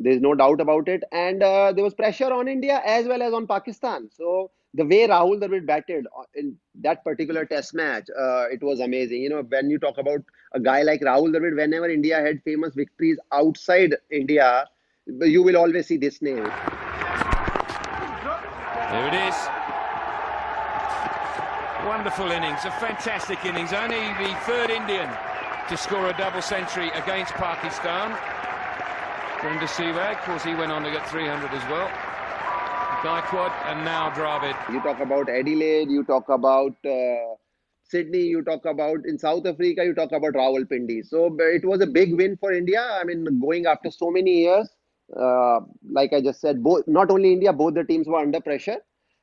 there's 0.00 0.20
no 0.20 0.34
doubt 0.34 0.60
about 0.60 0.88
it. 0.88 1.04
And 1.12 1.42
uh, 1.42 1.72
there 1.72 1.84
was 1.84 1.94
pressure 1.94 2.32
on 2.32 2.48
India 2.48 2.80
as 2.84 3.06
well 3.06 3.22
as 3.22 3.32
on 3.32 3.46
Pakistan. 3.46 4.08
So 4.16 4.50
the 4.74 4.84
way 4.84 5.06
Rahul 5.06 5.40
Dravid 5.40 5.66
batted 5.66 6.06
in 6.34 6.56
that 6.80 7.04
particular 7.04 7.44
test 7.44 7.74
match, 7.74 8.08
uh, 8.18 8.46
it 8.50 8.62
was 8.62 8.80
amazing. 8.80 9.22
You 9.22 9.28
know, 9.28 9.42
when 9.42 9.68
you 9.68 9.78
talk 9.78 9.98
about 9.98 10.20
a 10.52 10.60
guy 10.60 10.82
like 10.82 11.02
Rahul 11.02 11.30
Dravid, 11.34 11.54
whenever 11.56 11.88
India 11.88 12.20
had 12.20 12.42
famous 12.44 12.74
victories 12.74 13.18
outside 13.30 13.94
India, 14.10 14.66
you 15.06 15.42
will 15.42 15.56
always 15.58 15.86
see 15.86 15.98
this 15.98 16.22
name. 16.22 16.44
There 18.90 19.08
it 19.08 19.14
is. 19.28 19.36
Wonderful 21.86 22.30
innings, 22.30 22.64
a 22.64 22.70
fantastic 22.72 23.44
innings. 23.44 23.72
Only 23.72 24.00
the 24.22 24.34
third 24.46 24.70
Indian 24.70 25.08
to 25.68 25.76
score 25.76 26.08
a 26.08 26.16
double 26.16 26.42
century 26.42 26.90
against 26.90 27.32
Pakistan. 27.34 28.16
Sehwag, 29.42 30.12
of 30.12 30.20
course, 30.24 30.42
he 30.42 30.54
went 30.54 30.72
on 30.72 30.82
to 30.84 30.90
get 30.90 31.06
300 31.06 31.54
as 31.54 31.66
well. 31.66 31.92
Gaikwad 32.98 33.54
and 33.64 33.84
now 33.84 34.10
Dravid. 34.10 34.56
You 34.68 34.80
talk 34.80 35.00
about 35.00 35.28
Adelaide, 35.28 35.90
you 35.90 36.04
talk 36.04 36.28
about 36.28 36.74
uh, 36.84 37.34
Sydney, 37.84 38.22
you 38.22 38.42
talk 38.42 38.64
about 38.66 38.98
in 39.06 39.18
South 39.18 39.46
Africa, 39.46 39.84
you 39.84 39.94
talk 39.94 40.12
about 40.12 40.34
Rawalpindi. 40.34 41.06
So 41.06 41.34
it 41.40 41.64
was 41.64 41.80
a 41.80 41.86
big 41.86 42.14
win 42.16 42.36
for 42.36 42.52
India. 42.52 42.82
I 42.82 43.04
mean, 43.04 43.40
going 43.40 43.66
after 43.66 43.90
so 43.90 44.10
many 44.10 44.42
years, 44.42 44.68
uh, 45.18 45.60
like 45.90 46.12
I 46.12 46.20
just 46.20 46.40
said, 46.40 46.62
both 46.62 46.86
not 46.86 47.10
only 47.10 47.32
India, 47.32 47.52
both 47.52 47.74
the 47.74 47.84
teams 47.84 48.06
were 48.08 48.18
under 48.18 48.40
pressure. 48.40 48.78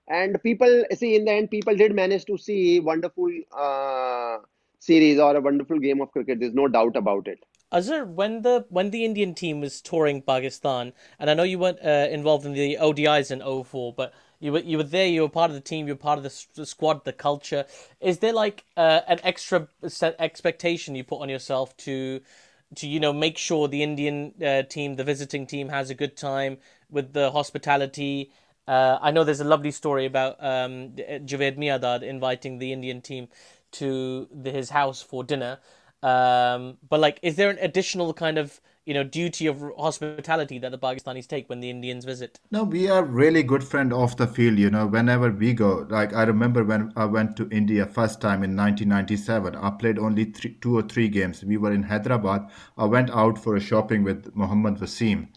And 0.09 0.41
people 0.41 0.85
see 0.93 1.15
in 1.15 1.25
the 1.25 1.31
end, 1.33 1.51
people 1.51 1.75
did 1.75 1.93
manage 1.93 2.25
to 2.25 2.37
see 2.37 2.79
wonderful 2.79 3.29
uh, 3.55 4.37
series 4.79 5.19
or 5.19 5.35
a 5.35 5.41
wonderful 5.41 5.79
game 5.79 6.01
of 6.01 6.11
cricket. 6.11 6.39
There's 6.39 6.53
no 6.53 6.67
doubt 6.69 6.95
about 6.95 7.27
it. 7.27 7.39
Azhar, 7.71 8.05
when 8.05 8.43
the 8.43 8.65
when 8.69 8.91
the 8.91 9.03
Indian 9.03 9.33
team 9.33 9.59
was 9.59 9.81
touring 9.81 10.21
Pakistan, 10.21 10.93
and 11.19 11.29
I 11.29 11.33
know 11.33 11.43
you 11.43 11.59
weren't 11.59 11.83
uh, 11.83 12.07
involved 12.09 12.45
in 12.45 12.53
the 12.53 12.77
ODIs 12.79 13.29
in 13.29 13.41
04, 13.41 13.93
but 13.93 14.13
you 14.39 14.53
were 14.53 14.59
you 14.59 14.77
were 14.77 14.83
there. 14.83 15.07
You 15.07 15.21
were 15.23 15.29
part 15.29 15.51
of 15.51 15.55
the 15.55 15.61
team. 15.61 15.87
You 15.87 15.93
were 15.93 15.99
part 15.99 16.17
of 16.17 16.23
the, 16.23 16.65
squad, 16.65 17.03
the 17.03 17.13
culture. 17.13 17.65
Is 17.99 18.19
there 18.19 18.33
like 18.33 18.63
uh, 18.77 19.01
an 19.07 19.19
extra 19.23 19.67
expectation 20.19 20.95
you 20.95 21.03
put 21.03 21.21
on 21.21 21.29
yourself 21.29 21.75
to 21.77 22.21
to 22.75 22.87
you 22.87 22.99
know 22.99 23.11
make 23.11 23.37
sure 23.37 23.67
the 23.67 23.83
Indian 23.83 24.33
uh, 24.41 24.63
team, 24.63 24.95
the 24.95 25.03
visiting 25.03 25.45
team, 25.45 25.69
has 25.69 25.89
a 25.89 25.95
good 25.95 26.15
time 26.15 26.57
with 26.89 27.13
the 27.13 27.31
hospitality? 27.31 28.31
Uh, 28.65 28.97
I 29.01 29.11
know 29.11 29.23
there's 29.23 29.39
a 29.39 29.45
lovely 29.45 29.71
story 29.71 30.05
about 30.05 30.43
um, 30.43 30.91
Javed 30.91 31.57
Miandad 31.57 32.03
inviting 32.03 32.59
the 32.59 32.73
Indian 32.73 33.01
team 33.01 33.29
to 33.71 34.27
the, 34.31 34.51
his 34.51 34.69
house 34.69 35.01
for 35.01 35.23
dinner. 35.23 35.59
Um, 36.03 36.77
but 36.87 36.99
like, 36.99 37.19
is 37.21 37.35
there 37.35 37.49
an 37.49 37.57
additional 37.59 38.13
kind 38.13 38.37
of 38.37 38.61
you 38.85 38.93
know 38.93 39.03
duty 39.03 39.47
of 39.47 39.61
hospitality 39.77 40.59
that 40.59 40.71
the 40.71 40.77
Pakistanis 40.77 41.27
take 41.27 41.49
when 41.49 41.59
the 41.59 41.69
Indians 41.69 42.05
visit? 42.05 42.39
No, 42.51 42.63
we 42.63 42.87
are 42.89 43.03
really 43.03 43.43
good 43.43 43.63
friend 43.63 43.91
off 43.91 44.15
the 44.17 44.27
field. 44.27 44.59
You 44.59 44.69
know, 44.69 44.87
whenever 44.87 45.31
we 45.31 45.53
go, 45.53 45.87
like 45.89 46.13
I 46.13 46.23
remember 46.23 46.63
when 46.63 46.93
I 46.95 47.05
went 47.05 47.35
to 47.37 47.49
India 47.49 47.85
first 47.85 48.21
time 48.21 48.43
in 48.43 48.55
1997. 48.55 49.55
I 49.55 49.69
played 49.71 49.99
only 49.99 50.25
three, 50.25 50.55
two 50.61 50.77
or 50.77 50.83
three 50.83 51.09
games. 51.09 51.43
We 51.43 51.57
were 51.57 51.73
in 51.73 51.83
Hyderabad. 51.83 52.49
I 52.77 52.85
went 52.85 53.09
out 53.11 53.37
for 53.37 53.55
a 53.55 53.59
shopping 53.59 54.03
with 54.03 54.35
Muhammad 54.35 54.77
Wasim 54.77 55.27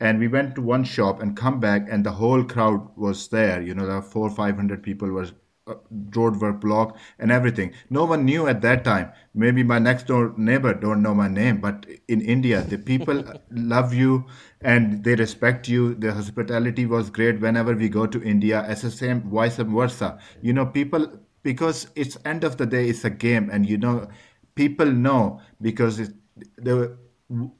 and 0.00 0.18
we 0.18 0.26
went 0.26 0.54
to 0.56 0.60
one 0.60 0.82
shop 0.82 1.20
and 1.22 1.36
come 1.36 1.60
back 1.60 1.86
and 1.88 2.04
the 2.04 2.10
whole 2.10 2.42
crowd 2.42 2.88
was 2.96 3.28
there 3.28 3.62
you 3.62 3.72
know 3.72 3.86
there 3.86 3.94
were 3.96 4.02
four 4.02 4.28
five 4.28 4.56
hundred 4.56 4.82
people 4.82 5.08
were 5.08 5.28
road 6.14 6.40
were 6.40 6.52
blocked 6.52 6.98
and 7.18 7.30
everything. 7.30 7.72
No 7.90 8.04
one 8.04 8.24
knew 8.24 8.46
at 8.46 8.60
that 8.62 8.84
time. 8.84 9.12
Maybe 9.34 9.62
my 9.62 9.78
next 9.78 10.06
door 10.06 10.34
neighbor 10.36 10.74
don't 10.74 11.02
know 11.02 11.14
my 11.14 11.28
name 11.28 11.60
but 11.60 11.86
in 12.08 12.20
india 12.20 12.62
the 12.62 12.78
people 12.78 13.24
love 13.50 13.94
you 13.94 14.24
and 14.60 15.04
they 15.04 15.14
respect 15.14 15.68
you. 15.68 15.94
The 15.94 16.12
hospitality 16.12 16.86
was 16.86 17.10
great 17.10 17.40
whenever 17.40 17.74
we 17.74 17.88
go 17.88 18.06
to 18.06 18.22
india. 18.22 18.62
As 18.62 18.82
the 18.82 18.90
same 18.90 19.22
vice 19.30 19.56
versa. 19.56 20.18
You 20.42 20.52
know 20.52 20.66
people 20.66 21.08
because 21.42 21.88
it's 21.96 22.16
end 22.24 22.44
of 22.44 22.56
the 22.56 22.66
day 22.66 22.88
it's 22.88 23.04
a 23.04 23.10
game 23.10 23.50
and 23.50 23.68
you 23.68 23.78
know 23.78 24.08
people 24.54 24.86
know 24.86 25.40
because 25.60 25.98
it, 25.98 26.12
the 26.56 26.96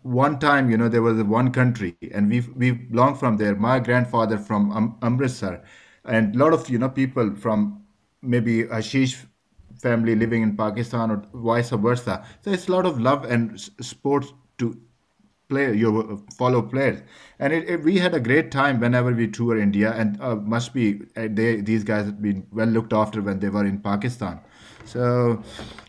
one 0.03 0.39
time 0.39 0.71
you 0.71 0.77
know 0.77 0.89
there 0.89 1.03
was 1.03 1.23
one 1.23 1.51
country 1.53 1.97
and 2.13 2.29
we 2.31 2.41
we 2.57 2.71
belong 2.73 3.15
from 3.17 3.37
there. 3.37 3.55
My 3.57 3.79
grandfather 3.81 4.39
from 4.39 4.71
um, 4.73 4.99
amritsar 5.03 5.63
and 6.05 6.35
a 6.35 6.39
lot 6.39 6.53
of 6.53 6.69
you 6.69 6.79
know 6.79 6.89
people 6.89 7.35
from 7.37 7.82
maybe 8.23 8.65
Ashish 8.65 9.27
family 9.81 10.15
living 10.15 10.43
in 10.43 10.57
Pakistan 10.57 11.11
or 11.11 11.25
vice 11.35 11.71
versa. 11.71 12.25
So 12.43 12.53
it's 12.53 12.69
a 12.69 12.73
lot 12.73 12.87
of 12.87 13.01
love 13.01 13.25
and 13.25 13.61
sports 13.61 14.33
to 14.59 14.81
play 15.53 15.75
your 15.75 16.19
follow 16.39 16.63
players 16.63 17.01
and 17.39 17.53
it, 17.53 17.69
it, 17.69 17.83
we 17.83 17.99
had 17.99 18.15
a 18.15 18.21
great 18.21 18.51
time 18.51 18.81
whenever 18.81 19.13
we 19.13 19.27
tour 19.39 19.59
india 19.59 19.93
and 19.93 20.21
uh, 20.21 20.37
must 20.55 20.73
be 20.73 20.85
uh, 21.17 21.29
they 21.39 21.61
these 21.71 21.85
guys 21.85 22.07
have 22.07 22.23
been 22.23 22.47
well 22.61 22.73
looked 22.77 22.95
after 23.01 23.21
when 23.29 23.39
they 23.45 23.51
were 23.57 23.67
in 23.73 23.79
pakistan 23.79 24.41
so 24.93 25.43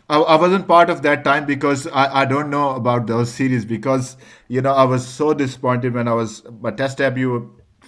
I, 0.08 0.18
I 0.18 0.36
wasn't 0.36 0.68
part 0.68 0.90
of 0.90 1.02
that 1.02 1.24
time 1.24 1.46
because 1.46 1.86
I, 1.86 2.22
I 2.22 2.24
don't 2.26 2.50
know 2.50 2.70
about 2.80 3.06
those 3.06 3.32
series 3.32 3.64
because 3.64 4.16
you 4.48 4.60
know 4.60 4.74
i 4.84 4.84
was 4.94 5.06
so 5.06 5.32
disappointed 5.44 5.94
when 5.94 6.08
i 6.08 6.18
was 6.22 6.42
my 6.60 6.72
test 6.82 6.98
debut 6.98 7.38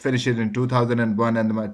finished 0.07 0.27
in 0.27 0.53
2001 0.53 1.37
and 1.37 1.55
my 1.55 1.69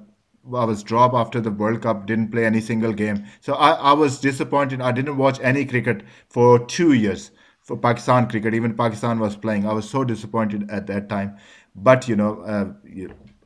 I 0.47 0.65
was 0.65 0.83
dropped 0.83 1.15
after 1.15 1.41
the 1.41 1.51
World 1.51 1.83
Cup, 1.83 2.07
didn't 2.07 2.33
play 2.33 2.45
any 2.45 2.61
single 2.61 2.93
game. 2.93 3.25
So 3.41 3.55
I, 3.55 3.73
I 3.73 3.93
was 3.93 4.19
disappointed. 4.19 4.81
I 4.81 4.93
didn't 4.93 5.17
watch 5.17 5.39
any 5.41 5.65
cricket 5.65 6.03
for 6.29 6.59
two 6.59 6.93
years 6.93 7.31
for 7.61 7.77
Pakistan 7.77 8.29
cricket. 8.29 8.53
Even 8.55 8.75
Pakistan 8.75 9.21
was 9.21 9.37
playing. 9.37 9.67
I 9.67 9.73
was 9.73 9.89
so 9.89 10.03
disappointed 10.03 10.69
at 10.71 10.87
that 10.89 11.09
time. 11.09 11.37
But, 11.77 12.09
you 12.09 12.17
know, 12.17 12.41
uh, 12.43 12.73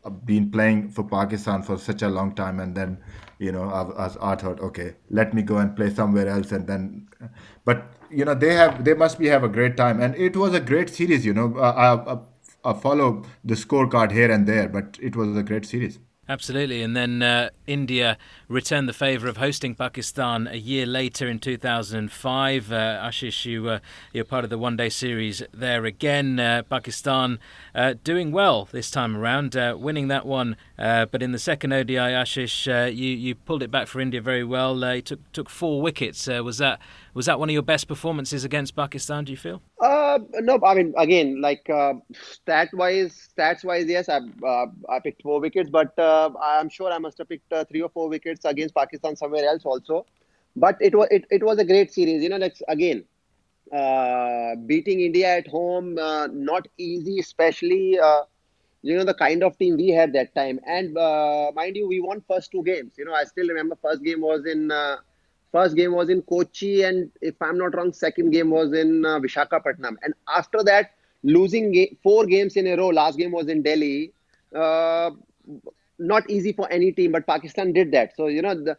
I've 0.06 0.12
uh, 0.12 0.16
been 0.24 0.50
playing 0.50 0.88
for 0.88 1.04
Pakistan 1.04 1.62
for 1.62 1.76
such 1.76 2.02
a 2.02 2.08
long 2.08 2.34
time. 2.34 2.60
And 2.60 2.74
then, 2.74 2.98
you 3.38 3.52
know, 3.52 3.64
I, 3.64 4.06
I, 4.06 4.32
I 4.32 4.34
thought, 4.36 4.60
okay, 4.60 4.94
let 5.10 5.34
me 5.34 5.42
go 5.42 5.58
and 5.58 5.76
play 5.76 5.90
somewhere 5.90 6.28
else. 6.28 6.50
And 6.50 6.66
then, 6.66 7.08
but, 7.64 7.92
you 8.10 8.24
know, 8.24 8.34
they 8.34 8.54
have, 8.54 8.84
they 8.84 8.94
must 8.94 9.18
be 9.18 9.26
have 9.26 9.44
a 9.44 9.48
great 9.48 9.76
time. 9.76 10.00
And 10.00 10.14
it 10.14 10.36
was 10.36 10.54
a 10.54 10.60
great 10.60 10.88
series, 10.88 11.26
you 11.26 11.34
know. 11.34 11.54
Uh, 11.56 11.72
I, 12.64 12.70
I, 12.70 12.70
I 12.70 12.80
follow 12.80 13.22
the 13.44 13.54
scorecard 13.54 14.12
here 14.12 14.30
and 14.30 14.46
there, 14.46 14.68
but 14.68 14.98
it 15.00 15.14
was 15.14 15.36
a 15.36 15.42
great 15.42 15.66
series. 15.66 15.98
Absolutely. 16.28 16.82
And 16.82 16.96
then 16.96 17.22
uh, 17.22 17.50
India 17.68 18.18
returned 18.48 18.88
the 18.88 18.92
favour 18.92 19.28
of 19.28 19.36
hosting 19.36 19.76
Pakistan 19.76 20.48
a 20.48 20.56
year 20.56 20.84
later 20.84 21.28
in 21.28 21.38
2005. 21.38 22.72
Uh, 22.72 22.74
Ashish, 22.74 23.44
you, 23.44 23.68
uh, 23.68 23.78
you're 24.12 24.24
part 24.24 24.42
of 24.42 24.50
the 24.50 24.58
one 24.58 24.76
day 24.76 24.88
series 24.88 25.40
there 25.54 25.84
again. 25.84 26.40
Uh, 26.40 26.64
Pakistan 26.68 27.38
uh, 27.76 27.94
doing 28.02 28.32
well 28.32 28.68
this 28.72 28.90
time 28.90 29.16
around, 29.16 29.56
uh, 29.56 29.76
winning 29.78 30.08
that 30.08 30.26
one. 30.26 30.56
but 30.76 31.22
in 31.22 31.30
the 31.30 31.38
second 31.38 31.72
ODI, 31.72 31.94
Ashish, 31.94 32.66
you, 32.92 33.08
you 33.08 33.36
pulled 33.36 33.62
it 33.62 33.70
back 33.70 33.86
for 33.86 34.00
India 34.00 34.20
very 34.20 34.44
well. 34.44 34.76
you 34.94 35.02
took, 35.02 35.32
took 35.32 35.48
four 35.48 35.80
wickets. 35.80 36.26
was 36.26 36.58
that 36.58 36.80
was 37.16 37.26
that 37.26 37.40
one 37.40 37.48
of 37.48 37.54
your 37.54 37.62
best 37.62 37.88
performances 37.88 38.44
against 38.44 38.76
Pakistan? 38.76 39.24
Do 39.24 39.32
you 39.32 39.38
feel? 39.38 39.62
Uh, 39.80 40.18
no, 40.48 40.60
I 40.62 40.74
mean 40.74 40.94
again, 40.98 41.40
like 41.40 41.68
uh, 41.70 41.94
stat 42.12 42.68
wise, 42.74 43.28
stats 43.36 43.64
wise, 43.64 43.86
yes, 43.86 44.08
I 44.08 44.18
uh, 44.46 44.66
I 44.88 45.00
picked 45.00 45.22
four 45.22 45.40
wickets, 45.40 45.70
but 45.70 45.98
uh, 45.98 46.30
I'm 46.42 46.68
sure 46.68 46.92
I 46.92 46.98
must 46.98 47.18
have 47.18 47.28
picked 47.30 47.52
uh, 47.52 47.64
three 47.64 47.80
or 47.80 47.88
four 47.88 48.08
wickets 48.10 48.44
against 48.44 48.74
Pakistan 48.74 49.16
somewhere 49.16 49.46
else 49.54 49.64
also. 49.64 50.04
but 50.64 50.76
it 50.80 50.94
was 50.94 51.08
it, 51.10 51.24
it 51.30 51.42
was 51.42 51.58
a 51.58 51.64
great 51.64 51.92
series. 51.92 52.22
You 52.22 52.30
know, 52.30 52.36
like 52.36 52.56
again, 52.68 53.04
uh, 53.72 54.56
beating 54.66 55.00
India 55.00 55.36
at 55.36 55.46
home, 55.46 55.98
uh, 55.98 56.26
not 56.28 56.68
easy, 56.78 57.18
especially 57.20 57.98
uh, 57.98 58.22
you 58.82 58.96
know 58.96 59.04
the 59.04 59.14
kind 59.14 59.42
of 59.42 59.58
team 59.58 59.76
we 59.76 59.88
had 59.88 60.12
that 60.14 60.34
time. 60.34 60.60
And 60.66 60.96
uh, 60.98 61.52
mind 61.54 61.76
you, 61.76 61.88
we 61.88 62.00
won 62.00 62.22
first 62.28 62.50
two 62.50 62.62
games. 62.62 62.94
You 62.98 63.04
know, 63.04 63.14
I 63.14 63.24
still 63.24 63.48
remember 63.48 63.76
first 63.88 64.02
game 64.02 64.20
was 64.20 64.46
in 64.46 64.70
uh, 64.70 64.96
first 65.52 65.76
game 65.76 65.92
was 65.92 66.08
in 66.08 66.22
Kochi, 66.22 66.82
and 66.82 67.10
if 67.20 67.40
I'm 67.40 67.58
not 67.58 67.74
wrong, 67.76 67.92
second 67.92 68.30
game 68.30 68.50
was 68.50 68.72
in 68.72 69.04
uh, 69.04 69.18
Vishakhapatnam. 69.20 69.96
And 70.02 70.14
after 70.34 70.62
that, 70.64 70.92
losing 71.22 71.72
ga- 71.72 71.96
four 72.02 72.26
games 72.26 72.56
in 72.56 72.66
a 72.66 72.76
row. 72.76 72.88
Last 72.88 73.18
game 73.18 73.32
was 73.32 73.48
in 73.48 73.62
Delhi. 73.62 74.12
not 75.98 76.28
easy 76.30 76.52
for 76.52 76.70
any 76.70 76.92
team, 76.92 77.12
but 77.12 77.26
Pakistan 77.26 77.72
did 77.72 77.92
that. 77.92 78.14
So 78.16 78.26
you 78.28 78.42
know 78.42 78.54
the 78.54 78.76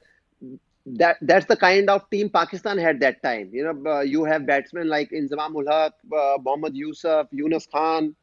that 0.85 1.17
that's 1.21 1.45
the 1.45 1.57
kind 1.57 1.89
of 1.89 2.09
team 2.09 2.29
Pakistan 2.29 2.77
had 2.77 2.99
that 3.01 3.21
time. 3.23 3.49
You 3.51 3.63
know, 3.65 3.91
uh, 3.91 4.01
you 4.01 4.23
have 4.23 4.45
batsmen 4.45 4.87
like 4.87 5.09
Inzamam 5.11 5.55
ul 5.55 5.67
Haq, 5.67 5.93
uh, 6.15 6.37
Mohammad 6.41 6.75
Yusuf, 6.75 7.27
Yunus 7.31 7.67
Khan, 7.67 8.15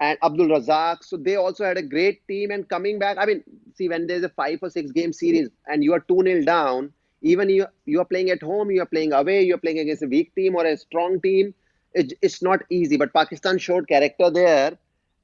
and 0.00 0.18
Abdul 0.22 0.48
Razzaq. 0.48 1.04
So 1.04 1.16
they 1.16 1.36
also 1.36 1.64
had 1.64 1.78
a 1.78 1.82
great 1.82 2.26
team. 2.26 2.50
And 2.50 2.68
coming 2.68 2.98
back, 2.98 3.16
I 3.18 3.26
mean, 3.26 3.44
see, 3.74 3.88
when 3.88 4.06
there's 4.06 4.24
a 4.24 4.28
five 4.30 4.58
or 4.62 4.70
six 4.70 4.90
game 4.90 5.12
series 5.12 5.48
and 5.66 5.84
you 5.84 5.92
are 5.92 6.00
2 6.00 6.22
0 6.24 6.44
down, 6.44 6.92
even 7.22 7.48
you, 7.48 7.66
you 7.86 8.00
are 8.00 8.04
playing 8.04 8.30
at 8.30 8.42
home, 8.42 8.70
you 8.70 8.82
are 8.82 8.86
playing 8.86 9.12
away, 9.12 9.42
you 9.42 9.54
are 9.54 9.58
playing 9.58 9.78
against 9.78 10.02
a 10.02 10.06
weak 10.06 10.34
team 10.34 10.54
or 10.56 10.64
a 10.66 10.76
strong 10.76 11.20
team, 11.20 11.54
it, 11.94 12.12
it's 12.22 12.42
not 12.42 12.60
easy. 12.70 12.96
But 12.96 13.12
Pakistan 13.12 13.58
showed 13.58 13.88
character 13.88 14.30
there. 14.30 14.78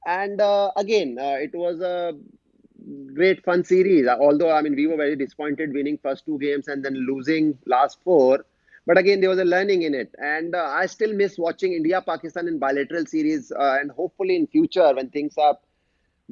And 0.05 0.39
uh, 0.39 0.71
again, 0.77 1.17
uh, 1.19 1.37
it 1.39 1.53
was 1.53 1.81
a 1.81 2.13
great 3.13 3.43
fun 3.43 3.63
series. 3.63 4.07
Although 4.07 4.51
I 4.51 4.61
mean 4.61 4.75
we 4.75 4.87
were 4.87 4.97
very 4.97 5.15
disappointed 5.15 5.73
winning 5.73 5.97
first 6.01 6.25
two 6.25 6.37
games 6.39 6.67
and 6.67 6.83
then 6.83 6.93
losing 6.93 7.57
last 7.65 7.99
four. 8.03 8.45
But 8.85 8.97
again, 8.97 9.19
there 9.19 9.29
was 9.29 9.39
a 9.39 9.43
learning 9.43 9.81
in 9.81 9.93
it, 9.93 10.15
and 10.17 10.55
uh, 10.55 10.63
I 10.63 10.85
still 10.85 11.13
miss 11.13 11.37
watching 11.37 11.73
India 11.73 12.01
Pakistan 12.01 12.47
in 12.47 12.57
bilateral 12.57 13.05
series. 13.05 13.51
Uh, 13.51 13.77
and 13.81 13.91
hopefully 13.91 14.35
in 14.37 14.47
future 14.47 14.93
when 14.95 15.09
things 15.09 15.37
are 15.37 15.57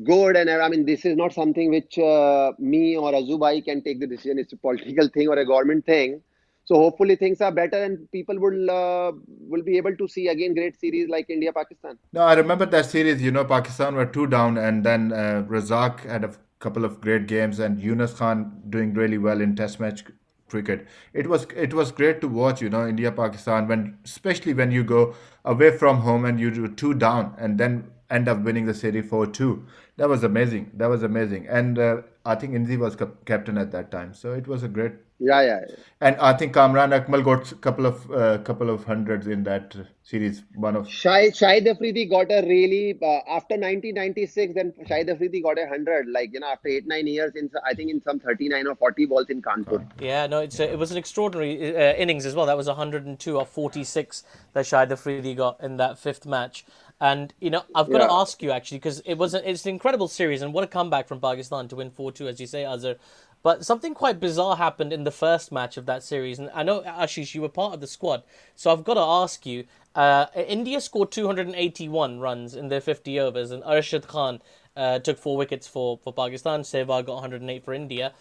good, 0.04 0.36
and 0.36 0.50
I 0.50 0.68
mean 0.70 0.86
this 0.86 1.06
is 1.06 1.16
not 1.16 1.34
something 1.34 1.70
which 1.70 1.98
uh, 1.98 2.52
me 2.60 2.98
or 2.98 3.12
Azubai 3.12 3.64
can 3.64 3.82
take 3.82 4.00
the 4.00 4.08
decision. 4.08 4.40
It's 4.40 4.54
a 4.54 4.58
political 4.58 5.08
thing 5.08 5.28
or 5.28 5.38
a 5.38 5.46
government 5.46 5.86
thing. 5.86 6.22
So 6.66 6.76
hopefully 6.76 7.16
things 7.16 7.42
are 7.42 7.52
better 7.52 7.84
and 7.84 8.12
people 8.12 8.40
will 8.40 8.72
uh, 8.72 9.12
will 9.48 9.62
be 9.62 9.78
able 9.78 9.96
to 9.96 10.08
see 10.08 10.28
again 10.30 10.56
great 10.56 10.80
series 10.80 11.08
like 11.10 11.30
India 11.30 11.54
Pakistan. 11.54 12.00
No, 12.12 12.22
I 12.22 12.34
remember 12.34 12.66
that 12.66 12.88
series. 12.88 13.22
You 13.22 13.32
know, 13.32 13.46
Pakistan 13.46 13.96
were 13.96 14.08
two 14.08 14.26
down, 14.26 14.58
and 14.58 14.84
then 14.84 15.14
uh, 15.14 15.46
Razzaq 15.48 16.00
had 16.10 16.24
a 16.24 16.34
couple 16.60 16.84
of 16.84 17.00
great 17.02 17.28
games, 17.28 17.60
and 17.60 17.80
Yunus 17.80 18.14
Khan 18.14 18.62
doing 18.70 18.96
really 18.96 19.20
well 19.20 19.42
in 19.42 19.56
Test 19.56 19.80
match 19.80 20.04
cricket. 20.50 20.88
It 21.14 21.28
was 21.28 21.46
it 21.56 21.76
was 21.76 21.92
great 21.92 22.20
to 22.22 22.28
watch. 22.28 22.62
You 22.62 22.72
know, 22.72 22.88
India 22.88 23.12
Pakistan 23.12 23.68
when 23.68 24.00
especially 24.04 24.56
when 24.56 24.72
you 24.72 24.84
go 24.84 25.14
away 25.44 25.78
from 25.78 26.02
home 26.02 26.26
and 26.26 26.40
you 26.40 26.50
do 26.50 26.68
two 26.68 26.96
down, 26.96 27.36
and 27.38 27.60
then 27.60 27.92
end 28.10 28.28
up 28.28 28.40
winning 28.40 28.66
the 28.66 28.74
series 28.74 29.08
four 29.08 29.28
two. 29.28 29.68
That 29.98 30.10
was 30.10 30.24
amazing. 30.24 30.72
That 30.74 30.88
was 30.88 31.04
amazing, 31.04 31.48
and 31.48 31.80
uh, 31.80 32.02
I 32.26 32.36
think 32.36 32.54
Inzi 32.54 32.78
was 32.78 32.98
captain 33.26 33.58
at 33.58 33.72
that 33.72 33.92
time, 33.92 34.14
so 34.14 34.34
it 34.34 34.48
was 34.48 34.64
a 34.64 34.68
great 34.68 34.94
yeah, 35.20 35.42
yeah, 35.42 35.60
yeah. 35.70 35.76
And 36.02 36.18
I 36.18 36.34
think 36.34 36.54
Kamran 36.54 36.90
Akmal 36.90 37.24
got 37.24 37.50
a 37.52 37.56
couple 37.56 37.86
of 37.86 38.12
uh, 38.12 38.38
couple 38.40 38.70
of 38.70 38.84
hundreds 38.84 39.28
in 39.28 39.44
that 39.44 39.74
series. 40.04 40.44
One 40.56 40.76
of 40.76 40.88
Shahid 40.88 41.38
Shahid 41.38 41.66
Afridi 41.68 42.06
got 42.06 42.30
a 42.32 42.46
really 42.46 42.98
uh, 43.02 43.22
after 43.30 43.56
1996. 43.56 44.56
Then 44.56 44.74
Shahid 44.86 45.10
Afridi 45.10 45.42
got 45.42 45.58
a 45.58 45.68
hundred. 45.68 46.10
Like 46.10 46.34
you 46.34 46.42
know, 46.42 46.48
after 46.48 46.68
eight 46.68 46.86
nine 46.86 47.08
years, 47.08 47.32
in 47.36 47.50
I 47.66 47.74
think 47.74 47.92
in 47.92 48.02
some 48.02 48.20
39 48.20 48.68
or 48.68 48.76
40 48.76 49.06
balls 49.06 49.30
in 49.30 49.42
Kanpur. 49.42 49.90
Yeah, 50.02 50.28
no, 50.28 50.42
it's 50.42 50.60
a, 50.60 50.70
it 50.70 50.78
was 50.78 50.92
an 50.92 50.98
extraordinary 50.98 51.76
uh, 51.76 51.94
innings 51.94 52.26
as 52.26 52.36
well. 52.36 52.46
That 52.46 52.58
was 52.58 52.68
102 52.68 53.38
or 53.38 53.46
46 53.46 54.24
that 54.52 54.66
Shahid 54.66 54.92
Afridi 54.92 55.34
got 55.34 55.62
in 55.62 55.78
that 55.78 55.98
fifth 55.98 56.26
match. 56.26 56.66
And 57.02 57.34
you 57.40 57.50
know, 57.50 57.64
I've 57.76 57.90
got 57.90 58.02
yeah. 58.02 58.08
to 58.08 58.14
ask 58.14 58.42
you 58.42 58.52
actually 58.52 58.78
because 58.78 59.02
it 59.02 59.16
was 59.16 59.34
a, 59.34 59.50
it's 59.50 59.66
an 59.66 59.72
incredible 59.72 60.08
series, 60.08 60.42
and 60.42 60.54
what 60.54 60.64
a 60.64 60.68
comeback 60.68 61.08
from 61.08 61.20
Pakistan 61.20 61.68
to 61.68 61.76
win 61.76 61.92
four 61.92 62.12
two, 62.12 62.28
as 62.28 62.40
you 62.40 62.48
say, 62.48 62.64
Azhar. 62.64 62.96
But 63.44 63.66
something 63.66 63.94
quite 63.94 64.20
bizarre 64.20 64.56
happened 64.56 64.92
in 64.92 65.04
the 65.04 65.12
first 65.12 65.52
match 65.52 65.78
of 65.78 65.86
that 65.86 66.04
series, 66.04 66.40
and 66.40 66.50
I 66.54 66.64
know 66.64 66.82
Ashish, 66.82 67.36
you 67.36 67.42
were 67.42 67.50
part 67.50 67.74
of 67.74 67.82
the 67.82 67.88
squad, 67.88 68.24
so 68.56 68.72
I've 68.72 68.84
got 68.84 68.96
to 68.96 69.02
ask 69.02 69.46
you. 69.46 69.66
Uh, 69.94 70.26
India 70.36 70.82
scored 70.82 71.10
281 71.12 72.20
runs 72.20 72.56
in 72.56 72.68
their 72.70 72.82
50 72.82 73.20
overs, 73.20 73.52
and 73.52 73.64
Arshad 73.64 74.08
Khan 74.08 74.42
uh, 74.76 75.00
took 75.00 75.18
four 75.18 75.38
wickets 75.38 75.68
for, 75.68 75.98
for 75.98 76.12
Pakistan. 76.12 76.62
Sehwag 76.62 77.06
got 77.06 77.14
108 77.14 77.64
for 77.64 77.74
India. 77.74 78.14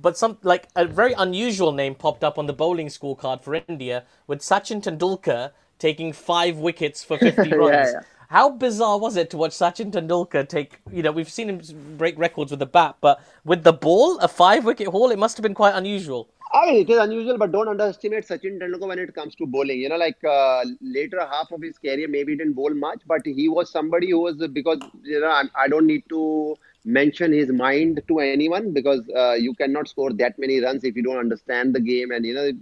But 0.00 0.16
some 0.16 0.38
like 0.42 0.68
a 0.74 0.86
very 0.86 1.12
unusual 1.12 1.72
name 1.72 1.94
popped 1.94 2.24
up 2.24 2.38
on 2.38 2.46
the 2.46 2.52
bowling 2.52 2.88
scorecard 2.88 3.42
for 3.42 3.54
India 3.54 4.04
with 4.26 4.40
Sachin 4.40 4.82
Tendulkar 4.82 5.52
taking 5.78 6.12
five 6.12 6.56
wickets 6.58 7.04
for 7.04 7.18
50 7.18 7.52
runs. 7.56 7.72
yeah, 7.72 7.90
yeah. 7.92 8.00
How 8.32 8.48
bizarre 8.48 8.98
was 8.98 9.18
it 9.18 9.28
to 9.32 9.36
watch 9.36 9.50
Sachin 9.50 9.92
Tendulkar 9.92 10.48
take? 10.48 10.78
You 10.90 11.02
know, 11.02 11.12
we've 11.12 11.28
seen 11.28 11.50
him 11.50 11.60
break 11.98 12.18
records 12.18 12.50
with 12.50 12.60
the 12.60 12.66
bat, 12.66 12.96
but 13.02 13.20
with 13.44 13.62
the 13.62 13.74
ball, 13.74 14.18
a 14.20 14.26
five-wicket 14.26 14.88
haul, 14.88 15.10
it 15.10 15.18
must 15.18 15.36
have 15.36 15.42
been 15.42 15.52
quite 15.52 15.74
unusual. 15.74 16.30
I 16.54 16.64
mean, 16.64 16.76
it 16.76 16.88
is 16.88 16.96
unusual, 16.96 17.36
but 17.36 17.52
don't 17.52 17.68
underestimate 17.68 18.26
Sachin 18.26 18.58
Tendulkar 18.58 18.88
when 18.88 18.98
it 18.98 19.14
comes 19.14 19.34
to 19.34 19.44
bowling. 19.44 19.80
You 19.80 19.90
know, 19.90 19.98
like 19.98 20.16
uh, 20.24 20.64
later 20.80 21.20
half 21.20 21.52
of 21.52 21.60
his 21.60 21.76
career, 21.76 22.08
maybe 22.08 22.32
he 22.32 22.38
didn't 22.38 22.54
bowl 22.54 22.72
much, 22.72 23.02
but 23.06 23.20
he 23.26 23.50
was 23.50 23.70
somebody 23.70 24.12
who 24.12 24.20
was 24.20 24.36
because 24.48 24.80
you 25.02 25.20
know 25.20 25.28
I, 25.28 25.42
I 25.54 25.68
don't 25.68 25.86
need 25.86 26.04
to 26.08 26.56
mention 26.86 27.34
his 27.34 27.50
mind 27.50 28.02
to 28.08 28.20
anyone 28.20 28.72
because 28.72 29.02
uh, 29.14 29.34
you 29.34 29.52
cannot 29.54 29.88
score 29.88 30.10
that 30.14 30.38
many 30.38 30.58
runs 30.60 30.84
if 30.84 30.96
you 30.96 31.02
don't 31.02 31.18
understand 31.18 31.74
the 31.74 31.80
game 31.80 32.10
and 32.10 32.24
you 32.24 32.34
know 32.34 32.44
it 32.44 32.56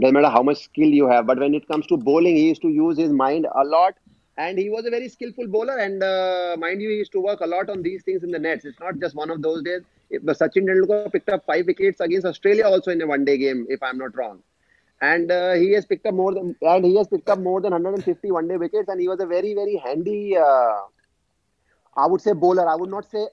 doesn't 0.00 0.14
matter 0.14 0.30
how 0.30 0.42
much 0.42 0.64
skill 0.64 0.88
you 0.88 1.06
have. 1.06 1.26
But 1.26 1.38
when 1.38 1.54
it 1.54 1.68
comes 1.68 1.86
to 1.88 1.98
bowling, 1.98 2.34
he 2.34 2.48
used 2.48 2.62
to 2.62 2.70
use 2.70 2.96
his 2.96 3.12
mind 3.12 3.46
a 3.54 3.62
lot 3.62 3.94
and 4.36 4.58
he 4.58 4.70
was 4.70 4.86
a 4.86 4.90
very 4.90 5.08
skillful 5.08 5.46
bowler. 5.46 5.78
And 5.78 6.02
uh, 6.02 6.56
mind 6.58 6.80
you, 6.80 6.90
he 6.90 6.96
used 6.96 7.12
to 7.12 7.20
work 7.20 7.40
a 7.40 7.46
lot 7.46 7.68
on 7.68 7.82
these 7.82 8.02
things 8.02 8.22
in 8.22 8.30
the 8.30 8.38
nets. 8.38 8.64
It's 8.64 8.80
not 8.80 8.98
just 8.98 9.14
one 9.14 9.30
of 9.30 9.42
those 9.42 9.62
days. 9.62 9.82
If 10.10 10.22
the 10.24 10.32
Sachin 10.32 10.66
Tendulkar 10.66 11.12
picked 11.12 11.28
up 11.28 11.44
five 11.46 11.66
wickets 11.66 12.00
against 12.00 12.26
Australia 12.26 12.64
also 12.64 12.90
in 12.90 13.00
a 13.00 13.06
one-day 13.06 13.38
game, 13.38 13.66
if 13.68 13.82
I'm 13.82 13.98
not 13.98 14.16
wrong. 14.16 14.42
And 15.00 15.30
uh, 15.30 15.54
he 15.54 15.72
has 15.72 15.84
picked 15.84 16.06
up 16.06 16.14
more 16.14 16.32
than 16.32 16.54
and 16.60 16.84
he 16.84 16.96
has 16.96 17.08
picked 17.08 17.28
up 17.28 17.40
more 17.40 17.60
than 17.60 17.72
150 17.72 18.30
one-day 18.30 18.56
wickets, 18.56 18.88
and 18.88 19.00
he 19.00 19.08
was 19.08 19.18
a 19.20 19.26
very 19.26 19.52
very 19.52 19.76
handy. 19.76 20.36
Uh, 20.36 20.76
I 21.96 22.06
would 22.06 22.20
say 22.20 22.32
bowler. 22.32 22.68
I 22.68 22.76
would 22.76 22.90
not 22.90 23.10
say 23.10 23.26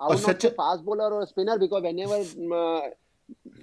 I 0.00 0.06
would 0.06 0.18
oh, 0.22 0.26
not 0.28 0.40
say 0.40 0.48
a... 0.48 0.52
fast 0.52 0.84
bowler 0.84 1.12
or 1.12 1.22
a 1.22 1.26
spinner 1.26 1.58
because 1.58 1.82
whenever 1.82 2.14
uh, 2.14 2.90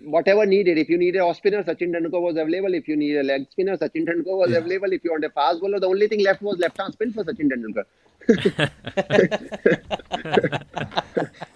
whatever 0.05 0.45
needed. 0.45 0.77
If 0.77 0.89
you 0.89 0.97
need 0.97 1.15
a 1.15 1.19
off 1.19 1.37
spinner, 1.37 1.63
Sachin 1.63 1.93
Tendulkar 1.93 2.21
was 2.21 2.37
available. 2.37 2.73
If 2.73 2.87
you 2.87 2.95
need 2.95 3.17
a 3.17 3.23
leg 3.23 3.47
spinner, 3.51 3.77
Sachin 3.77 4.05
Tendulkar 4.07 4.37
was 4.37 4.51
yeah. 4.51 4.57
available. 4.57 4.93
If 4.93 5.03
you 5.03 5.11
want 5.11 5.25
a 5.25 5.29
fast 5.29 5.61
bowler, 5.61 5.79
the 5.79 5.87
only 5.87 6.07
thing 6.07 6.23
left 6.23 6.41
was 6.41 6.57
left 6.59 6.79
arm 6.79 6.91
spin 6.91 7.13
for 7.13 7.23
Sachin 7.23 7.49
Tendulkar. 7.51 7.85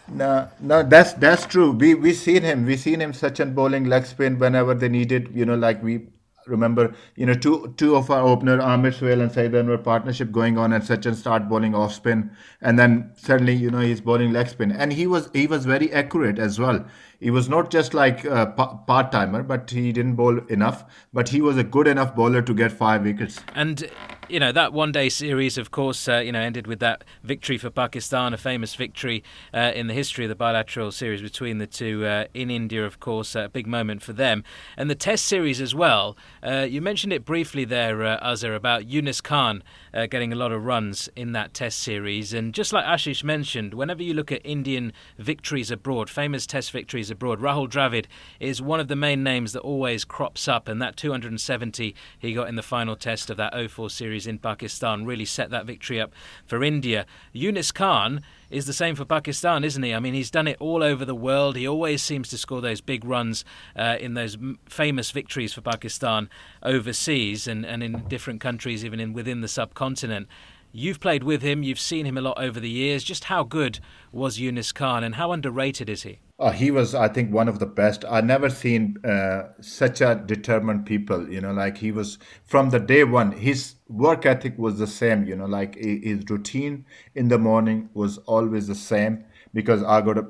no, 0.08 0.47
no, 0.60 0.84
that's 0.84 1.14
that's 1.14 1.47
true. 1.47 1.72
We 1.72 1.95
we 1.95 2.14
seen 2.14 2.43
him. 2.43 2.66
We 2.66 2.78
seen 2.78 3.02
him 3.02 3.14
Sachin 3.14 3.56
bowling 3.56 3.86
leg 3.86 4.06
spin 4.06 4.38
whenever 4.38 4.76
they 4.76 4.89
needed. 4.89 5.32
You 5.34 5.45
know, 5.45 5.56
like 5.56 5.82
we 5.82 6.08
remember, 6.48 6.94
you 7.16 7.26
know, 7.26 7.34
two 7.34 7.74
two 7.78 7.96
of 7.96 8.10
our 8.10 8.22
opener, 8.22 8.60
Amir 8.60 8.92
Sohail 8.92 9.22
and 9.22 9.32
Saeed 9.32 9.54
were 9.54 9.78
partnership 9.78 10.32
going 10.32 10.58
on, 10.58 10.74
and 10.74 10.84
Sachin 10.84 11.16
start 11.16 11.50
bowling 11.50 11.76
off 11.76 11.94
spin, 11.94 12.32
and 12.62 12.78
then 12.78 13.12
suddenly, 13.16 13.54
you 13.54 13.70
know, 13.70 13.80
he's 13.80 14.02
bowling 14.02 14.32
leg 14.34 14.48
spin, 14.50 14.72
and 14.72 14.94
he 14.94 15.08
was 15.08 15.30
he 15.34 15.48
was 15.48 15.66
very 15.66 15.92
accurate 15.92 16.40
as 16.40 16.60
well. 16.60 16.86
He 17.20 17.30
was 17.30 17.50
not 17.50 17.70
just 17.70 17.94
like 17.94 18.24
a 18.26 18.46
part 18.88 19.12
timer, 19.12 19.44
but 19.44 19.70
he 19.70 19.92
didn't 19.92 20.16
bowl 20.16 20.40
enough. 20.48 20.86
But 21.14 21.30
he 21.30 21.42
was 21.42 21.58
a 21.58 21.64
good 21.64 21.88
enough 21.88 22.16
bowler 22.16 22.42
to 22.42 22.54
get 22.54 22.72
five 22.72 23.04
wickets. 23.04 23.42
And 23.56 23.90
you 24.30 24.39
know 24.39 24.51
that 24.51 24.71
one 24.73 24.91
day 24.91 25.09
series, 25.09 25.57
of 25.57 25.71
course, 25.71 26.07
uh, 26.07 26.17
you 26.17 26.32
know 26.32 26.39
ended 26.39 26.67
with 26.67 26.80
that 26.80 27.03
victory 27.23 27.57
for 27.57 27.69
Pakistan, 27.69 28.34
a 28.34 28.38
famous 28.38 28.75
victory 28.75 29.23
uh, 29.53 29.71
in 29.73 29.88
the 29.88 29.93
history 29.93 30.25
of 30.25 30.30
the 30.30 30.36
bilateral 30.36 30.91
series 30.91 31.21
between 31.21 31.57
the 31.57 31.65
two 31.65 32.05
uh, 32.05 32.25
in 32.34 32.51
India, 32.51 32.86
of 32.86 32.99
course, 32.99 33.36
a 33.36 33.49
big 33.49 33.65
moment 33.65 34.01
for 34.01 34.13
them. 34.13 34.43
And 34.77 34.89
the 34.89 34.95
Test 34.95 35.25
series 35.25 35.59
as 35.59 35.73
well. 35.73 36.15
Uh, 36.43 36.67
you 36.69 36.82
mentioned 36.82 37.11
it 37.11 37.25
briefly 37.25 37.65
there, 37.65 38.03
uh, 38.03 38.19
Azhar, 38.21 38.53
about 38.53 38.88
Yunus 38.88 39.21
Khan 39.21 39.63
uh, 39.93 40.05
getting 40.05 40.32
a 40.32 40.36
lot 40.36 40.51
of 40.51 40.63
runs 40.63 41.09
in 41.15 41.32
that 41.32 41.53
Test 41.53 41.80
series. 41.80 42.34
And 42.34 42.53
just 42.53 42.71
like 42.71 42.86
Ashish 42.86 43.23
mentioned, 43.23 43.73
whenever 43.73 44.03
you 44.03 44.13
look 44.13 44.32
at 44.32 44.41
Indian 44.45 44.93
victories 45.17 45.71
abroad, 45.71 46.09
famous 46.09 46.45
Test 46.45 46.71
victories 46.71 47.09
abroad, 47.09 47.39
Rahul 47.39 47.67
Dravid 47.69 48.05
is 48.39 48.61
one 48.61 48.80
of 48.80 48.88
the 48.88 48.95
main 48.95 49.23
names 49.23 49.53
that 49.53 49.61
always 49.61 50.05
crops 50.05 50.47
up. 50.47 50.67
And 50.67 50.82
that 50.82 50.97
270 50.97 51.95
he 52.17 52.34
got 52.34 52.47
in 52.47 52.55
the 52.55 52.63
final 52.63 52.95
Test 52.95 53.30
of 53.30 53.38
that 53.38 53.53
04 53.71 53.89
series 53.89 54.18
in 54.28 54.39
Pakistan 54.39 55.05
really 55.05 55.26
set 55.26 55.49
that 55.49 55.65
victory 55.65 55.99
up 55.99 56.13
for 56.45 56.63
India. 56.63 57.05
Yunus 57.34 57.72
Khan 57.72 58.22
is 58.49 58.65
the 58.65 58.74
same 58.74 58.95
for 58.95 59.05
Pakistan, 59.05 59.63
isn't 59.63 59.84
he? 59.84 59.93
I 59.93 59.99
mean, 59.99 60.13
he's 60.13 60.32
done 60.32 60.47
it 60.47 60.57
all 60.59 60.82
over 60.84 61.05
the 61.05 61.15
world. 61.15 61.55
He 61.55 61.67
always 61.67 62.01
seems 62.01 62.30
to 62.30 62.38
score 62.38 62.61
those 62.61 62.82
big 62.82 63.05
runs 63.05 63.45
uh, 63.76 63.97
in 63.99 64.15
those 64.15 64.38
famous 64.67 65.11
victories 65.11 65.53
for 65.53 65.61
Pakistan 65.61 66.30
overseas 66.63 67.47
and, 67.47 67.65
and 67.65 67.84
in 67.84 68.07
different 68.07 68.41
countries, 68.41 68.84
even 68.84 68.99
in 68.99 69.13
within 69.13 69.41
the 69.41 69.47
subcontinent. 69.47 70.28
You've 70.72 70.99
played 70.99 71.24
with 71.24 71.41
him, 71.41 71.63
you've 71.63 71.80
seen 71.80 72.05
him 72.05 72.17
a 72.17 72.22
lot 72.22 72.39
over 72.39 72.59
the 72.59 72.70
years. 72.70 73.03
Just 73.03 73.26
how 73.26 73.43
good 73.43 73.80
was 74.11 74.39
Yunus 74.39 74.72
Khan 74.72 75.03
and 75.03 75.15
how 75.15 75.32
underrated 75.32 75.89
is 75.89 76.03
he? 76.03 76.20
Oh, 76.38 76.51
he 76.51 76.70
was, 76.70 76.93
I 76.93 77.07
think, 77.07 77.34
one 77.34 77.49
of 77.49 77.59
the 77.59 77.65
best. 77.65 78.05
I 78.07 78.22
never 78.22 78.49
seen 78.49 78.97
uh, 79.03 79.49
such 79.61 79.99
a 79.99 80.15
determined 80.15 80.86
people. 80.86 81.28
You 81.30 81.41
know, 81.41 81.51
like 81.51 81.80
he 81.80 81.91
was 81.91 82.20
from 82.45 82.70
the 82.70 82.80
day 82.80 83.03
one. 83.03 83.32
His 83.32 83.76
work 83.88 84.26
ethic 84.26 84.57
was 84.57 84.78
the 84.78 84.88
same. 84.88 85.26
You 85.26 85.36
know, 85.36 85.47
like 85.47 85.76
his 85.76 86.24
routine 86.30 86.86
in 87.15 87.28
the 87.28 87.39
morning 87.39 87.89
was 87.93 88.20
always 88.20 88.67
the 88.67 88.76
same 88.76 89.26
because 89.53 89.84
I 89.84 90.01
got 90.01 90.13
to 90.13 90.28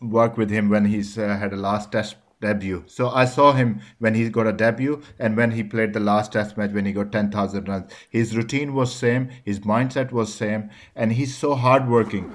work 0.00 0.36
with 0.36 0.50
him 0.50 0.68
when 0.68 0.84
he's 0.84 1.16
uh, 1.16 1.36
had 1.36 1.52
a 1.52 1.56
last 1.56 1.92
test 1.92 2.16
debut. 2.42 2.84
So 2.86 3.08
I 3.08 3.24
saw 3.24 3.52
him 3.54 3.80
when 3.98 4.14
he 4.14 4.28
got 4.28 4.46
a 4.46 4.52
debut 4.52 5.02
and 5.18 5.34
when 5.34 5.52
he 5.52 5.62
played 5.62 5.94
the 5.94 6.00
last 6.00 6.32
test 6.32 6.58
match 6.58 6.72
when 6.72 6.84
he 6.84 6.92
got 6.92 7.10
10,000 7.10 7.66
runs. 7.66 7.90
His 8.10 8.36
routine 8.36 8.74
was 8.74 8.94
same, 8.94 9.30
his 9.44 9.60
mindset 9.60 10.12
was 10.12 10.34
same, 10.34 10.68
and 10.94 11.12
he's 11.12 11.34
so 11.34 11.54
hardworking. 11.54 12.30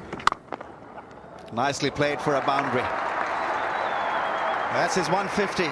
Nicely 1.54 1.92
played 1.92 2.20
for 2.20 2.34
a 2.34 2.42
boundary. 2.42 2.82
That's 4.74 4.96
his 4.96 5.08
150. 5.10 5.64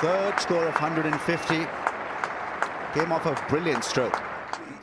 Third 0.00 0.40
score 0.40 0.66
of 0.66 0.74
150. 0.74 1.54
Came 2.94 3.12
off 3.12 3.26
a 3.26 3.46
brilliant 3.48 3.84
stroke. 3.84 4.20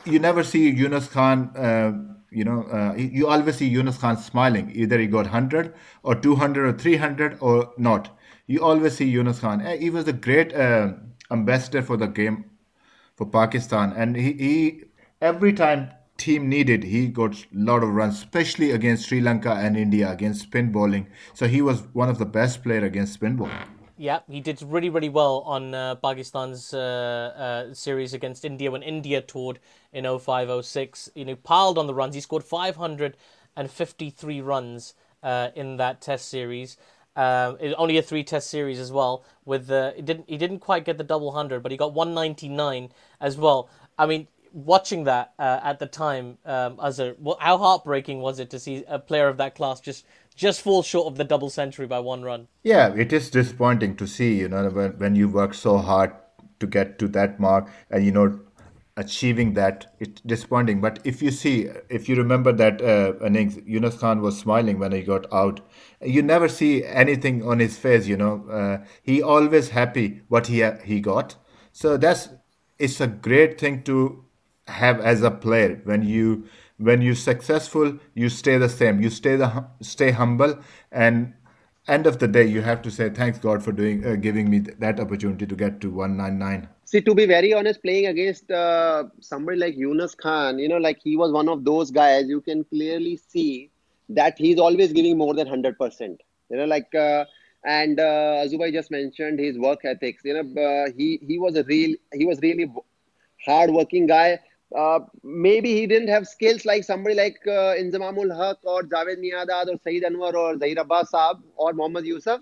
You 0.04 0.18
never 0.18 0.42
see 0.42 0.70
Yunus 0.70 1.08
Khan 1.08 1.54
uh, 1.56 1.92
you 2.30 2.44
know, 2.44 2.62
uh, 2.64 2.94
you 2.96 3.26
always 3.26 3.56
see 3.56 3.66
Yunus 3.66 3.98
Khan 3.98 4.16
smiling. 4.16 4.70
Either 4.74 4.98
he 4.98 5.06
got 5.06 5.24
100 5.24 5.74
or 6.02 6.14
200 6.14 6.66
or 6.66 6.78
300 6.78 7.38
or 7.40 7.72
not. 7.76 8.16
You 8.46 8.62
always 8.62 8.96
see 8.96 9.06
Yunus 9.06 9.40
Khan. 9.40 9.60
Eh, 9.60 9.76
he 9.78 9.90
was 9.90 10.06
a 10.08 10.12
great 10.12 10.54
uh, 10.54 10.92
ambassador 11.30 11.82
for 11.82 11.96
the 11.96 12.06
game 12.06 12.44
for 13.16 13.26
Pakistan. 13.26 13.92
And 13.96 14.16
he, 14.16 14.32
he 14.32 14.82
every 15.20 15.52
time 15.52 15.90
team 16.16 16.48
needed, 16.48 16.84
he 16.84 17.08
got 17.08 17.34
a 17.34 17.46
lot 17.52 17.82
of 17.82 17.90
runs, 17.90 18.18
especially 18.18 18.70
against 18.70 19.08
Sri 19.08 19.20
Lanka 19.20 19.52
and 19.52 19.76
India, 19.76 20.10
against 20.10 20.42
spin 20.42 20.70
bowling. 20.70 21.06
So 21.34 21.48
he 21.48 21.62
was 21.62 21.82
one 21.92 22.08
of 22.08 22.18
the 22.18 22.26
best 22.26 22.62
player 22.62 22.84
against 22.84 23.14
spin 23.14 23.36
bowling. 23.36 23.79
Yeah, 24.00 24.20
he 24.30 24.40
did 24.40 24.62
really, 24.62 24.88
really 24.88 25.10
well 25.10 25.40
on 25.44 25.74
uh, 25.74 25.94
Pakistan's 25.96 26.72
uh, 26.72 27.68
uh, 27.68 27.74
series 27.74 28.14
against 28.14 28.46
India 28.46 28.70
when 28.70 28.82
India 28.82 29.20
toured 29.20 29.58
in 29.92 30.06
05 30.18 30.64
06. 30.64 31.10
You 31.14 31.26
know, 31.26 31.36
piled 31.36 31.76
on 31.76 31.86
the 31.86 31.92
runs. 31.92 32.14
He 32.14 32.22
scored 32.22 32.42
553 32.42 34.40
runs 34.40 34.94
uh, 35.22 35.48
in 35.54 35.76
that 35.76 36.00
Test 36.00 36.30
series. 36.30 36.78
Um, 37.14 37.58
only 37.76 37.98
a 37.98 38.02
three 38.02 38.24
Test 38.24 38.48
series 38.48 38.80
as 38.80 38.90
well. 38.90 39.22
With 39.44 39.66
the 39.66 39.92
he 39.94 40.00
didn't 40.00 40.24
he 40.30 40.38
didn't 40.38 40.60
quite 40.60 40.86
get 40.86 40.96
the 40.96 41.04
double 41.04 41.32
hundred, 41.32 41.62
but 41.62 41.70
he 41.70 41.76
got 41.76 41.92
199 41.92 42.92
as 43.20 43.36
well. 43.36 43.68
I 43.98 44.06
mean, 44.06 44.28
watching 44.54 45.04
that 45.04 45.34
uh, 45.38 45.60
at 45.62 45.78
the 45.78 45.86
time, 45.86 46.38
um, 46.46 46.78
as 46.82 47.00
a 47.00 47.16
well, 47.18 47.36
how 47.38 47.58
heartbreaking 47.58 48.20
was 48.20 48.38
it 48.38 48.48
to 48.48 48.58
see 48.58 48.82
a 48.88 48.98
player 48.98 49.28
of 49.28 49.36
that 49.36 49.54
class 49.54 49.78
just 49.78 50.06
just 50.34 50.62
falls 50.62 50.86
short 50.86 51.06
of 51.06 51.16
the 51.16 51.24
double 51.24 51.50
century 51.50 51.86
by 51.86 51.98
one 51.98 52.22
run. 52.22 52.48
Yeah, 52.62 52.94
it 52.94 53.12
is 53.12 53.30
disappointing 53.30 53.96
to 53.96 54.06
see, 54.06 54.38
you 54.38 54.48
know, 54.48 54.68
when, 54.70 54.92
when 54.98 55.16
you 55.16 55.28
work 55.28 55.54
so 55.54 55.78
hard 55.78 56.12
to 56.60 56.66
get 56.66 56.98
to 56.98 57.08
that 57.08 57.40
mark 57.40 57.68
and, 57.90 58.04
you 58.04 58.12
know, 58.12 58.40
achieving 58.96 59.54
that, 59.54 59.94
it's 59.98 60.20
disappointing. 60.20 60.80
But 60.80 60.98
if 61.04 61.22
you 61.22 61.30
see, 61.30 61.68
if 61.88 62.08
you 62.08 62.16
remember 62.16 62.52
that 62.52 62.82
uh, 62.82 63.14
innings, 63.24 63.58
Yunus 63.66 63.98
Khan 63.98 64.20
was 64.20 64.38
smiling 64.38 64.78
when 64.78 64.92
he 64.92 65.02
got 65.02 65.32
out. 65.32 65.60
You 66.02 66.22
never 66.22 66.48
see 66.48 66.84
anything 66.84 67.42
on 67.42 67.58
his 67.58 67.78
face, 67.78 68.06
you 68.06 68.16
know. 68.16 68.44
Uh, 68.50 68.84
he 69.02 69.22
always 69.22 69.70
happy 69.70 70.22
what 70.28 70.48
he 70.48 70.68
he 70.84 71.00
got. 71.00 71.36
So 71.72 71.96
that's 71.96 72.28
it's 72.78 73.00
a 73.00 73.06
great 73.06 73.60
thing 73.60 73.82
to 73.84 74.24
have 74.66 75.00
as 75.00 75.22
a 75.22 75.30
player 75.30 75.80
when 75.84 76.02
you 76.02 76.44
when 76.80 77.02
you're 77.02 77.14
successful 77.14 77.98
you 78.14 78.28
stay 78.28 78.56
the 78.58 78.68
same. 78.68 79.00
You 79.02 79.10
stay 79.10 79.36
the 79.36 79.66
stay 79.80 80.10
humble 80.10 80.58
and 80.90 81.34
end 81.88 82.06
of 82.06 82.18
the 82.18 82.28
day 82.28 82.44
you 82.46 82.60
have 82.62 82.82
to 82.82 82.90
say 82.90 83.08
thanks 83.10 83.38
god 83.38 83.62
for 83.64 83.72
doing 83.72 84.04
uh, 84.06 84.14
giving 84.14 84.50
me 84.50 84.58
that 84.58 85.00
opportunity 85.00 85.46
to 85.46 85.56
get 85.56 85.80
to 85.80 85.90
199 85.90 86.68
see 86.84 87.00
to 87.00 87.14
be 87.14 87.24
very 87.26 87.54
honest 87.54 87.82
playing 87.82 88.06
against 88.06 88.50
uh, 88.50 89.04
somebody 89.20 89.58
like 89.58 89.76
yunus 89.76 90.14
khan 90.14 90.58
you 90.58 90.68
know 90.68 90.76
like 90.76 91.00
he 91.02 91.16
was 91.16 91.32
one 91.32 91.48
of 91.48 91.64
those 91.64 91.90
guys 91.90 92.28
you 92.28 92.40
can 92.42 92.62
clearly 92.64 93.16
see 93.16 93.70
that 94.10 94.36
he's 94.36 94.58
always 94.58 94.92
giving 94.92 95.16
more 95.16 95.34
than 95.34 95.48
100% 95.48 96.18
you 96.50 96.56
know 96.58 96.66
like 96.66 96.94
uh, 96.94 97.24
and 97.64 98.00
uh, 98.00 98.44
Azubai 98.44 98.72
just 98.72 98.90
mentioned 98.90 99.38
his 99.38 99.58
work 99.58 99.80
ethics. 99.84 100.22
You 100.24 100.34
know, 100.42 100.62
uh, 100.62 100.90
he 100.96 101.20
he 101.26 101.38
was 101.38 101.56
a 101.56 101.64
real 101.64 101.94
he 102.14 102.24
was 102.24 102.40
really 102.40 102.72
hard 103.44 103.70
working 103.70 104.06
guy 104.06 104.38
uh, 104.76 105.00
maybe 105.22 105.74
he 105.74 105.86
didn't 105.86 106.08
have 106.08 106.26
skills 106.26 106.64
like 106.64 106.84
somebody 106.84 107.14
like 107.14 107.38
uh, 107.46 107.74
Inzamamul 107.74 108.36
Haq 108.36 108.58
or 108.62 108.82
Javed 108.82 109.18
Miandad 109.18 109.66
or 109.68 109.78
Saeed 109.84 110.04
Anwar 110.04 110.34
or 110.34 110.54
Zaheer 110.54 110.80
Abbas 110.80 111.10
Saab 111.10 111.40
or 111.56 111.72
Mohammad 111.72 112.04
Yusuf. 112.04 112.40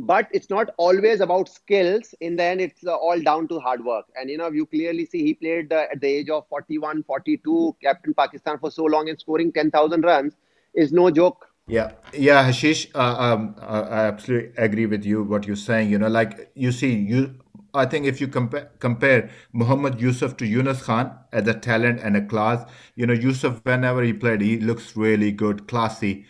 But 0.00 0.28
it's 0.32 0.48
not 0.48 0.70
always 0.76 1.20
about 1.20 1.48
skills. 1.48 2.14
In 2.20 2.36
the 2.36 2.44
end, 2.44 2.60
it's 2.60 2.86
uh, 2.86 2.94
all 2.94 3.20
down 3.20 3.48
to 3.48 3.58
hard 3.58 3.84
work. 3.84 4.04
And, 4.14 4.30
you 4.30 4.38
know, 4.38 4.48
you 4.48 4.64
clearly 4.64 5.04
see 5.04 5.24
he 5.24 5.34
played 5.34 5.72
uh, 5.72 5.86
at 5.92 6.00
the 6.00 6.06
age 6.06 6.30
of 6.30 6.46
41, 6.48 7.02
42, 7.02 7.76
captain 7.82 8.14
Pakistan 8.14 8.58
for 8.58 8.70
so 8.70 8.84
long 8.84 9.08
and 9.08 9.18
scoring 9.18 9.52
10,000 9.52 10.02
runs 10.02 10.34
is 10.74 10.92
no 10.92 11.10
joke. 11.10 11.48
Yeah, 11.66 11.92
yeah, 12.14 12.48
Ashish, 12.48 12.88
uh, 12.94 12.98
um, 12.98 13.54
I 13.60 14.06
absolutely 14.06 14.52
agree 14.56 14.86
with 14.86 15.04
you 15.04 15.22
what 15.22 15.46
you're 15.46 15.56
saying. 15.56 15.90
You 15.90 15.98
know, 15.98 16.08
like 16.08 16.50
you 16.54 16.72
see, 16.72 16.94
you 16.94 17.34
I 17.74 17.86
think 17.86 18.06
if 18.06 18.20
you 18.20 18.28
compare 18.28 18.70
compare 18.78 19.30
Muhammad 19.52 20.00
Yusuf 20.00 20.36
to 20.38 20.46
Yunus 20.46 20.82
Khan 20.82 21.18
as 21.32 21.46
a 21.48 21.54
talent 21.54 22.00
and 22.00 22.16
a 22.16 22.24
class, 22.24 22.64
you 22.94 23.06
know, 23.06 23.12
Yusuf 23.12 23.60
whenever 23.64 24.02
he 24.02 24.12
played, 24.12 24.40
he 24.40 24.58
looks 24.58 24.96
really 24.96 25.32
good, 25.32 25.68
classy. 25.68 26.26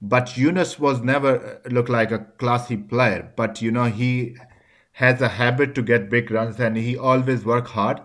But 0.00 0.36
Yunus 0.36 0.78
was 0.78 1.00
never 1.02 1.60
uh, 1.64 1.68
looked 1.70 1.88
like 1.88 2.10
a 2.12 2.20
classy 2.38 2.76
player. 2.76 3.32
But 3.36 3.62
you 3.62 3.70
know, 3.70 3.84
he 3.84 4.36
has 4.92 5.20
a 5.20 5.28
habit 5.28 5.74
to 5.74 5.82
get 5.82 6.10
big 6.10 6.30
runs 6.30 6.58
and 6.60 6.76
he 6.76 6.96
always 6.96 7.44
work 7.44 7.68
hard 7.68 8.00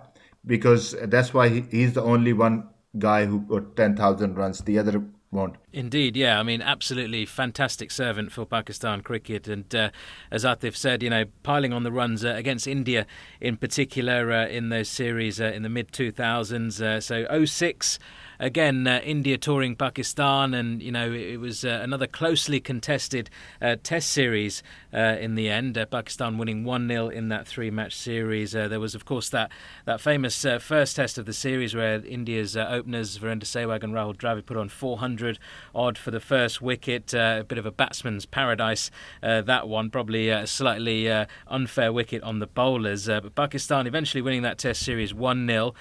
because 0.46 0.96
that's 1.04 1.34
why 1.34 1.50
he, 1.50 1.62
he's 1.72 1.94
the 1.94 2.04
only 2.04 2.34
one 2.34 2.68
guy 2.98 3.26
who 3.26 3.40
got 3.42 3.76
10,000 3.76 4.36
runs. 4.36 4.62
The 4.62 4.80
other 4.80 5.04
won't. 5.32 5.56
Indeed, 5.72 6.18
yeah. 6.18 6.40
I 6.40 6.44
mean, 6.44 6.62
absolutely 6.62 7.26
fantastic 7.26 7.90
servant 7.92 8.32
for 8.32 8.46
Pakistan 8.46 9.02
cricket. 9.02 9.48
And 9.48 9.74
uh, 9.74 9.90
as 10.30 10.44
Aatif 10.44 10.76
said, 10.76 11.02
you 11.02 11.10
know, 11.10 11.26
piling 11.44 11.72
on 11.72 11.84
the 11.84 11.92
runs 11.92 12.26
uh, 12.26 12.30
against 12.30 12.68
India 12.68 13.06
in 13.40 13.58
particular 13.58 14.32
uh, 14.32 14.48
in 14.48 14.70
those 14.70 14.90
series 14.90 15.40
uh, 15.40 15.46
in 15.46 15.64
the 15.64 15.70
mid 15.70 15.92
2000s. 15.92 16.82
Uh, 16.82 17.00
so 17.00 17.46
06 17.46 17.98
again, 18.42 18.88
uh, 18.88 19.00
India 19.04 19.38
touring 19.38 19.76
Pakistan, 19.76 20.54
and 20.54 20.82
you 20.82 20.92
know 20.92 21.12
it, 21.12 21.38
was 21.38 21.64
uh, 21.64 21.80
another 21.82 22.08
closely 22.08 22.60
contested 22.60 23.30
uh, 23.62 23.76
Test 23.82 24.12
series 24.12 24.64
uh, 24.94 25.16
in 25.20 25.36
the 25.36 25.48
end. 25.48 25.78
Uh, 25.78 25.86
Pakistan 25.86 26.38
winning 26.38 26.64
one 26.64 26.88
0 26.88 27.10
in 27.10 27.30
that 27.30 27.48
three-match 27.48 27.96
series. 27.96 28.52
there 28.52 28.80
was, 28.80 28.96
of 28.96 29.06
course, 29.06 29.30
that 29.30 29.52
that 29.86 30.02
famous 30.02 30.46
first 30.60 30.96
Test 30.96 31.18
of 31.18 31.26
the 31.26 31.34
series 31.34 31.76
where 31.76 32.04
India's 32.06 32.58
openers 32.58 33.18
Virender 33.18 33.44
Sehwag 33.44 33.84
and 33.84 33.94
Rahul 33.94 34.18
Dravid 34.18 34.46
put 34.46 34.58
on 34.58 34.68
400 34.68 35.38
odd 35.74 35.98
for 35.98 36.12
the 36.12 36.20
first 36.20 36.62
wicket. 36.62 37.14
a 37.14 37.46
bit 37.48 37.58
of 37.58 37.66
a 37.66 37.72
batsman's 37.72 38.26
paradise 38.26 38.90
that 39.22 39.68
one, 39.68 39.90
probably 39.92 40.30
a 40.30 40.48
slightly 40.48 41.08
unfair 41.48 41.94
wicket 41.94 42.24
on 42.24 42.40
the 42.40 42.48
bowlers. 42.48 43.06
but 43.06 43.36
Pakistan 43.36 43.86
eventually 43.86 44.22
winning 44.22 44.42
that 44.42 44.58
Test 44.58 44.84
series 44.84 45.14
one 45.14 45.48
0 45.48 45.74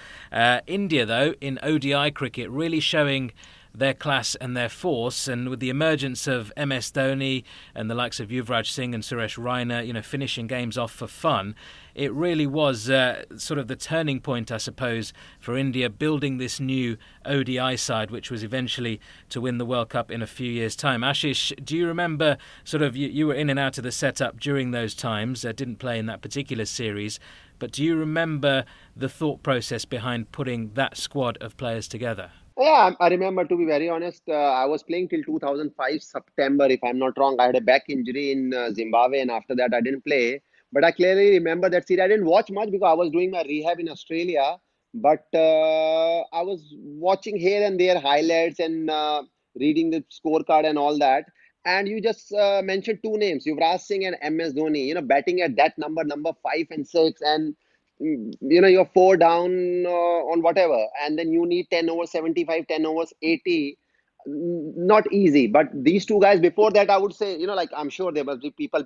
India, 0.67 1.05
though, 1.05 1.33
in 1.41 1.57
ODI 1.63 2.11
cricket 2.11 2.50
really 2.51 2.79
showing 2.79 3.31
their 3.73 3.93
class 3.93 4.35
and 4.35 4.55
their 4.55 4.69
force. 4.69 5.27
And 5.27 5.49
with 5.49 5.59
the 5.59 5.69
emergence 5.69 6.27
of 6.27 6.51
MS 6.57 6.91
Dhoni 6.91 7.43
and 7.73 7.89
the 7.89 7.95
likes 7.95 8.19
of 8.19 8.29
Yuvraj 8.29 8.67
Singh 8.67 8.93
and 8.93 9.03
Suresh 9.03 9.37
Raina, 9.37 9.85
you 9.85 9.93
know, 9.93 10.01
finishing 10.01 10.47
games 10.47 10.77
off 10.77 10.91
for 10.91 11.07
fun, 11.07 11.55
it 11.93 12.11
really 12.13 12.47
was 12.47 12.89
uh, 12.89 13.23
sort 13.37 13.59
of 13.59 13.67
the 13.67 13.75
turning 13.75 14.19
point, 14.19 14.51
I 14.51 14.57
suppose, 14.57 15.13
for 15.39 15.57
India 15.57 15.89
building 15.89 16.37
this 16.37 16.59
new 16.59 16.97
ODI 17.25 17.77
side, 17.77 18.11
which 18.11 18.31
was 18.31 18.43
eventually 18.43 18.99
to 19.29 19.41
win 19.41 19.57
the 19.57 19.65
World 19.65 19.89
Cup 19.89 20.11
in 20.11 20.21
a 20.21 20.27
few 20.27 20.49
years' 20.49 20.75
time. 20.75 21.01
Ashish, 21.01 21.53
do 21.63 21.75
you 21.75 21.87
remember 21.87 22.37
sort 22.63 22.83
of 22.83 22.95
you, 22.95 23.07
you 23.07 23.27
were 23.27 23.33
in 23.33 23.49
and 23.49 23.59
out 23.59 23.77
of 23.77 23.83
the 23.83 23.91
setup 23.91 24.39
during 24.39 24.71
those 24.71 24.93
times? 24.93 25.43
Uh, 25.43 25.51
didn't 25.51 25.77
play 25.77 25.99
in 25.99 26.05
that 26.05 26.21
particular 26.21 26.65
series. 26.65 27.19
But 27.59 27.71
do 27.73 27.83
you 27.83 27.95
remember 27.95 28.65
the 28.95 29.09
thought 29.09 29.43
process 29.43 29.85
behind 29.85 30.31
putting 30.31 30.73
that 30.73 30.97
squad 30.97 31.37
of 31.37 31.57
players 31.57 31.87
together? 31.87 32.31
Yeah, 32.61 32.91
I 32.99 33.07
remember 33.09 33.45
to 33.45 33.57
be 33.57 33.65
very 33.65 33.89
honest, 33.89 34.23
uh, 34.29 34.33
I 34.33 34.65
was 34.65 34.83
playing 34.83 35.09
till 35.09 35.23
2005 35.23 36.03
September, 36.03 36.65
if 36.69 36.83
I'm 36.83 36.99
not 36.99 37.17
wrong. 37.17 37.37
I 37.39 37.47
had 37.47 37.55
a 37.55 37.61
back 37.61 37.85
injury 37.89 38.31
in 38.31 38.53
uh, 38.53 38.71
Zimbabwe, 38.71 39.19
and 39.21 39.31
after 39.31 39.55
that, 39.55 39.73
I 39.73 39.81
didn't 39.81 40.05
play. 40.05 40.41
But 40.71 40.85
I 40.85 40.91
clearly 40.91 41.31
remember 41.31 41.69
that 41.69 41.87
series. 41.87 42.03
I 42.03 42.07
didn't 42.07 42.25
watch 42.27 42.51
much 42.51 42.71
because 42.71 42.89
I 42.91 42.93
was 42.93 43.09
doing 43.11 43.31
my 43.31 43.43
rehab 43.43 43.79
in 43.79 43.89
Australia. 43.89 44.57
But 44.93 45.25
uh, 45.33 46.19
I 46.33 46.43
was 46.43 46.75
watching 46.77 47.37
here 47.39 47.65
and 47.65 47.79
there 47.79 47.99
highlights 47.99 48.59
and 48.59 48.89
uh, 48.89 49.23
reading 49.59 49.89
the 49.91 50.03
scorecard 50.11 50.65
and 50.69 50.77
all 50.77 50.99
that. 50.99 51.25
And 51.65 51.87
you 51.87 52.01
just 52.01 52.33
uh, 52.33 52.61
mentioned 52.63 52.99
two 53.03 53.17
names, 53.17 53.45
Yuvraj 53.45 53.81
Singh 53.81 54.05
and 54.05 54.15
MS 54.35 54.53
Dhoni. 54.53 54.85
You 54.87 54.95
know, 54.95 55.01
batting 55.01 55.41
at 55.41 55.55
that 55.57 55.77
number, 55.79 56.03
number 56.03 56.31
five 56.43 56.67
and 56.71 56.87
six, 56.87 57.21
and 57.21 57.55
you 58.01 58.61
know 58.61 58.67
you're 58.67 58.89
four 58.93 59.17
down 59.17 59.85
uh, 59.85 60.19
on 60.33 60.41
whatever 60.41 60.79
and 61.03 61.17
then 61.19 61.31
you 61.31 61.45
need 61.45 61.67
10 61.69 61.89
over 61.89 62.05
75 62.05 62.67
10 62.67 62.85
overs 62.85 63.13
80 63.21 63.77
not 64.25 65.11
easy 65.11 65.47
but 65.47 65.67
these 65.73 66.05
two 66.05 66.19
guys 66.19 66.39
before 66.39 66.71
that 66.71 66.89
i 66.89 66.97
would 66.97 67.13
say 67.13 67.37
you 67.37 67.47
know 67.47 67.55
like 67.55 67.69
i'm 67.75 67.89
sure 67.89 68.11
there 68.11 68.23
must 68.23 68.41
be 68.41 68.51
people 68.51 68.83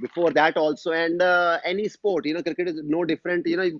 before 0.00 0.30
that 0.30 0.56
also 0.56 0.92
and 0.92 1.22
uh, 1.22 1.58
any 1.64 1.88
sport 1.88 2.26
you 2.26 2.34
know 2.34 2.42
cricket 2.42 2.68
is 2.68 2.80
no 2.84 3.04
different 3.04 3.46
you 3.46 3.56
know 3.56 3.70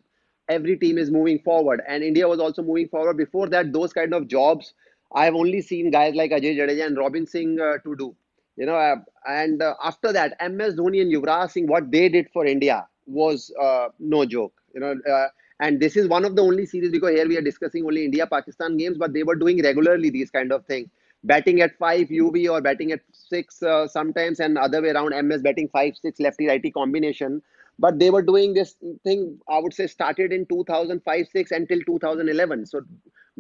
every 0.48 0.76
team 0.76 0.98
is 0.98 1.10
moving 1.10 1.38
forward 1.40 1.82
and 1.88 2.02
india 2.02 2.28
was 2.28 2.40
also 2.40 2.62
moving 2.62 2.88
forward. 2.88 3.16
Before 3.16 3.48
that 3.48 3.72
those 3.72 3.92
kind 3.92 4.14
of 4.14 4.28
jobs 4.28 4.74
i've 5.14 5.34
only 5.34 5.60
seen 5.62 5.90
guys 5.90 6.14
like 6.14 6.30
ajay 6.32 6.56
jadeja 6.58 6.86
and 6.86 6.96
robin 6.98 7.26
singh 7.26 7.58
uh, 7.60 7.78
to 7.84 7.96
do 7.96 8.14
you 8.56 8.66
know 8.66 8.76
uh, 8.76 8.96
and 9.26 9.62
uh, 9.62 9.74
after 9.84 10.12
that 10.12 10.36
ms 10.50 10.74
dhoni 10.80 11.02
and 11.02 11.12
yuvraj 11.16 11.50
singh 11.50 11.66
what 11.74 11.90
they 11.96 12.08
did 12.08 12.28
for 12.32 12.44
india 12.46 12.78
was 13.06 13.52
uh, 13.66 13.88
no 14.16 14.24
joke 14.36 14.55
you 14.76 14.80
know 14.82 14.94
uh, 15.14 15.28
and 15.60 15.80
this 15.80 15.96
is 15.96 16.08
one 16.08 16.24
of 16.24 16.36
the 16.36 16.42
only 16.42 16.66
series 16.66 16.92
because 16.92 17.14
here 17.18 17.28
we 17.28 17.36
are 17.38 17.46
discussing 17.50 17.84
only 17.90 18.04
india 18.04 18.26
pakistan 18.26 18.76
games 18.76 18.98
but 18.98 19.12
they 19.14 19.24
were 19.30 19.36
doing 19.44 19.62
regularly 19.62 20.10
these 20.10 20.30
kind 20.30 20.52
of 20.52 20.64
things. 20.66 20.88
Batting 21.24 21.60
at 21.62 21.76
5 21.78 22.08
uv 22.08 22.48
or 22.48 22.60
batting 22.60 22.92
at 22.92 23.00
6 23.12 23.62
uh, 23.62 23.88
sometimes 23.88 24.38
and 24.40 24.58
other 24.58 24.82
way 24.82 24.90
around 24.90 25.14
ms 25.28 25.42
batting 25.42 25.68
5 25.68 25.96
6 25.96 26.20
lefty 26.20 26.46
righty 26.46 26.70
combination. 26.70 27.42
But 27.78 27.98
they 27.98 28.10
were 28.10 28.22
doing 28.22 28.54
this 28.54 28.76
thing 29.04 29.38
i 29.48 29.58
would 29.58 29.74
say 29.74 29.86
started 29.86 30.32
in 30.32 30.46
2005 30.46 31.26
6 31.32 31.50
until 31.50 31.80
2011 31.88 32.66
so 32.66 32.82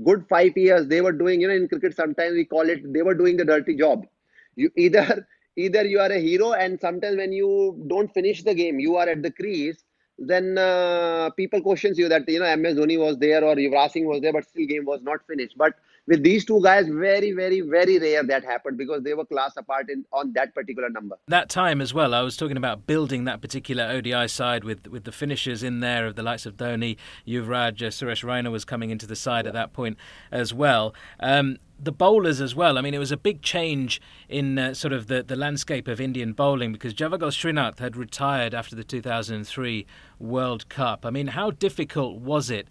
good 0.04 0.26
5 0.28 0.56
years 0.56 0.88
they 0.88 1.00
were 1.00 1.12
doing 1.12 1.40
you 1.40 1.48
know 1.48 1.54
in 1.54 1.68
cricket 1.68 1.94
sometimes 1.94 2.34
we 2.34 2.44
call 2.44 2.68
it 2.68 2.92
they 2.92 3.02
were 3.02 3.14
doing 3.14 3.36
the 3.36 3.44
dirty 3.44 3.76
job. 3.76 4.06
You 4.56 4.70
either 4.76 5.26
either 5.56 5.84
you 5.84 6.00
are 6.00 6.12
a 6.12 6.18
hero 6.18 6.52
and 6.52 6.80
sometimes 6.80 7.16
when 7.16 7.32
you 7.32 7.84
don't 7.88 8.12
finish 8.12 8.42
the 8.42 8.54
game 8.54 8.78
you 8.80 8.96
are 8.96 9.08
at 9.08 9.22
the 9.22 9.30
crease 9.30 9.84
then 10.18 10.58
uh, 10.58 11.30
people 11.36 11.60
questions 11.60 11.98
you 11.98 12.08
that 12.08 12.28
you 12.28 12.40
know 12.40 12.56
MS 12.56 12.76
Dhoni 12.76 12.98
was 12.98 13.18
there 13.18 13.44
or 13.44 13.54
Yuvraj 13.56 13.90
Singh 13.92 14.06
was 14.06 14.20
there, 14.20 14.32
but 14.32 14.44
still 14.48 14.66
game 14.66 14.84
was 14.84 15.00
not 15.02 15.26
finished. 15.26 15.56
But 15.56 15.74
with 16.06 16.22
these 16.22 16.44
two 16.44 16.62
guys, 16.62 16.86
very, 16.88 17.32
very, 17.32 17.60
very 17.60 17.98
rare 17.98 18.22
that 18.22 18.44
happened 18.44 18.78
because 18.78 19.02
they 19.02 19.14
were 19.14 19.24
class 19.24 19.52
apart 19.56 19.88
in 19.90 20.04
on 20.12 20.32
that 20.34 20.54
particular 20.54 20.88
number. 20.88 21.18
That 21.28 21.48
time 21.48 21.80
as 21.80 21.92
well, 21.92 22.14
I 22.14 22.22
was 22.22 22.36
talking 22.36 22.56
about 22.56 22.86
building 22.86 23.24
that 23.24 23.40
particular 23.40 23.84
ODI 23.84 24.28
side 24.28 24.64
with 24.64 24.86
with 24.86 25.04
the 25.04 25.12
finishers 25.12 25.62
in 25.62 25.80
there 25.80 26.06
of 26.06 26.16
the 26.16 26.22
likes 26.22 26.46
of 26.46 26.56
Dhoni, 26.56 26.96
Yuvraj, 27.26 27.82
uh, 27.82 27.90
Suresh 27.90 28.24
Raina 28.24 28.50
was 28.50 28.64
coming 28.64 28.90
into 28.90 29.06
the 29.06 29.16
side 29.16 29.44
yeah. 29.44 29.50
at 29.50 29.54
that 29.54 29.72
point 29.72 29.98
as 30.30 30.54
well. 30.54 30.94
Um, 31.20 31.58
the 31.78 31.92
bowlers 31.92 32.40
as 32.40 32.54
well. 32.54 32.78
I 32.78 32.80
mean, 32.80 32.94
it 32.94 32.98
was 32.98 33.12
a 33.12 33.16
big 33.16 33.42
change 33.42 34.00
in 34.28 34.58
uh, 34.58 34.72
sort 34.72 34.92
of 34.92 35.08
the, 35.08 35.22
the 35.22 35.36
landscape 35.36 35.88
of 35.88 36.00
Indian 36.00 36.32
bowling 36.32 36.72
because 36.72 36.94
Javagal 36.94 37.32
Srinath 37.32 37.80
had 37.80 37.96
retired 37.96 38.54
after 38.54 38.74
the 38.74 38.84
2003 38.84 39.86
World 40.18 40.68
Cup. 40.70 41.04
I 41.04 41.10
mean, 41.10 41.28
how 41.28 41.50
difficult 41.50 42.18
was 42.18 42.50
it 42.50 42.66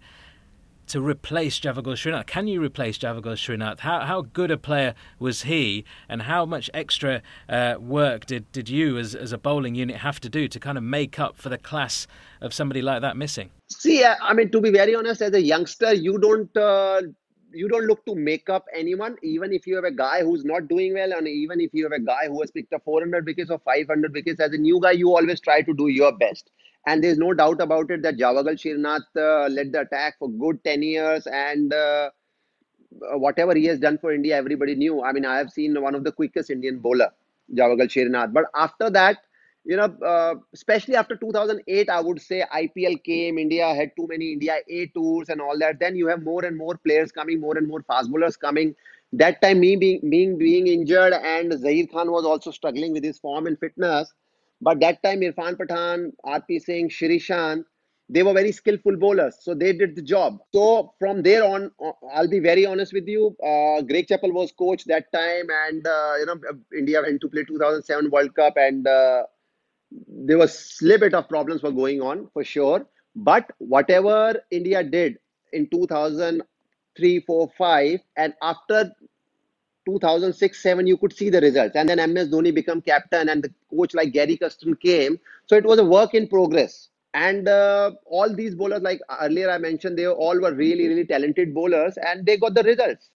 to 0.88 1.00
replace 1.00 1.58
Javagal 1.60 1.96
Srinath? 1.96 2.26
Can 2.26 2.46
you 2.46 2.62
replace 2.62 2.98
Javagal 2.98 3.36
Srinath? 3.36 3.80
How, 3.80 4.00
how 4.00 4.22
good 4.22 4.50
a 4.50 4.56
player 4.56 4.94
was 5.18 5.42
he, 5.42 5.84
and 6.08 6.22
how 6.22 6.46
much 6.46 6.70
extra 6.74 7.22
uh, 7.48 7.76
work 7.78 8.26
did, 8.26 8.50
did 8.52 8.68
you, 8.68 8.98
as, 8.98 9.14
as 9.14 9.32
a 9.32 9.38
bowling 9.38 9.74
unit, 9.74 9.96
have 9.96 10.20
to 10.20 10.28
do 10.28 10.48
to 10.48 10.60
kind 10.60 10.78
of 10.78 10.84
make 10.84 11.18
up 11.18 11.36
for 11.36 11.48
the 11.48 11.58
class 11.58 12.06
of 12.40 12.52
somebody 12.54 12.82
like 12.82 13.02
that 13.02 13.16
missing? 13.16 13.50
See, 13.68 14.04
I 14.04 14.32
mean, 14.32 14.50
to 14.50 14.60
be 14.60 14.70
very 14.70 14.94
honest, 14.94 15.22
as 15.22 15.32
a 15.32 15.42
youngster, 15.42 15.92
you 15.92 16.18
don't. 16.18 16.56
Uh 16.56 17.02
you 17.52 17.68
don't 17.68 17.86
look 17.86 18.04
to 18.06 18.14
make 18.14 18.48
up 18.50 18.66
anyone, 18.74 19.16
even 19.22 19.52
if 19.52 19.66
you 19.66 19.76
have 19.76 19.84
a 19.84 19.90
guy 19.90 20.22
who's 20.22 20.44
not 20.44 20.68
doing 20.68 20.94
well, 20.94 21.12
and 21.12 21.26
even 21.26 21.60
if 21.60 21.72
you 21.72 21.84
have 21.84 21.92
a 21.92 22.00
guy 22.00 22.26
who 22.26 22.40
has 22.40 22.50
picked 22.50 22.72
up 22.72 22.84
400 22.84 23.24
wickets 23.24 23.50
or 23.50 23.58
500 23.58 24.12
wickets. 24.12 24.40
As 24.40 24.52
a 24.52 24.58
new 24.58 24.80
guy, 24.80 24.92
you 24.92 25.08
always 25.08 25.40
try 25.40 25.62
to 25.62 25.74
do 25.74 25.88
your 25.88 26.16
best. 26.16 26.50
And 26.86 27.02
there's 27.02 27.18
no 27.18 27.34
doubt 27.34 27.60
about 27.60 27.90
it 27.90 28.02
that 28.02 28.16
Javagal 28.16 28.56
Srinath 28.62 29.06
uh, 29.16 29.48
led 29.48 29.72
the 29.72 29.80
attack 29.82 30.18
for 30.18 30.30
good 30.30 30.62
10 30.64 30.82
years, 30.82 31.26
and 31.26 31.72
uh, 31.72 32.10
whatever 33.14 33.54
he 33.54 33.64
has 33.66 33.78
done 33.78 33.98
for 33.98 34.12
India, 34.12 34.36
everybody 34.36 34.74
knew. 34.74 35.02
I 35.02 35.12
mean, 35.12 35.24
I 35.24 35.36
have 35.38 35.50
seen 35.50 35.80
one 35.80 35.94
of 35.94 36.04
the 36.04 36.12
quickest 36.12 36.50
Indian 36.50 36.78
bowler, 36.78 37.10
Javagal 37.54 37.88
Srinath. 37.88 38.32
But 38.32 38.44
after 38.54 38.90
that, 38.90 39.18
you 39.64 39.76
know, 39.76 39.84
uh, 40.06 40.36
especially 40.54 40.94
after 40.94 41.16
2008, 41.16 41.88
I 41.90 42.00
would 42.00 42.20
say 42.20 42.44
IPL 42.52 42.96
came, 42.96 43.38
India 43.38 43.74
had 43.74 43.90
too 43.96 44.06
many 44.08 44.32
India 44.32 44.58
A 44.68 44.86
tours 44.88 45.28
and 45.28 45.40
all 45.40 45.58
that. 45.58 45.80
Then 45.80 45.96
you 45.96 46.06
have 46.06 46.22
more 46.22 46.44
and 46.44 46.56
more 46.56 46.76
players 46.76 47.10
coming, 47.10 47.40
more 47.40 47.56
and 47.58 47.66
more 47.66 47.82
fast 47.82 48.10
bowlers 48.10 48.36
coming. 48.36 48.74
That 49.12 49.40
time, 49.42 49.60
me 49.60 49.76
being 49.76 50.08
being 50.08 50.38
being 50.38 50.66
injured, 50.68 51.12
and 51.14 51.52
Zaheer 51.52 51.90
Khan 51.90 52.10
was 52.12 52.24
also 52.24 52.50
struggling 52.50 52.92
with 52.92 53.04
his 53.04 53.18
form 53.18 53.46
and 53.46 53.58
fitness. 53.58 54.12
But 54.66 54.80
that 54.80 55.00
time, 55.04 55.20
Irfan 55.20 55.54
Pathan, 55.54 56.10
RP 56.26 56.60
Singh, 56.60 56.88
Shree 56.88 57.22
they 58.08 58.22
were 58.24 58.32
very 58.32 58.50
skillful 58.50 58.96
bowlers, 58.96 59.36
so 59.40 59.54
they 59.54 59.72
did 59.72 59.94
the 59.94 60.02
job. 60.02 60.38
So 60.52 60.92
from 60.98 61.22
there 61.22 61.44
on, 61.44 61.70
uh, 61.84 61.92
I'll 62.12 62.28
be 62.28 62.40
very 62.40 62.66
honest 62.66 62.92
with 62.92 63.06
you. 63.06 63.36
Uh, 63.44 63.82
Greg 63.82 64.08
Chappell 64.08 64.32
was 64.32 64.50
coach 64.50 64.84
that 64.86 65.12
time, 65.12 65.46
and 65.66 65.86
uh, 65.86 66.14
you 66.18 66.26
know 66.26 66.36
India 66.76 67.00
went 67.00 67.20
to 67.20 67.28
play 67.28 67.44
2007 67.44 68.10
World 68.10 68.34
Cup, 68.34 68.54
and 68.56 68.88
uh, 68.88 69.22
there 70.08 70.38
was 70.38 70.78
a 70.82 70.84
little 70.84 71.06
bit 71.06 71.14
of 71.14 71.28
problems 71.28 71.62
were 71.62 71.70
going 71.70 72.00
on 72.00 72.28
for 72.32 72.42
sure. 72.42 72.84
But 73.14 73.48
whatever 73.58 74.40
India 74.50 74.82
did 74.82 75.18
in 75.52 75.68
2003, 75.70 77.20
4, 77.20 77.50
5, 77.56 78.00
and 78.16 78.34
after 78.42 78.90
2006, 79.86 80.62
7, 80.62 80.86
you 80.86 80.96
could 80.96 81.12
see 81.12 81.30
the 81.30 81.40
results. 81.40 81.76
And 81.76 81.88
then 81.88 82.12
MS 82.12 82.28
Dhoni 82.28 82.54
became 82.54 82.82
captain, 82.82 83.28
and 83.28 83.42
the 83.42 83.52
coach 83.70 83.94
like 83.94 84.12
Gary 84.12 84.36
Kirsten 84.36 84.76
came. 84.76 85.18
So 85.46 85.56
it 85.56 85.64
was 85.64 85.78
a 85.78 85.84
work 85.84 86.14
in 86.14 86.28
progress. 86.28 86.88
And 87.14 87.48
uh, 87.48 87.92
all 88.04 88.34
these 88.34 88.54
bowlers, 88.54 88.82
like 88.82 89.00
earlier 89.22 89.50
I 89.50 89.58
mentioned, 89.58 89.98
they 89.98 90.06
all 90.06 90.38
were 90.40 90.52
really, 90.52 90.88
really 90.88 91.06
talented 91.06 91.54
bowlers, 91.54 91.96
and 91.98 92.26
they 92.26 92.36
got 92.36 92.54
the 92.54 92.62
results. 92.62 93.10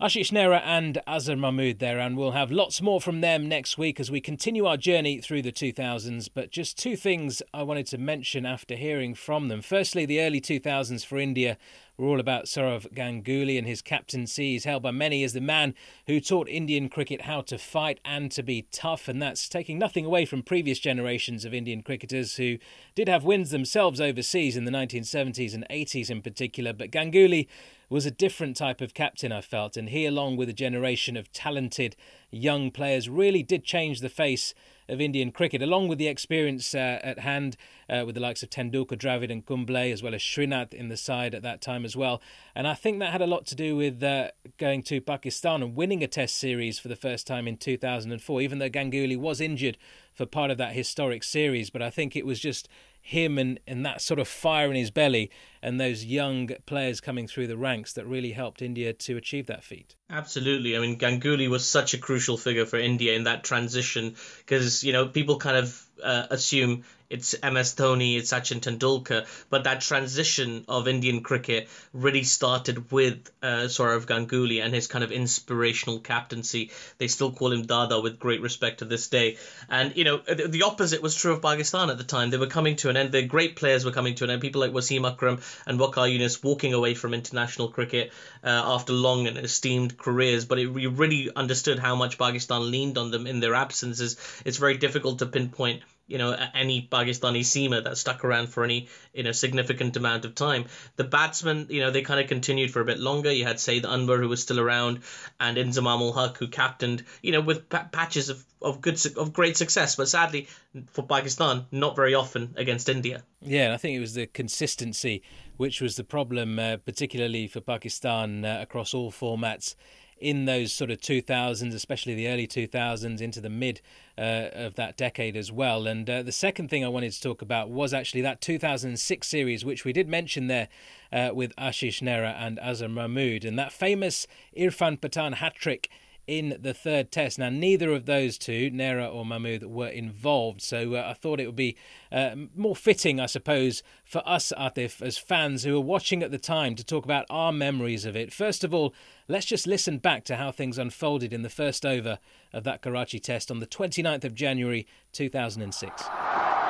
Ashish 0.00 0.32
Nehra 0.32 0.62
and 0.64 0.98
Azhar 1.06 1.36
Mahmood 1.36 1.78
there, 1.78 1.98
and 1.98 2.16
we'll 2.16 2.30
have 2.30 2.50
lots 2.50 2.80
more 2.80 3.02
from 3.02 3.20
them 3.20 3.46
next 3.50 3.76
week 3.76 4.00
as 4.00 4.10
we 4.10 4.18
continue 4.18 4.64
our 4.64 4.78
journey 4.78 5.20
through 5.20 5.42
the 5.42 5.52
2000s. 5.52 6.30
But 6.32 6.50
just 6.50 6.78
two 6.78 6.96
things 6.96 7.42
I 7.52 7.64
wanted 7.64 7.86
to 7.88 7.98
mention 7.98 8.46
after 8.46 8.76
hearing 8.76 9.14
from 9.14 9.48
them. 9.48 9.60
Firstly, 9.60 10.06
the 10.06 10.22
early 10.22 10.40
2000s 10.40 11.04
for 11.04 11.18
India 11.18 11.58
were 11.98 12.06
all 12.06 12.18
about 12.18 12.46
Sourav 12.46 12.90
Ganguly 12.94 13.58
and 13.58 13.66
his 13.66 13.82
captaincy. 13.82 14.52
He's 14.52 14.64
held 14.64 14.82
by 14.82 14.90
many 14.90 15.22
as 15.22 15.34
the 15.34 15.40
man 15.42 15.74
who 16.06 16.18
taught 16.18 16.48
Indian 16.48 16.88
cricket 16.88 17.20
how 17.22 17.42
to 17.42 17.58
fight 17.58 18.00
and 18.02 18.32
to 18.32 18.42
be 18.42 18.68
tough, 18.72 19.06
and 19.06 19.20
that's 19.20 19.50
taking 19.50 19.78
nothing 19.78 20.06
away 20.06 20.24
from 20.24 20.42
previous 20.42 20.78
generations 20.78 21.44
of 21.44 21.52
Indian 21.52 21.82
cricketers 21.82 22.36
who 22.36 22.56
did 22.94 23.06
have 23.06 23.24
wins 23.24 23.50
themselves 23.50 24.00
overseas 24.00 24.56
in 24.56 24.64
the 24.64 24.70
1970s 24.70 25.52
and 25.52 25.66
80s 25.68 26.08
in 26.08 26.22
particular. 26.22 26.72
But 26.72 26.90
Ganguly 26.90 27.48
was 27.90 28.06
a 28.06 28.10
different 28.10 28.56
type 28.56 28.80
of 28.80 28.94
captain, 28.94 29.32
I 29.32 29.40
felt, 29.40 29.76
and 29.76 29.88
he, 29.88 30.06
along 30.06 30.36
with 30.36 30.48
a 30.48 30.54
generation 30.54 31.16
of 31.16 31.32
talented 31.32 31.96
young 32.30 32.70
players, 32.70 33.08
really 33.08 33.42
did 33.42 33.64
change 33.64 34.00
the 34.00 34.08
face 34.08 34.54
of 34.88 35.00
Indian 35.00 35.32
cricket, 35.32 35.60
along 35.60 35.88
with 35.88 35.98
the 35.98 36.06
experience 36.06 36.72
uh, 36.72 37.00
at 37.02 37.18
hand 37.18 37.56
uh, 37.88 38.04
with 38.06 38.14
the 38.14 38.20
likes 38.20 38.44
of 38.44 38.50
Tendulkar, 38.50 38.96
Dravid, 38.96 39.30
and 39.30 39.44
Kumble, 39.44 39.76
as 39.76 40.04
well 40.04 40.14
as 40.14 40.22
Srinath 40.22 40.72
in 40.72 40.88
the 40.88 40.96
side 40.96 41.34
at 41.34 41.42
that 41.42 41.60
time 41.60 41.84
as 41.84 41.96
well. 41.96 42.22
And 42.54 42.68
I 42.68 42.74
think 42.74 43.00
that 43.00 43.10
had 43.10 43.22
a 43.22 43.26
lot 43.26 43.44
to 43.46 43.56
do 43.56 43.74
with 43.76 44.00
uh, 44.04 44.30
going 44.56 44.84
to 44.84 45.00
Pakistan 45.00 45.60
and 45.60 45.74
winning 45.74 46.04
a 46.04 46.08
Test 46.08 46.36
series 46.36 46.78
for 46.78 46.86
the 46.86 46.96
first 46.96 47.26
time 47.26 47.48
in 47.48 47.56
2004, 47.56 48.40
even 48.40 48.58
though 48.60 48.70
Ganguly 48.70 49.18
was 49.18 49.40
injured 49.40 49.76
for 50.14 50.26
part 50.26 50.52
of 50.52 50.58
that 50.58 50.74
historic 50.74 51.24
series. 51.24 51.70
But 51.70 51.82
I 51.82 51.90
think 51.90 52.14
it 52.14 52.24
was 52.24 52.38
just 52.38 52.68
him 53.02 53.38
and, 53.38 53.58
and 53.66 53.84
that 53.84 54.00
sort 54.00 54.20
of 54.20 54.28
fire 54.28 54.70
in 54.70 54.76
his 54.76 54.90
belly 54.90 55.30
and 55.62 55.80
those 55.80 56.04
young 56.04 56.50
players 56.66 57.00
coming 57.00 57.26
through 57.26 57.46
the 57.46 57.56
ranks 57.56 57.94
that 57.94 58.06
really 58.06 58.32
helped 58.32 58.62
India 58.62 58.92
to 58.92 59.16
achieve 59.16 59.46
that 59.46 59.64
feat. 59.64 59.96
Absolutely. 60.08 60.76
I 60.76 60.80
mean, 60.80 60.98
Ganguly 60.98 61.48
was 61.48 61.66
such 61.66 61.94
a 61.94 61.98
crucial 61.98 62.36
figure 62.36 62.66
for 62.66 62.78
India 62.78 63.14
in 63.14 63.24
that 63.24 63.44
transition 63.44 64.16
because, 64.38 64.82
you 64.82 64.92
know, 64.92 65.06
people 65.06 65.38
kind 65.38 65.56
of 65.56 65.86
uh, 66.02 66.26
assume 66.30 66.84
it's 67.10 67.34
MS 67.42 67.74
Dhoni, 67.74 68.18
it's 68.18 68.32
Sachin 68.32 68.60
Tendulkar, 68.60 69.26
but 69.50 69.64
that 69.64 69.80
transition 69.80 70.64
of 70.68 70.86
Indian 70.86 71.22
cricket 71.22 71.68
really 71.92 72.22
started 72.22 72.92
with 72.92 73.28
uh, 73.42 73.66
Sourav 73.66 74.06
Ganguly 74.06 74.64
and 74.64 74.72
his 74.72 74.86
kind 74.86 75.02
of 75.02 75.10
inspirational 75.10 75.98
captaincy. 75.98 76.70
They 76.98 77.08
still 77.08 77.32
call 77.32 77.52
him 77.52 77.66
Dada 77.66 78.00
with 78.00 78.20
great 78.20 78.40
respect 78.40 78.78
to 78.78 78.84
this 78.84 79.08
day. 79.08 79.38
And, 79.68 79.96
you 79.96 80.04
know, 80.04 80.18
the, 80.18 80.46
the 80.46 80.62
opposite 80.62 81.02
was 81.02 81.16
true 81.16 81.32
of 81.32 81.42
Pakistan 81.42 81.90
at 81.90 81.98
the 81.98 82.04
time. 82.04 82.30
They 82.30 82.38
were 82.38 82.46
coming 82.46 82.76
to 82.76 82.90
an 82.90 82.96
end. 82.96 83.10
Their 83.10 83.26
great 83.26 83.56
players 83.56 83.84
were 83.84 83.90
coming 83.90 84.14
to 84.16 84.24
an 84.24 84.30
end. 84.30 84.40
People 84.40 84.60
like 84.60 84.70
Wasim 84.70 85.10
Akram 85.10 85.40
and 85.66 85.78
Waqar 85.78 86.08
Younis 86.08 86.42
walking 86.42 86.74
away 86.74 86.94
from 86.94 87.14
international 87.14 87.68
cricket 87.68 88.12
uh, 88.44 88.48
after 88.48 88.92
long 88.92 89.26
and 89.26 89.38
esteemed 89.38 89.96
careers. 89.98 90.44
But 90.44 90.58
it, 90.58 90.66
we 90.66 90.86
really 90.86 91.30
understood 91.34 91.78
how 91.78 91.96
much 91.96 92.18
Pakistan 92.18 92.70
leaned 92.70 92.98
on 92.98 93.10
them 93.10 93.26
in 93.26 93.40
their 93.40 93.54
absences. 93.54 94.16
It's 94.44 94.58
very 94.58 94.76
difficult 94.76 95.20
to 95.20 95.26
pinpoint 95.26 95.82
you 96.10 96.18
know 96.18 96.36
any 96.54 96.82
Pakistani 96.82 97.40
seamer 97.40 97.82
that 97.84 97.96
stuck 97.96 98.24
around 98.24 98.48
for 98.48 98.64
any 98.64 98.88
you 99.14 99.22
know 99.22 99.32
significant 99.32 99.96
amount 99.96 100.24
of 100.24 100.34
time. 100.34 100.64
The 100.96 101.04
batsmen, 101.04 101.68
you 101.70 101.80
know, 101.80 101.90
they 101.90 102.02
kind 102.02 102.20
of 102.20 102.26
continued 102.26 102.72
for 102.72 102.80
a 102.80 102.84
bit 102.84 102.98
longer. 102.98 103.32
You 103.32 103.44
had 103.44 103.60
Saeed 103.60 103.84
Anwar 103.84 104.18
who 104.18 104.28
was 104.28 104.42
still 104.42 104.58
around, 104.58 105.00
and 105.38 105.56
Inzamam 105.56 106.00
ul 106.00 106.12
Haq 106.12 106.36
who 106.38 106.48
captained, 106.48 107.04
you 107.22 107.32
know, 107.32 107.40
with 107.40 107.68
p- 107.68 107.78
patches 107.92 108.28
of 108.28 108.44
of 108.60 108.80
good 108.80 109.00
of 109.16 109.32
great 109.32 109.56
success. 109.56 109.94
But 109.94 110.08
sadly 110.08 110.48
for 110.90 111.02
Pakistan, 111.06 111.66
not 111.70 111.94
very 111.94 112.14
often 112.14 112.54
against 112.56 112.88
India. 112.88 113.22
Yeah, 113.40 113.72
I 113.72 113.76
think 113.76 113.96
it 113.96 114.00
was 114.00 114.14
the 114.14 114.26
consistency 114.26 115.22
which 115.56 115.80
was 115.80 115.96
the 115.96 116.04
problem, 116.04 116.58
uh, 116.58 116.78
particularly 116.78 117.46
for 117.46 117.60
Pakistan 117.60 118.44
uh, 118.44 118.58
across 118.62 118.94
all 118.94 119.12
formats 119.12 119.76
in 120.20 120.44
those 120.44 120.72
sort 120.72 120.90
of 120.90 121.00
2000s, 121.00 121.74
especially 121.74 122.14
the 122.14 122.28
early 122.28 122.46
2000s 122.46 123.20
into 123.20 123.40
the 123.40 123.50
mid 123.50 123.80
uh, 124.18 124.48
of 124.52 124.74
that 124.74 124.96
decade 124.96 125.36
as 125.36 125.50
well. 125.50 125.86
And 125.86 126.08
uh, 126.08 126.22
the 126.22 126.32
second 126.32 126.68
thing 126.68 126.84
I 126.84 126.88
wanted 126.88 127.12
to 127.12 127.20
talk 127.20 127.42
about 127.42 127.70
was 127.70 127.94
actually 127.94 128.20
that 128.22 128.40
2006 128.40 129.26
series, 129.26 129.64
which 129.64 129.84
we 129.84 129.92
did 129.92 130.08
mention 130.08 130.46
there 130.46 130.68
uh, 131.12 131.30
with 131.32 131.54
Ashish 131.56 132.02
Nehra 132.02 132.34
and 132.38 132.58
Azhar 132.58 132.88
Mahmood, 132.88 133.44
and 133.44 133.58
that 133.58 133.72
famous 133.72 134.26
Irfan 134.56 134.98
Pathan 135.00 135.34
hat 135.34 135.54
trick 135.54 135.90
in 136.30 136.56
the 136.60 136.72
third 136.72 137.10
test. 137.10 137.40
Now, 137.40 137.48
neither 137.48 137.90
of 137.90 138.06
those 138.06 138.38
two, 138.38 138.70
Nehra 138.70 139.12
or 139.12 139.26
Mahmood, 139.26 139.64
were 139.64 139.88
involved, 139.88 140.62
so 140.62 140.94
uh, 140.94 141.08
I 141.10 141.14
thought 141.14 141.40
it 141.40 141.46
would 141.46 141.56
be 141.56 141.76
uh, 142.12 142.36
more 142.54 142.76
fitting, 142.76 143.18
I 143.18 143.26
suppose, 143.26 143.82
for 144.04 144.22
us, 144.24 144.52
Aatif, 144.56 145.02
as 145.02 145.18
fans 145.18 145.64
who 145.64 145.74
were 145.74 145.80
watching 145.80 146.22
at 146.22 146.30
the 146.30 146.38
time 146.38 146.76
to 146.76 146.84
talk 146.84 147.04
about 147.04 147.26
our 147.30 147.50
memories 147.50 148.04
of 148.04 148.14
it. 148.14 148.32
First 148.32 148.62
of 148.62 148.72
all, 148.72 148.94
let's 149.26 149.44
just 149.44 149.66
listen 149.66 149.98
back 149.98 150.22
to 150.26 150.36
how 150.36 150.52
things 150.52 150.78
unfolded 150.78 151.32
in 151.32 151.42
the 151.42 151.50
first 151.50 151.84
over 151.84 152.20
of 152.52 152.62
that 152.62 152.80
Karachi 152.80 153.18
test 153.18 153.50
on 153.50 153.58
the 153.58 153.66
29th 153.66 154.22
of 154.22 154.32
January 154.32 154.86
2006. 155.12 156.02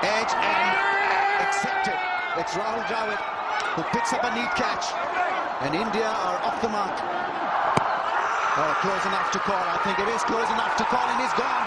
Edge 0.02 0.32
and 0.32 1.46
accepted. 1.46 1.98
It's 2.38 2.52
Rahul 2.52 2.82
Dravid 2.84 3.40
who 3.76 3.82
picks 3.92 4.14
up 4.14 4.24
a 4.24 4.34
neat 4.34 4.50
catch. 4.56 4.86
And 5.62 5.74
India 5.74 6.06
are 6.06 6.38
off 6.42 6.62
the 6.62 6.70
mark. 6.70 7.19
Oh, 8.60 8.76
close 8.84 9.00
enough 9.08 9.32
to 9.32 9.38
call. 9.40 9.56
I 9.56 9.80
think 9.88 9.96
it 10.04 10.08
is 10.12 10.20
close 10.28 10.44
enough 10.52 10.76
to 10.76 10.84
call, 10.84 11.08
and 11.08 11.16
he's 11.16 11.32
gone. 11.32 11.64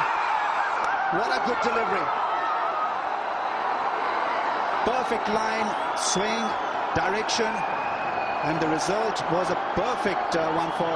What 1.17 1.33
a 1.33 1.41
good 1.49 1.57
delivery. 1.65 2.05
Perfect 4.85 5.25
line, 5.33 5.65
swing, 5.97 6.45
direction, 6.93 7.49
and 8.45 8.61
the 8.61 8.69
result 8.69 9.25
was 9.33 9.49
a 9.49 9.57
perfect 9.73 10.37
uh, 10.37 10.53
one 10.53 10.69
for 10.77 10.93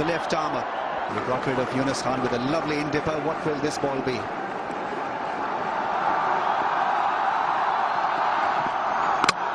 the 0.00 0.08
left 0.08 0.32
armer. 0.32 0.64
We 1.12 1.20
got 1.28 1.44
rid 1.46 1.58
of 1.58 1.68
Yunus 1.76 2.00
Khan 2.00 2.22
with 2.22 2.32
a 2.32 2.38
lovely 2.48 2.78
in-dipper. 2.78 3.20
What 3.28 3.36
will 3.44 3.60
this 3.60 3.76
ball 3.76 4.00
be? 4.00 4.16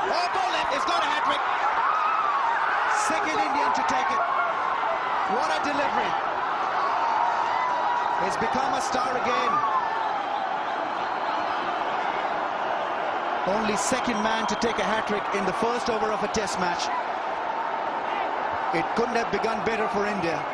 Oh, 0.06 0.28
ball 0.38 0.52
left. 0.54 0.70
It's 0.78 0.86
got 0.86 1.02
a 1.02 1.10
hat-trick. 1.10 1.42
Second 3.10 3.42
Indian 3.42 3.74
to 3.74 3.82
take 3.90 4.06
it. 4.14 4.30
What 5.60 5.74
delivery. 5.74 6.12
He's 8.24 8.38
become 8.38 8.74
a 8.74 8.82
star 8.82 9.12
again. 9.12 9.54
Only 13.48 13.76
second 13.76 14.24
man 14.24 14.48
to 14.48 14.56
take 14.56 14.78
a 14.78 14.84
hat-trick 14.84 15.24
in 15.36 15.46
the 15.46 15.54
first 15.54 15.90
over 15.90 16.12
of 16.14 16.24
a 16.24 16.28
test 16.30 16.60
match. 16.60 16.88
It 18.74 18.86
couldn't 18.96 19.16
have 19.16 19.32
begun 19.32 19.66
better 19.66 19.88
for 19.90 20.06
India 20.06 20.46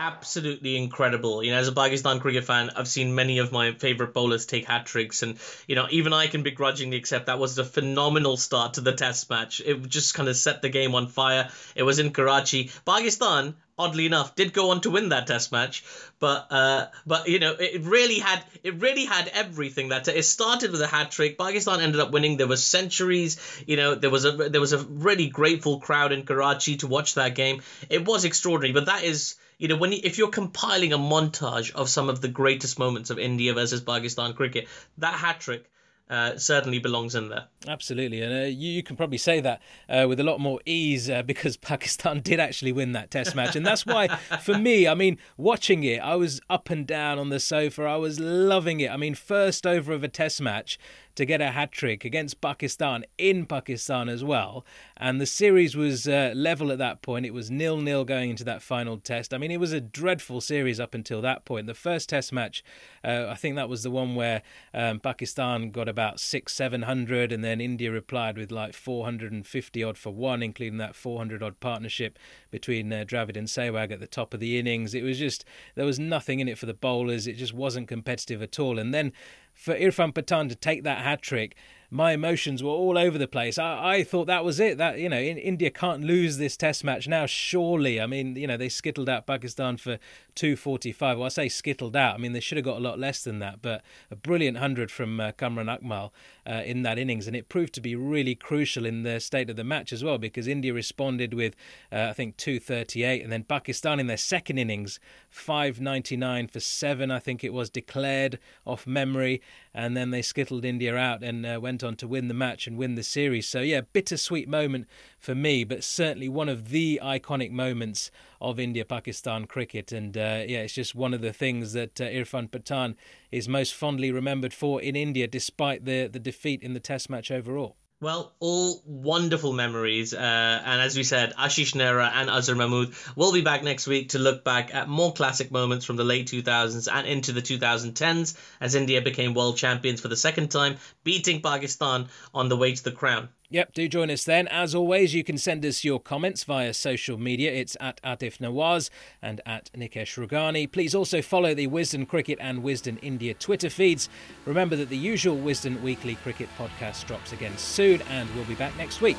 absolutely 0.00 0.76
incredible. 0.76 1.44
You 1.44 1.52
know, 1.52 1.58
as 1.58 1.68
a 1.68 1.72
Pakistan 1.72 2.20
cricket 2.20 2.44
fan, 2.44 2.70
I've 2.74 2.88
seen 2.88 3.14
many 3.14 3.38
of 3.38 3.52
my 3.52 3.72
favourite 3.72 4.14
bowlers 4.14 4.46
take 4.46 4.64
hat 4.64 4.86
tricks, 4.86 5.22
and 5.22 5.38
you 5.66 5.76
know, 5.76 5.86
even 5.90 6.12
I 6.12 6.26
can 6.26 6.42
begrudgingly 6.42 6.96
accept 6.96 7.26
that 7.26 7.38
was 7.38 7.58
a 7.58 7.64
phenomenal 7.64 8.38
start 8.38 8.74
to 8.74 8.80
the 8.80 8.92
Test 8.92 9.28
match. 9.28 9.60
It 9.64 9.86
just 9.88 10.14
kind 10.14 10.28
of 10.28 10.36
set 10.36 10.62
the 10.62 10.70
game 10.70 10.94
on 10.94 11.08
fire. 11.08 11.50
It 11.74 11.82
was 11.82 11.98
in 11.98 12.12
Karachi. 12.12 12.70
Pakistan, 12.86 13.54
oddly 13.80 14.06
enough, 14.06 14.34
did 14.34 14.52
go 14.52 14.70
on 14.70 14.80
to 14.82 14.90
win 14.90 15.08
that 15.08 15.26
Test 15.26 15.50
match, 15.52 15.82
but 16.18 16.46
uh, 16.50 16.86
but 17.06 17.28
you 17.28 17.38
know, 17.38 17.54
it 17.58 17.82
really 17.82 18.18
had 18.18 18.44
it 18.62 18.74
really 18.80 19.04
had 19.04 19.28
everything. 19.28 19.88
That 19.88 20.06
it 20.08 20.24
started 20.24 20.70
with 20.70 20.82
a 20.82 20.86
hat 20.86 21.10
trick. 21.10 21.38
Pakistan 21.38 21.80
ended 21.80 22.00
up 22.00 22.12
winning. 22.12 22.36
There 22.36 22.46
were 22.46 22.56
centuries. 22.56 23.40
You 23.66 23.76
know, 23.76 23.94
there 23.94 24.10
was 24.10 24.24
a 24.24 24.32
there 24.32 24.60
was 24.60 24.72
a 24.72 24.78
really 24.78 25.28
grateful 25.28 25.80
crowd 25.80 26.12
in 26.12 26.24
Karachi 26.24 26.76
to 26.78 26.86
watch 26.86 27.14
that 27.14 27.34
game. 27.34 27.62
It 27.88 28.04
was 28.04 28.24
extraordinary, 28.24 28.72
but 28.72 28.86
that 28.86 29.04
is 29.04 29.36
you 29.58 29.68
know, 29.68 29.76
when 29.76 29.92
you, 29.92 30.00
if 30.02 30.16
you're 30.16 30.28
compiling 30.28 30.94
a 30.94 30.98
montage 30.98 31.74
of 31.74 31.90
some 31.90 32.08
of 32.08 32.22
the 32.22 32.28
greatest 32.28 32.78
moments 32.78 33.10
of 33.10 33.18
India 33.18 33.52
versus 33.52 33.82
Pakistan 33.82 34.32
cricket, 34.32 34.68
that 34.98 35.12
hat 35.14 35.40
trick 35.40 35.70
uh, 36.10 36.36
certainly 36.36 36.80
belongs 36.80 37.14
in 37.14 37.28
there. 37.28 37.44
Absolutely, 37.68 38.20
and 38.20 38.32
uh, 38.32 38.46
you, 38.46 38.70
you, 38.72 38.82
can 38.82 38.96
probably 38.96 39.16
say 39.16 39.40
that 39.40 39.62
uh, 39.88 40.06
with 40.08 40.18
a 40.18 40.24
lot 40.24 40.40
more 40.40 40.60
ease 40.66 41.08
uh, 41.08 41.22
because 41.22 41.56
Pakistan 41.70 42.20
did 42.20 42.40
actually 42.40 42.72
win 42.72 42.92
that 42.92 43.10
Test 43.10 43.36
match, 43.36 43.54
and 43.54 43.64
that's 43.64 43.86
why, 43.86 44.08
for 44.42 44.58
me, 44.58 44.88
I 44.88 44.94
mean, 44.94 45.18
watching 45.36 45.84
it, 45.84 46.00
I 46.00 46.16
was 46.16 46.40
up 46.50 46.68
and 46.68 46.86
down 46.86 47.18
on 47.18 47.28
the 47.28 47.38
sofa. 47.38 47.84
I 47.84 47.96
was 47.96 48.18
loving 48.18 48.80
it. 48.80 48.90
I 48.90 48.96
mean, 48.96 49.14
first 49.14 49.66
over 49.66 49.92
of 49.92 50.02
a 50.02 50.08
Test 50.08 50.40
match 50.40 50.78
to 51.14 51.24
get 51.24 51.40
a 51.40 51.50
hat 51.50 51.72
trick 51.72 52.04
against 52.04 52.40
Pakistan 52.40 53.04
in 53.18 53.46
Pakistan 53.46 54.08
as 54.08 54.24
well. 54.24 54.64
And 54.96 55.20
the 55.20 55.26
series 55.26 55.76
was 55.76 56.06
uh, 56.06 56.32
level 56.34 56.70
at 56.72 56.78
that 56.78 57.02
point. 57.02 57.26
It 57.26 57.34
was 57.34 57.50
nil 57.50 57.76
nil 57.78 58.04
going 58.04 58.30
into 58.30 58.44
that 58.44 58.62
final 58.62 58.98
test. 58.98 59.34
I 59.34 59.38
mean, 59.38 59.50
it 59.50 59.60
was 59.60 59.72
a 59.72 59.80
dreadful 59.80 60.40
series 60.40 60.80
up 60.80 60.94
until 60.94 61.20
that 61.22 61.44
point. 61.44 61.66
The 61.66 61.74
first 61.74 62.08
test 62.08 62.32
match, 62.32 62.62
uh, 63.04 63.26
I 63.28 63.34
think 63.34 63.56
that 63.56 63.68
was 63.68 63.82
the 63.82 63.90
one 63.90 64.14
where 64.14 64.42
um, 64.72 65.00
Pakistan 65.00 65.70
got 65.70 65.88
about 65.88 66.20
six, 66.20 66.54
seven 66.54 66.82
hundred, 66.82 67.32
and 67.32 67.44
then 67.44 67.60
India 67.60 67.90
replied 67.90 68.36
with 68.36 68.50
like 68.50 68.74
450 68.74 69.84
odd 69.84 69.98
for 69.98 70.10
one, 70.10 70.42
including 70.42 70.78
that 70.78 70.94
400 70.94 71.42
odd 71.42 71.60
partnership 71.60 72.18
between 72.50 72.92
uh, 72.92 73.04
Dravid 73.06 73.36
and 73.36 73.46
Sehwag 73.46 73.92
at 73.92 74.00
the 74.00 74.06
top 74.06 74.34
of 74.34 74.40
the 74.40 74.58
innings. 74.58 74.94
It 74.94 75.02
was 75.02 75.18
just, 75.18 75.44
there 75.74 75.86
was 75.86 75.98
nothing 75.98 76.40
in 76.40 76.48
it 76.48 76.58
for 76.58 76.66
the 76.66 76.74
bowlers. 76.74 77.26
It 77.26 77.36
just 77.36 77.54
wasn't 77.54 77.88
competitive 77.88 78.42
at 78.42 78.58
all. 78.58 78.78
And 78.78 78.92
then 78.94 79.12
for 79.60 79.74
Irfan 79.74 80.12
Pathan 80.12 80.48
to 80.48 80.54
take 80.54 80.82
that 80.84 80.98
hat 80.98 81.22
trick 81.22 81.54
my 81.90 82.12
emotions 82.12 82.62
were 82.62 82.70
all 82.70 82.96
over 82.96 83.18
the 83.18 83.26
place. 83.26 83.58
I, 83.58 83.96
I 83.96 84.04
thought 84.04 84.26
that 84.26 84.44
was 84.44 84.60
it. 84.60 84.78
That 84.78 84.98
you 84.98 85.08
know, 85.08 85.18
in, 85.18 85.36
India 85.36 85.70
can't 85.70 86.02
lose 86.02 86.36
this 86.36 86.56
Test 86.56 86.84
match 86.84 87.08
now. 87.08 87.26
Surely, 87.26 88.00
I 88.00 88.06
mean, 88.06 88.36
you 88.36 88.46
know, 88.46 88.56
they 88.56 88.68
skittled 88.68 89.08
out 89.08 89.26
Pakistan 89.26 89.76
for 89.76 89.98
two 90.34 90.54
forty 90.54 90.92
five. 90.92 91.18
Well, 91.18 91.26
I 91.26 91.30
say 91.30 91.48
skittled 91.48 91.96
out. 91.96 92.14
I 92.14 92.18
mean, 92.18 92.32
they 92.32 92.40
should 92.40 92.56
have 92.56 92.64
got 92.64 92.76
a 92.76 92.80
lot 92.80 92.98
less 92.98 93.24
than 93.24 93.40
that. 93.40 93.60
But 93.60 93.82
a 94.10 94.16
brilliant 94.16 94.58
hundred 94.58 94.90
from 94.90 95.18
uh, 95.18 95.32
Kamran 95.32 95.66
Akmal 95.66 96.10
uh, 96.46 96.62
in 96.64 96.82
that 96.82 96.98
innings, 96.98 97.26
and 97.26 97.36
it 97.36 97.48
proved 97.48 97.72
to 97.74 97.80
be 97.80 97.94
really 97.94 98.34
crucial 98.34 98.86
in 98.86 99.02
the 99.02 99.20
state 99.20 99.50
of 99.50 99.56
the 99.56 99.64
match 99.64 99.92
as 99.92 100.02
well 100.04 100.18
because 100.18 100.46
India 100.46 100.72
responded 100.72 101.34
with 101.34 101.54
uh, 101.92 102.08
I 102.10 102.12
think 102.12 102.36
two 102.36 102.58
thirty 102.58 103.04
eight, 103.04 103.22
and 103.22 103.32
then 103.32 103.44
Pakistan 103.44 104.00
in 104.00 104.06
their 104.06 104.16
second 104.16 104.58
innings 104.58 105.00
five 105.28 105.80
ninety 105.80 106.16
nine 106.16 106.48
for 106.48 106.60
seven. 106.60 107.10
I 107.10 107.18
think 107.18 107.44
it 107.44 107.52
was 107.52 107.70
declared 107.70 108.38
off 108.64 108.86
memory, 108.86 109.42
and 109.74 109.96
then 109.96 110.10
they 110.10 110.22
skittled 110.22 110.64
India 110.64 110.96
out 110.96 111.22
and 111.22 111.46
uh, 111.46 111.58
went 111.60 111.82
on 111.84 111.96
to 111.96 112.08
win 112.08 112.28
the 112.28 112.34
match 112.34 112.66
and 112.66 112.76
win 112.76 112.94
the 112.94 113.02
series. 113.02 113.46
So, 113.46 113.60
yeah, 113.60 113.82
bittersweet 113.92 114.48
moment 114.48 114.86
for 115.18 115.34
me, 115.34 115.64
but 115.64 115.84
certainly 115.84 116.28
one 116.28 116.48
of 116.48 116.70
the 116.70 117.00
iconic 117.02 117.50
moments 117.50 118.10
of 118.40 118.58
India 118.58 118.84
Pakistan 118.84 119.46
cricket. 119.46 119.92
And 119.92 120.16
uh, 120.16 120.44
yeah, 120.46 120.60
it's 120.60 120.74
just 120.74 120.94
one 120.94 121.14
of 121.14 121.20
the 121.20 121.32
things 121.32 121.72
that 121.72 122.00
uh, 122.00 122.04
Irfan 122.04 122.50
Pathan 122.50 122.96
is 123.30 123.48
most 123.48 123.74
fondly 123.74 124.10
remembered 124.12 124.54
for 124.54 124.80
in 124.80 124.96
India, 124.96 125.26
despite 125.26 125.84
the, 125.84 126.06
the 126.06 126.18
defeat 126.18 126.62
in 126.62 126.74
the 126.74 126.80
Test 126.80 127.10
match 127.10 127.30
overall. 127.30 127.76
Well, 128.02 128.32
all 128.40 128.80
wonderful 128.86 129.52
memories. 129.52 130.14
Uh, 130.14 130.62
and 130.64 130.80
as 130.80 130.96
we 130.96 131.04
said, 131.04 131.34
Ashish 131.36 131.74
Nehra 131.74 132.10
and 132.10 132.30
Azhar 132.30 132.56
Mahmood 132.56 132.94
will 133.14 133.30
be 133.30 133.42
back 133.42 133.62
next 133.62 133.86
week 133.86 134.10
to 134.10 134.18
look 134.18 134.42
back 134.42 134.74
at 134.74 134.88
more 134.88 135.12
classic 135.12 135.50
moments 135.50 135.84
from 135.84 135.96
the 135.96 136.04
late 136.04 136.26
2000s 136.26 136.88
and 136.90 137.06
into 137.06 137.32
the 137.32 137.42
2010s 137.42 138.38
as 138.58 138.74
India 138.74 139.02
became 139.02 139.34
world 139.34 139.58
champions 139.58 140.00
for 140.00 140.08
the 140.08 140.16
second 140.16 140.50
time, 140.50 140.78
beating 141.04 141.42
Pakistan 141.42 142.08
on 142.32 142.48
the 142.48 142.56
way 142.56 142.72
to 142.74 142.82
the 142.82 142.90
crown. 142.90 143.28
Yep, 143.52 143.74
do 143.74 143.88
join 143.88 144.10
us 144.12 144.22
then. 144.22 144.46
As 144.46 144.76
always, 144.76 145.12
you 145.12 145.24
can 145.24 145.36
send 145.36 145.66
us 145.66 145.82
your 145.82 145.98
comments 145.98 146.44
via 146.44 146.72
social 146.72 147.18
media. 147.18 147.50
It's 147.50 147.76
at 147.80 148.00
Aatif 148.02 148.38
Nawaz 148.38 148.90
and 149.20 149.40
at 149.44 149.70
Nikesh 149.76 150.16
Rughani. 150.24 150.70
Please 150.70 150.94
also 150.94 151.20
follow 151.20 151.52
the 151.52 151.66
Wisden 151.66 152.06
Cricket 152.06 152.38
and 152.40 152.62
Wisden 152.62 153.00
India 153.02 153.34
Twitter 153.34 153.68
feeds. 153.68 154.08
Remember 154.46 154.76
that 154.76 154.88
the 154.88 154.96
usual 154.96 155.36
Wisden 155.36 155.82
Weekly 155.82 156.14
Cricket 156.14 156.48
podcast 156.56 157.06
drops 157.06 157.32
again 157.32 157.58
soon, 157.58 158.02
and 158.02 158.32
we'll 158.36 158.44
be 158.44 158.54
back 158.54 158.76
next 158.76 159.00
week. 159.00 159.16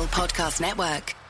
Podcast 0.00 0.58
Network. 0.60 1.21